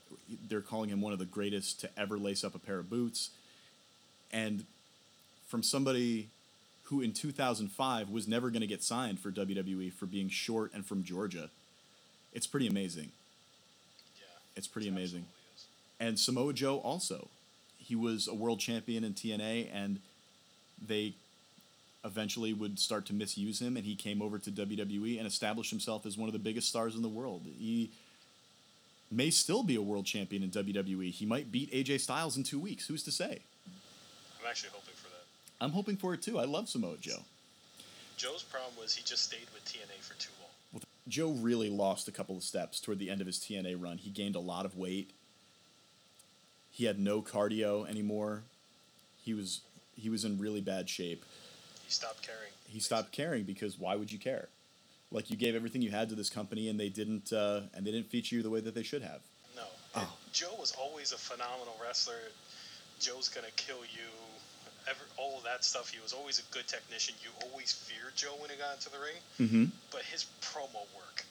They're 0.49 0.61
calling 0.61 0.89
him 0.89 0.99
one 0.99 1.13
of 1.13 1.19
the 1.19 1.25
greatest 1.25 1.79
to 1.81 1.89
ever 1.97 2.17
lace 2.17 2.43
up 2.43 2.55
a 2.55 2.59
pair 2.59 2.79
of 2.79 2.89
boots. 2.89 3.29
And 4.31 4.65
from 5.47 5.63
somebody 5.63 6.27
who 6.83 7.01
in 7.01 7.13
2005 7.13 8.09
was 8.09 8.27
never 8.27 8.49
going 8.49 8.61
to 8.61 8.67
get 8.67 8.83
signed 8.83 9.19
for 9.19 9.31
WWE 9.31 9.93
for 9.93 10.05
being 10.05 10.29
short 10.29 10.73
and 10.73 10.85
from 10.85 11.03
Georgia, 11.03 11.49
it's 12.33 12.47
pretty 12.47 12.67
amazing. 12.67 13.11
Yeah. 14.17 14.25
It's 14.55 14.67
pretty 14.67 14.87
it 14.87 14.91
amazing. 14.91 15.25
And 15.99 16.19
Samoa 16.19 16.53
Joe 16.53 16.77
also. 16.77 17.29
He 17.87 17.95
was 17.95 18.27
a 18.27 18.33
world 18.33 18.59
champion 18.59 19.05
in 19.05 19.13
TNA, 19.13 19.69
and 19.73 19.99
they 20.85 21.13
eventually 22.03 22.51
would 22.51 22.79
start 22.79 23.05
to 23.05 23.13
misuse 23.13 23.61
him, 23.61 23.77
and 23.77 23.85
he 23.85 23.95
came 23.95 24.21
over 24.21 24.37
to 24.39 24.51
WWE 24.51 25.17
and 25.17 25.25
established 25.25 25.69
himself 25.69 26.05
as 26.05 26.17
one 26.17 26.27
of 26.27 26.33
the 26.33 26.39
biggest 26.39 26.67
stars 26.67 26.95
in 26.95 27.01
the 27.01 27.07
world. 27.07 27.43
He 27.57 27.91
may 29.09 29.29
still 29.29 29.63
be 29.63 29.75
a 29.75 29.81
world 29.81 30.05
champion 30.05 30.43
in 30.43 30.49
WWE. 30.49 31.11
He 31.11 31.25
might 31.25 31.49
beat 31.49 31.71
AJ 31.71 32.01
Styles 32.01 32.35
in 32.35 32.43
two 32.43 32.59
weeks. 32.59 32.87
Who's 32.87 33.03
to 33.03 33.11
say? 33.11 33.39
I'm 34.39 34.49
actually 34.49 34.71
hoping 34.73 34.95
for 34.95 35.07
that. 35.07 35.63
I'm 35.63 35.71
hoping 35.71 35.95
for 35.95 36.13
it 36.13 36.21
too. 36.21 36.39
I 36.39 36.43
love 36.43 36.67
Samoa 36.67 36.97
Joe. 36.99 37.23
Joe's 38.17 38.43
problem 38.43 38.73
was 38.81 38.95
he 38.95 39.03
just 39.03 39.23
stayed 39.23 39.47
with 39.53 39.63
TNA 39.63 40.01
for 40.01 40.19
too 40.19 40.31
long. 40.41 40.81
Joe 41.07 41.31
really 41.31 41.69
lost 41.69 42.09
a 42.09 42.11
couple 42.11 42.35
of 42.35 42.43
steps 42.43 42.81
toward 42.81 42.99
the 42.99 43.09
end 43.09 43.21
of 43.21 43.27
his 43.27 43.39
TNA 43.39 43.81
run. 43.81 43.97
He 43.97 44.09
gained 44.09 44.35
a 44.35 44.41
lot 44.41 44.65
of 44.65 44.75
weight. 44.75 45.11
He 46.77 46.85
had 46.85 46.99
no 46.99 47.23
cardio 47.23 47.89
anymore. 47.89 48.43
He 49.23 49.33
was 49.33 49.61
he 49.95 50.11
was 50.11 50.23
in 50.23 50.37
really 50.37 50.61
bad 50.61 50.87
shape. 50.87 51.25
He 51.83 51.89
stopped 51.89 52.21
caring. 52.21 52.51
He 52.67 52.79
stopped 52.79 53.11
caring 53.11 53.45
because 53.45 53.79
why 53.79 53.95
would 53.95 54.11
you 54.11 54.19
care? 54.19 54.47
Like 55.11 55.31
you 55.31 55.37
gave 55.37 55.55
everything 55.55 55.81
you 55.81 55.89
had 55.89 56.07
to 56.09 56.15
this 56.15 56.29
company, 56.29 56.69
and 56.69 56.79
they 56.79 56.89
didn't 56.89 57.33
uh, 57.33 57.61
and 57.73 57.83
they 57.83 57.89
didn't 57.89 58.11
feature 58.11 58.35
you 58.35 58.43
the 58.43 58.51
way 58.51 58.59
that 58.59 58.75
they 58.75 58.83
should 58.83 59.01
have. 59.01 59.21
No. 59.55 59.63
Oh. 59.95 60.13
Joe 60.31 60.53
was 60.59 60.71
always 60.79 61.13
a 61.13 61.17
phenomenal 61.17 61.75
wrestler. 61.83 62.13
Joe's 62.99 63.27
gonna 63.27 63.47
kill 63.55 63.81
you. 63.81 64.13
Ever, 64.87 64.99
all 65.17 65.35
of 65.39 65.43
that 65.45 65.63
stuff. 65.63 65.89
He 65.89 65.99
was 65.99 66.13
always 66.13 66.37
a 66.37 66.53
good 66.53 66.67
technician. 66.67 67.15
You 67.23 67.31
always 67.49 67.73
feared 67.73 68.15
Joe 68.15 68.35
when 68.39 68.51
he 68.51 68.55
got 68.55 68.75
into 68.75 68.91
the 68.91 68.99
ring. 68.99 69.17
Mm-hmm. 69.41 69.65
But 69.89 70.03
his 70.03 70.27
promo 70.43 70.85
work 70.95 71.25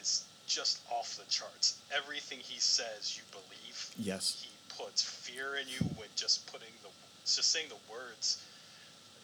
is 0.00 0.24
just 0.46 0.78
off 0.92 1.16
the 1.16 1.28
charts. 1.28 1.80
Everything 1.90 2.38
he 2.38 2.60
says, 2.60 3.18
you 3.18 3.24
believe. 3.32 3.90
Yes. 3.98 4.46
He 4.46 4.55
puts 4.78 5.02
fear 5.02 5.56
in 5.56 5.66
you 5.68 5.78
with 5.98 6.14
just 6.16 6.50
putting 6.52 6.68
the, 6.82 6.88
just 7.24 7.50
saying 7.50 7.66
the 7.68 7.92
words. 7.92 8.42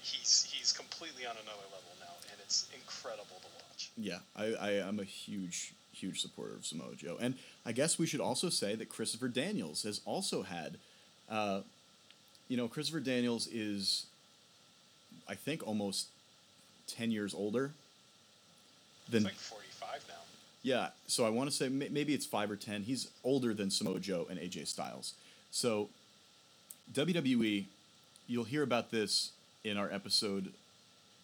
He's 0.03 0.49
he's 0.51 0.73
completely 0.73 1.25
on 1.27 1.33
another 1.33 1.67
level 1.71 1.93
now, 2.01 2.15
and 2.31 2.41
it's 2.45 2.69
incredible 2.75 3.37
to 3.41 3.47
watch. 3.69 3.91
Yeah, 3.97 4.19
I, 4.35 4.55
I 4.55 4.71
am 4.89 4.99
a 4.99 5.05
huge, 5.05 5.73
huge 5.93 6.21
supporter 6.21 6.55
of 6.55 6.67
Samoa 6.67 6.97
Joe, 6.97 7.19
and 7.21 7.35
I 7.65 7.73
guess 7.73 7.99
we 7.99 8.07
should 8.07 8.21
also 8.21 8.49
say 8.49 8.75
that 8.75 8.89
Christopher 8.89 9.29
Daniels 9.29 9.85
has 9.85 10.01
also 10.05 10.43
had, 10.43 10.79
uh, 11.31 11.61
you 12.49 12.57
know, 12.57 12.67
Christopher 12.67 12.99
Daniels 12.99 13.47
is, 13.47 14.07
I 15.29 15.37
think, 15.37 15.65
almost 15.67 16.09
ten 16.89 17.13
years 17.13 17.33
older. 17.35 17.71
Than 19.09 19.25
like 19.25 19.35
45 19.35 20.05
now. 20.09 20.15
yeah, 20.63 20.89
so 21.07 21.25
I 21.27 21.29
want 21.29 21.51
to 21.51 21.55
say 21.55 21.69
maybe 21.69 22.13
it's 22.15 22.27
five 22.27 22.51
or 22.51 22.57
ten. 22.57 22.83
He's 22.83 23.09
older 23.23 23.55
than 23.55 23.71
Samoa 23.71 24.01
Joe 24.01 24.27
and 24.29 24.41
AJ 24.41 24.67
Styles. 24.67 25.15
So 25.53 25.91
WWE, 26.93 27.67
you'll 28.27 28.45
hear 28.45 28.63
about 28.63 28.91
this 28.91 29.33
in 29.63 29.77
our 29.77 29.93
episode 29.93 30.53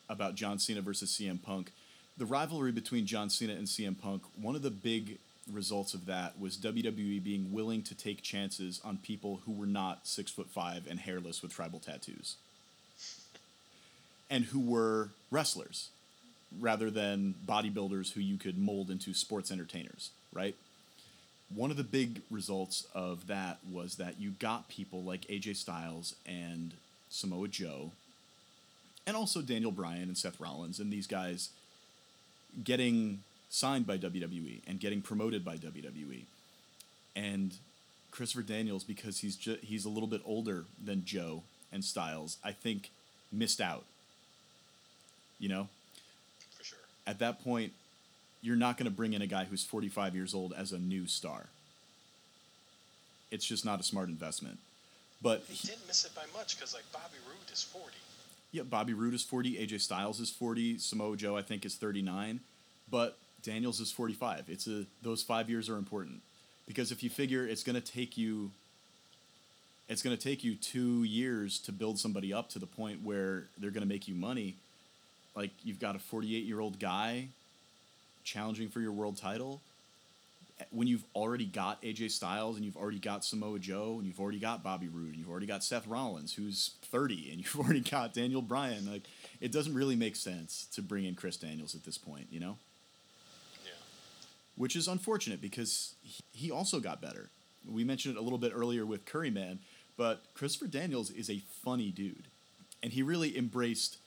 about 0.09 0.35
John 0.35 0.59
Cena 0.59 0.83
versus 0.83 1.11
CM 1.11 1.43
Punk. 1.43 1.72
The 2.18 2.26
rivalry 2.26 2.70
between 2.70 3.07
John 3.07 3.31
Cena 3.31 3.55
and 3.55 3.66
CM 3.66 3.99
Punk, 3.99 4.22
one 4.41 4.55
of 4.55 4.62
the 4.62 4.70
big 4.70 5.18
results 5.51 5.95
of 5.95 6.05
that 6.07 6.39
was 6.39 6.59
WWE 6.59 7.24
being 7.24 7.53
willing 7.53 7.83
to 7.83 7.95
take 7.95 8.20
chances 8.22 8.83
on 8.85 8.99
people 8.99 9.41
who 9.47 9.53
were 9.53 9.66
not 9.66 10.07
six 10.07 10.31
foot 10.31 10.51
five 10.51 10.87
and 10.89 11.01
hairless 11.01 11.43
with 11.43 11.55
tribal 11.55 11.79
tattoos. 11.79 12.37
And 14.29 14.45
who 14.45 14.61
were 14.61 15.09
wrestlers 15.31 15.89
rather 16.61 16.91
than 16.91 17.35
bodybuilders 17.47 18.12
who 18.12 18.20
you 18.20 18.37
could 18.37 18.59
mold 18.59 18.91
into 18.91 19.14
sports 19.14 19.51
entertainers, 19.51 20.11
right? 20.35 20.55
One 21.55 21.70
of 21.70 21.76
the 21.76 21.84
big 21.84 22.20
results 22.30 22.86
of 22.94 23.26
that 23.26 23.59
was 23.70 23.94
that 23.96 24.20
you 24.20 24.32
got 24.32 24.68
people 24.68 25.03
like 25.03 25.22
AJ 25.28 25.57
Styles 25.57 26.14
and 26.26 26.74
Samoa 27.09 27.49
Joe, 27.49 27.92
and 29.07 29.16
also 29.16 29.40
Daniel 29.40 29.72
Bryan 29.72 30.03
and 30.05 30.18
Seth 30.18 30.38
Rollins, 30.40 30.78
and 30.78 30.92
these 30.92 31.07
guys 31.07 31.49
getting 32.64 33.22
signed 33.49 33.86
by 33.86 33.96
WWE 33.96 34.61
and 34.66 34.78
getting 34.78 35.01
promoted 35.01 35.42
by 35.44 35.57
WWE. 35.57 36.24
And 37.16 37.55
Christopher 38.11 38.42
Daniels, 38.42 38.84
because 38.84 39.20
he's 39.20 39.36
ju- 39.36 39.59
he's 39.62 39.84
a 39.86 39.88
little 39.88 40.07
bit 40.09 40.20
older 40.26 40.64
than 40.82 41.05
Joe 41.05 41.42
and 41.72 41.82
Styles, 41.84 42.36
I 42.44 42.53
think 42.53 42.90
missed 43.32 43.61
out. 43.61 43.84
You 45.38 45.49
know, 45.49 45.68
For 46.59 46.64
sure. 46.64 46.78
at 47.07 47.18
that 47.20 47.42
point, 47.42 47.72
you're 48.43 48.57
not 48.57 48.76
going 48.76 48.84
to 48.91 48.95
bring 48.97 49.12
in 49.12 49.22
a 49.22 49.26
guy 49.26 49.45
who's 49.45 49.64
45 49.64 50.14
years 50.14 50.34
old 50.34 50.53
as 50.57 50.72
a 50.72 50.78
new 50.78 51.07
star. 51.07 51.47
It's 53.30 53.45
just 53.45 53.64
not 53.64 53.80
a 53.80 53.82
smart 53.82 54.09
investment. 54.09 54.59
But 55.20 55.43
He 55.49 55.55
he- 55.55 55.68
didn't 55.68 55.86
miss 55.86 56.05
it 56.05 56.14
by 56.14 56.24
much 56.36 56.57
because 56.57 56.74
like 56.74 56.84
Bobby 56.93 57.18
Roode 57.28 57.53
is 57.53 57.62
40. 57.62 57.93
yeah, 58.53 58.62
Bobby 58.62 58.95
Roode 58.95 59.14
is 59.14 59.22
40, 59.24 59.57
AJ 59.59 59.80
Styles 59.80 60.20
is 60.20 60.30
40, 60.30 60.78
Samoa 60.78 61.16
Joe 61.16 61.36
I 61.36 61.43
think 61.43 61.64
is 61.66 61.74
39, 61.74 62.41
but 62.91 63.18
Daniels 63.43 63.80
is 63.80 63.91
45. 63.93 64.45
It's 64.49 64.66
a 64.66 64.84
those 65.03 65.22
5 65.22 65.51
years 65.51 65.68
are 65.68 65.76
important 65.76 66.20
because 66.66 66.93
if 66.93 67.03
you 67.03 67.11
figure 67.11 67.47
it's 67.47 67.62
going 67.64 67.74
to 67.80 67.93
take 67.93 68.16
you 68.16 68.51
it's 69.89 70.03
going 70.03 70.14
to 70.16 70.22
take 70.22 70.45
you 70.45 70.55
2 70.55 71.03
years 71.05 71.59
to 71.61 71.72
build 71.72 71.99
somebody 71.99 72.32
up 72.32 72.49
to 72.51 72.59
the 72.59 72.66
point 72.66 73.03
where 73.03 73.45
they're 73.59 73.70
going 73.70 73.82
to 73.82 73.89
make 73.89 74.07
you 74.07 74.14
money. 74.14 74.55
Like 75.34 75.51
you've 75.64 75.80
got 75.80 75.97
a 75.97 75.99
48-year-old 75.99 76.78
guy 76.78 77.28
challenging 78.29 78.68
for 78.68 78.81
your 78.81 78.93
world 78.93 79.16
title 79.16 79.61
when 80.70 80.87
you've 80.87 81.05
already 81.14 81.47
got 81.47 81.81
AJ 81.83 82.11
Styles 82.11 82.57
and 82.57 82.64
you've 82.64 82.76
already 82.76 82.99
got 82.99 83.24
Samoa 83.24 83.59
Joe 83.59 83.95
and 83.99 84.07
you've 84.07 84.20
already 84.20 84.41
got 84.41 84.62
Bobby 84.62 84.89
Roode 84.89 85.09
and 85.11 85.16
you've 85.16 85.31
already 85.31 85.47
got 85.47 85.64
Seth 85.64 85.87
Rollins 85.87 86.35
who's 86.35 86.72
30 86.91 87.31
and 87.31 87.39
you've 87.45 87.57
already 87.59 87.81
got 87.81 88.12
Daniel 88.12 88.43
Bryan 88.43 88.91
like 88.91 89.03
it 89.41 89.53
doesn't 89.53 89.74
really 89.74 89.97
make 89.97 90.16
sense 90.16 90.66
to 90.74 90.83
bring 90.83 91.05
in 91.05 91.14
Chris 91.14 91.37
Daniels 91.37 91.74
at 91.74 91.85
this 91.85 91.97
point, 91.97 92.26
you 92.31 92.41
know? 92.41 92.57
Yeah. 93.64 93.70
Which 94.57 94.76
is 94.76 94.89
unfortunate 94.89 95.41
because 95.41 95.95
he- 96.03 96.24
he 96.33 96.51
also 96.51 96.81
got 96.81 97.01
better. 97.01 97.31
We 97.70 97.85
mentioned 97.85 98.16
it 98.16 98.18
a 98.18 98.22
little 98.22 98.39
bit 98.39 98.53
earlier 98.55 98.85
with 98.85 99.07
Curryman, 99.07 99.59
but 99.97 100.22
Christopher 100.35 100.66
Daniels 100.66 101.11
is 101.11 101.31
a 101.31 101.39
funny 101.64 101.91
dude 101.91 102.24
and 102.83 102.93
he 102.93 103.03
really 103.03 103.39
embraced 103.39 103.99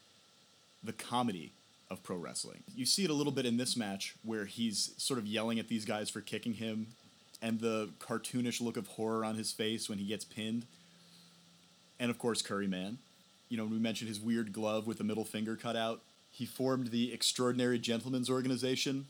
the 0.84 0.94
comedy 0.94 1.52
of 1.92 2.02
pro 2.02 2.16
wrestling. 2.16 2.64
You 2.74 2.86
see 2.86 3.04
it 3.04 3.10
a 3.10 3.14
little 3.14 3.34
bit 3.34 3.46
in 3.46 3.58
this 3.58 3.76
match 3.76 4.16
where 4.24 4.46
he's 4.46 4.94
sort 4.98 5.20
of 5.20 5.28
yelling 5.28 5.60
at 5.60 5.68
these 5.68 5.84
guys 5.84 6.10
for 6.10 6.22
kicking 6.22 6.54
him 6.54 6.88
and 7.42 7.60
the 7.60 7.90
cartoonish 8.00 8.62
look 8.62 8.78
of 8.78 8.88
horror 8.88 9.26
on 9.26 9.36
his 9.36 9.52
face 9.52 9.90
when 9.90 9.98
he 9.98 10.06
gets 10.06 10.24
pinned. 10.24 10.66
And 12.00 12.10
of 12.10 12.18
course, 12.18 12.42
Curry 12.42 12.68
Man. 12.68 13.00
You 13.50 13.58
know, 13.58 13.66
we 13.66 13.78
mentioned 13.78 14.08
his 14.08 14.22
weird 14.22 14.54
glove 14.54 14.88
with 14.88 14.98
the 14.98 15.04
middle 15.04 15.26
finger 15.26 15.58
cut 15.58 15.76
out. 15.76 16.02
He 16.32 16.46
formed 16.46 16.88
the 16.88 17.12
Extraordinary 17.12 17.78
Gentlemen's 17.78 18.30
Organization, 18.30 19.08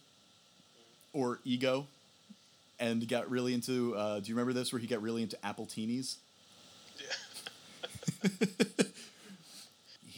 or 1.14 1.40
EGO, 1.46 1.86
and 2.80 3.08
got 3.08 3.30
really 3.30 3.54
into. 3.54 3.96
Uh, 3.96 4.20
do 4.20 4.30
you 4.30 4.36
remember 4.36 4.54
this? 4.54 4.74
Where 4.74 4.80
he 4.80 4.88
got 4.88 5.04
really 5.04 5.22
into 5.22 5.38
Appletinis? 5.44 6.16
Yeah. 6.98 8.48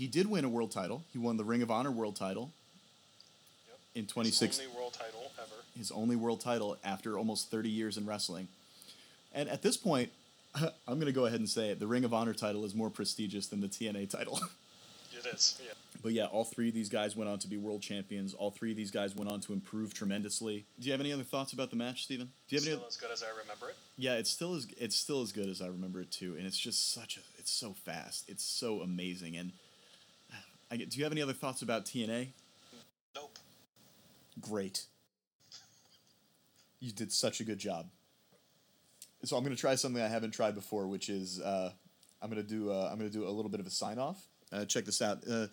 He 0.03 0.09
did 0.09 0.29
win 0.29 0.43
a 0.43 0.49
world 0.49 0.69
title. 0.69 1.05
He 1.13 1.17
won 1.17 1.37
the 1.37 1.45
Ring 1.45 1.61
of 1.61 1.71
Honor 1.71 1.89
world 1.89 2.17
title 2.17 2.51
Yep. 3.69 3.77
in 3.95 4.03
His 4.03 4.11
26 4.11 4.59
only 4.59 4.75
world 4.75 4.91
title 4.91 5.31
ever. 5.41 5.63
his 5.77 5.91
only 5.93 6.17
world 6.17 6.41
title 6.41 6.75
after 6.83 7.17
almost 7.17 7.49
30 7.49 7.69
years 7.69 7.95
in 7.95 8.05
wrestling. 8.05 8.49
And 9.33 9.47
at 9.47 9.61
this 9.61 9.77
point, 9.77 10.11
I'm 10.55 10.95
going 10.95 11.05
to 11.05 11.13
go 11.13 11.25
ahead 11.25 11.39
and 11.39 11.47
say 11.49 11.69
it. 11.69 11.79
The 11.79 11.87
Ring 11.87 12.03
of 12.03 12.13
Honor 12.13 12.33
title 12.33 12.65
is 12.65 12.75
more 12.75 12.89
prestigious 12.89 13.47
than 13.47 13.61
the 13.61 13.69
TNA 13.69 14.09
title. 14.09 14.41
It 15.15 15.27
is. 15.27 15.61
Yeah. 15.63 15.71
but 16.01 16.11
yeah, 16.11 16.25
all 16.25 16.43
three 16.43 16.67
of 16.69 16.73
these 16.73 16.89
guys 16.89 17.15
went 17.15 17.29
on 17.29 17.37
to 17.39 17.47
be 17.47 17.55
world 17.55 17.81
champions. 17.81 18.33
All 18.33 18.49
three 18.51 18.71
of 18.71 18.75
these 18.77 18.89
guys 18.91 19.15
went 19.15 19.31
on 19.31 19.39
to 19.41 19.53
improve 19.53 19.93
tremendously. 19.93 20.65
Do 20.79 20.85
you 20.87 20.91
have 20.91 20.99
any 20.99 21.13
other 21.13 21.23
thoughts 21.23 21.53
about 21.53 21.69
the 21.69 21.75
match, 21.77 22.03
Steven? 22.03 22.29
Do 22.49 22.55
you 22.55 22.59
have 22.59 22.67
any 22.67 22.75
Still 22.75 22.87
as 22.89 22.97
good 22.97 23.11
as 23.11 23.23
I 23.23 23.29
remember 23.39 23.69
it. 23.69 23.75
Yeah, 23.95 24.15
it's 24.15 24.31
still 24.31 24.55
as 24.55 24.67
it's 24.77 24.97
still 24.97 25.21
as 25.21 25.31
good 25.31 25.47
as 25.47 25.61
I 25.61 25.67
remember 25.67 26.01
it 26.01 26.11
too, 26.11 26.35
and 26.37 26.45
it's 26.47 26.57
just 26.57 26.91
such 26.93 27.15
a 27.15 27.19
it's 27.37 27.51
so 27.51 27.71
fast, 27.85 28.25
it's 28.27 28.43
so 28.43 28.81
amazing, 28.81 29.37
and 29.37 29.51
I 30.73 30.75
get. 30.75 30.89
Do 30.89 30.97
you 30.97 31.03
have 31.03 31.13
any 31.13 31.21
other 31.21 31.33
thoughts 31.33 31.61
about 31.61 31.85
TNA? 31.85 32.29
Nope. 33.15 33.37
Great. 34.41 34.85
You 36.79 36.91
did 36.91 37.11
such 37.11 37.39
a 37.39 37.43
good 37.43 37.59
job. 37.59 37.85
So 39.23 39.37
I'm 39.37 39.43
going 39.43 39.55
to 39.55 39.61
try 39.61 39.75
something 39.75 40.01
I 40.01 40.07
haven't 40.07 40.31
tried 40.31 40.55
before, 40.55 40.87
which 40.87 41.09
is 41.09 41.39
uh, 41.39 41.71
I'm 42.23 42.31
going 42.31 42.41
to 42.41 42.47
do 42.47 42.71
uh, 42.71 42.89
I'm 42.91 42.97
going 42.97 43.09
to 43.09 43.15
do 43.15 43.27
a 43.27 43.29
little 43.29 43.51
bit 43.51 43.59
of 43.59 43.67
a 43.67 43.69
sign 43.69 43.99
off. 43.99 44.25
Uh, 44.51 44.65
check 44.65 44.85
this 44.85 44.99
out. 44.99 45.19
Uh, 45.29 45.45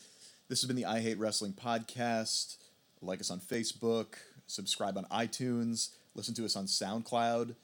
this 0.48 0.62
has 0.62 0.64
been 0.64 0.76
the 0.76 0.86
I 0.86 1.00
Hate 1.00 1.18
Wrestling 1.18 1.52
podcast. 1.52 2.56
Like 3.02 3.20
us 3.20 3.30
on 3.30 3.40
Facebook. 3.40 4.14
Subscribe 4.46 4.96
on 4.96 5.04
iTunes. 5.12 5.90
Listen 6.14 6.32
to 6.34 6.46
us 6.46 6.56
on 6.56 6.64
SoundCloud. 6.64 7.54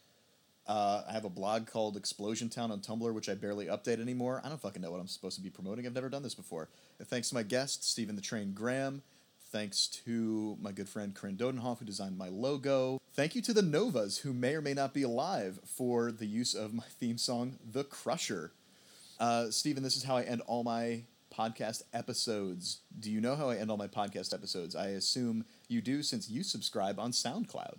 Uh, 0.66 1.02
I 1.08 1.12
have 1.12 1.24
a 1.24 1.30
blog 1.30 1.66
called 1.66 1.96
Explosion 1.96 2.48
Town 2.48 2.72
on 2.72 2.80
Tumblr, 2.80 3.14
which 3.14 3.28
I 3.28 3.34
barely 3.34 3.66
update 3.66 4.00
anymore. 4.00 4.40
I 4.44 4.48
don't 4.48 4.60
fucking 4.60 4.82
know 4.82 4.90
what 4.90 5.00
I'm 5.00 5.06
supposed 5.06 5.36
to 5.36 5.42
be 5.42 5.50
promoting. 5.50 5.86
I've 5.86 5.94
never 5.94 6.08
done 6.08 6.24
this 6.24 6.34
before. 6.34 6.68
Thanks 7.04 7.28
to 7.28 7.36
my 7.36 7.44
guest, 7.44 7.88
Stephen 7.88 8.16
the 8.16 8.22
Train 8.22 8.52
Graham. 8.52 9.02
Thanks 9.52 9.86
to 10.04 10.58
my 10.60 10.72
good 10.72 10.88
friend 10.88 11.14
Corinne 11.14 11.36
Dodenhoff, 11.36 11.78
who 11.78 11.84
designed 11.84 12.18
my 12.18 12.28
logo. 12.28 13.00
Thank 13.14 13.36
you 13.36 13.42
to 13.42 13.52
the 13.52 13.62
Novas, 13.62 14.18
who 14.18 14.32
may 14.32 14.56
or 14.56 14.60
may 14.60 14.74
not 14.74 14.92
be 14.92 15.02
alive, 15.02 15.60
for 15.64 16.10
the 16.10 16.26
use 16.26 16.52
of 16.52 16.74
my 16.74 16.84
theme 16.98 17.16
song, 17.16 17.58
The 17.72 17.84
Crusher. 17.84 18.50
Uh, 19.20 19.50
Stephen, 19.50 19.84
this 19.84 19.96
is 19.96 20.02
how 20.02 20.16
I 20.16 20.22
end 20.22 20.42
all 20.46 20.64
my 20.64 21.02
podcast 21.32 21.82
episodes. 21.94 22.78
Do 22.98 23.10
you 23.10 23.20
know 23.20 23.36
how 23.36 23.50
I 23.50 23.56
end 23.56 23.70
all 23.70 23.76
my 23.76 23.86
podcast 23.86 24.34
episodes? 24.34 24.74
I 24.74 24.88
assume 24.88 25.44
you 25.68 25.80
do 25.80 26.02
since 26.02 26.28
you 26.28 26.42
subscribe 26.42 26.98
on 26.98 27.12
SoundCloud. 27.12 27.78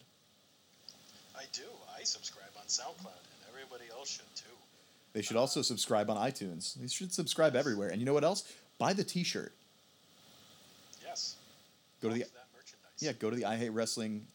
I 1.36 1.44
do. 1.52 1.64
I 1.96 2.04
subscribe 2.04 2.47
SoundCloud, 2.68 3.06
and 3.06 3.48
everybody 3.50 3.86
else 3.92 4.10
should 4.10 4.36
too. 4.36 4.44
They 5.14 5.22
should 5.22 5.38
also 5.38 5.62
subscribe 5.62 6.10
on 6.10 6.18
iTunes. 6.18 6.76
They 6.76 6.88
should 6.88 7.14
subscribe 7.14 7.56
everywhere. 7.56 7.90
And 7.90 8.00
you 8.00 8.06
know 8.06 8.14
what 8.14 8.24
else? 8.24 8.52
Buy 8.78 8.94
the 8.94 9.04
T-shirt. 9.04 9.54
Yes. 11.04 11.36
Go 12.02 12.10
to 12.10 12.14
the 12.14 12.22
Love 12.22 12.34
that 12.34 12.46
merchandise. 12.56 12.92
yeah. 13.00 13.14
Go 13.14 13.30
to 13.30 13.36
the 13.36 13.46
I 13.46 13.56
Hate 13.58 13.70
Wrestling 13.70 14.28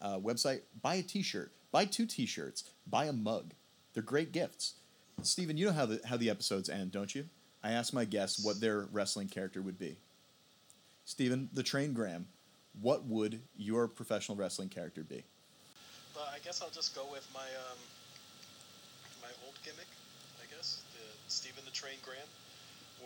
uh, 0.00 0.18
website. 0.18 0.60
Buy 0.80 0.96
a 0.96 1.02
T-shirt. 1.02 1.50
Buy 1.72 1.84
two 1.84 2.06
T-shirts. 2.06 2.64
Buy 2.86 3.06
a 3.06 3.12
mug. 3.12 3.52
They're 3.94 4.02
great 4.02 4.32
gifts. 4.32 4.74
Steven, 5.22 5.56
you 5.56 5.66
know 5.66 5.72
how 5.72 5.86
the 5.86 6.00
how 6.04 6.16
the 6.16 6.30
episodes 6.30 6.68
end, 6.68 6.92
don't 6.92 7.12
you? 7.14 7.24
I 7.64 7.72
asked 7.72 7.92
my 7.92 8.04
guests 8.04 8.44
what 8.44 8.60
their 8.60 8.86
wrestling 8.92 9.26
character 9.26 9.60
would 9.60 9.78
be. 9.78 9.98
Steven, 11.04 11.48
the 11.52 11.64
Train 11.64 11.92
Graham, 11.92 12.28
what 12.80 13.04
would 13.06 13.40
your 13.56 13.88
professional 13.88 14.36
wrestling 14.38 14.68
character 14.68 15.02
be? 15.02 15.24
But 16.18 16.34
I 16.34 16.42
guess 16.42 16.58
I'll 16.58 16.74
just 16.74 16.98
go 16.98 17.06
with 17.14 17.22
my 17.30 17.46
um, 17.70 17.78
my 19.22 19.30
old 19.46 19.54
gimmick. 19.62 19.86
I 20.42 20.46
guess 20.50 20.82
the 20.98 21.06
Stephen 21.30 21.62
the 21.64 21.70
Train 21.70 21.94
Graham, 22.02 22.26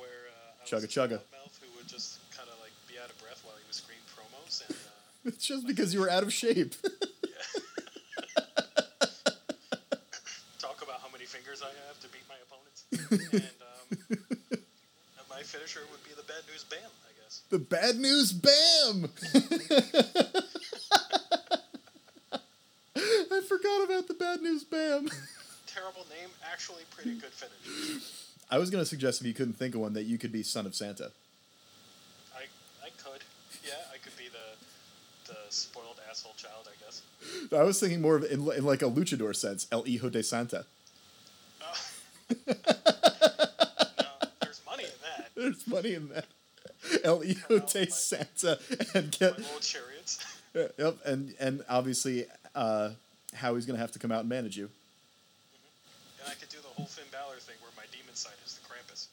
where 0.00 0.32
uh, 0.32 0.64
I 0.64 0.64
Chugga 0.64 0.88
was 0.88 0.88
a 0.88 0.88
chugga. 0.88 1.18
mouth 1.28 1.52
who 1.60 1.68
would 1.76 1.84
just 1.86 2.24
kind 2.32 2.48
of 2.48 2.56
like 2.64 2.72
be 2.88 2.96
out 2.96 3.12
of 3.12 3.16
breath 3.20 3.44
while 3.44 3.52
he 3.60 3.64
was 3.68 3.76
screaming 3.84 4.08
promos 4.16 4.64
and. 4.66 4.72
Uh, 4.72 4.88
It's 5.28 5.46
just 5.46 5.66
because 5.68 5.92
you 5.94 6.00
were 6.00 6.10
out 6.10 6.24
of 6.24 6.32
shape. 6.32 6.74
talk 10.58 10.82
about 10.82 10.98
how 11.04 11.08
many 11.12 11.26
fingers 11.26 11.62
I 11.62 11.70
have 11.86 12.00
to 12.00 12.08
beat 12.08 12.24
my 12.32 12.34
opponents. 12.42 12.84
and 12.90 13.60
um, 13.60 13.86
and 15.20 15.28
my 15.30 15.42
finisher 15.44 15.80
would 15.92 16.02
be 16.02 16.10
the 16.16 16.24
bad 16.24 16.42
news 16.50 16.64
bam, 16.64 16.80
I 17.04 17.12
guess. 17.22 17.42
the 17.50 17.58
bad 17.60 18.00
news 18.00 18.32
bam! 18.32 19.10
I 22.96 23.40
forgot 23.56 23.84
about 23.84 24.08
the 24.08 24.14
bad 24.14 24.40
news 24.40 24.64
bam. 24.64 25.08
Terrible 25.66 26.06
name, 26.10 26.30
actually 26.50 26.82
pretty 26.90 27.14
good 27.18 27.32
finish. 27.32 28.02
I 28.50 28.58
was 28.58 28.70
going 28.70 28.82
to 28.82 28.88
suggest 28.88 29.20
if 29.20 29.26
you 29.26 29.34
couldn't 29.34 29.54
think 29.54 29.74
of 29.74 29.80
one 29.80 29.94
that 29.94 30.04
you 30.04 30.18
could 30.18 30.32
be 30.32 30.42
Son 30.42 30.66
of 30.66 30.74
Santa. 30.74 31.10
I 32.34 32.42
I 32.84 32.90
could, 33.02 33.22
yeah, 33.64 33.74
I 33.92 33.98
could 33.98 34.16
be 34.16 34.28
the 34.28 35.32
the 35.32 35.38
spoiled 35.50 36.00
asshole 36.10 36.34
child, 36.36 36.68
I 36.68 36.84
guess. 36.84 37.02
I 37.52 37.62
was 37.62 37.80
thinking 37.80 38.00
more 38.00 38.16
of 38.16 38.24
in, 38.24 38.40
in 38.52 38.64
like 38.64 38.82
a 38.82 38.90
luchador 38.90 39.34
sense, 39.34 39.66
El 39.72 39.84
Hijo 39.84 40.10
de 40.10 40.22
Santa. 40.22 40.66
Uh, 41.60 41.74
no, 42.46 42.54
there's 44.42 44.60
money 44.66 44.84
in 44.84 44.90
that. 45.02 45.30
There's 45.34 45.66
money 45.66 45.94
in 45.94 46.08
that. 46.10 46.26
El 47.04 47.20
Hijo 47.20 47.58
de 47.60 47.90
Santa 47.90 48.58
and 48.94 49.10
get 49.10 49.38
My 49.38 49.44
little 49.44 49.60
chariots. 49.60 50.18
yep, 50.54 50.98
and 51.06 51.34
and 51.40 51.64
obviously 51.68 52.26
uh, 52.54 52.90
Howie's 53.34 53.66
gonna 53.66 53.78
have 53.78 53.92
to 53.92 53.98
come 53.98 54.12
out 54.12 54.20
and 54.20 54.28
manage 54.28 54.56
you. 54.56 54.68
And 56.20 56.30
I 56.30 56.34
could 56.34 56.48
do 56.48 56.58
the 56.58 56.68
whole 56.68 56.86
Finn 56.86 57.04
Balor 57.10 57.36
thing 57.40 57.56
where 57.60 57.72
my 57.76 57.84
demon 57.90 58.14
side 58.14 58.32
is 58.44 58.58
the 58.58 58.62
Krampus. 58.68 59.08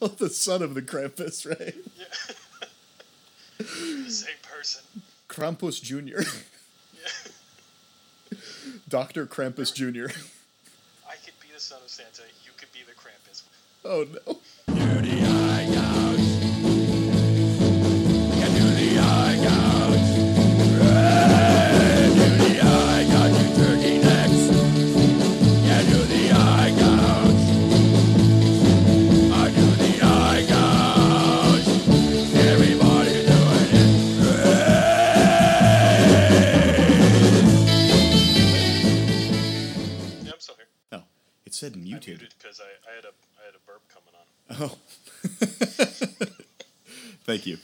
well, 0.00 0.10
the 0.18 0.30
son 0.30 0.62
of 0.62 0.74
the 0.74 0.82
Krampus, 0.82 1.46
right? 1.48 1.74
Yeah. 1.96 2.06
the 4.04 4.10
same 4.10 4.34
person. 4.42 4.82
Krampus 5.28 5.82
Junior, 5.82 6.24
Yeah. 6.94 8.38
Doctor 8.88 9.26
Krampus 9.26 9.72
Junior. 9.74 10.10
I 11.08 11.14
could 11.24 11.38
be 11.40 11.48
the 11.54 11.60
son 11.60 11.80
of 11.84 11.90
Santa, 11.90 12.22
you 12.44 12.52
could 12.56 12.72
be 12.72 12.80
the 12.86 12.92
Krampus. 12.92 13.42
Oh 13.84 14.06
no! 14.26 14.38
Yeah, 19.38 19.77
said 41.58 41.74
muted. 41.74 42.20
because 42.38 42.60
I, 42.60 42.70
I 42.88 42.94
I 43.42 43.46
had 43.46 43.54
a 43.56 43.58
burp 43.66 43.82
coming 43.92 44.14
on. 44.14 44.26
Oh, 44.62 44.78
thank 47.24 47.46
you. 47.46 47.58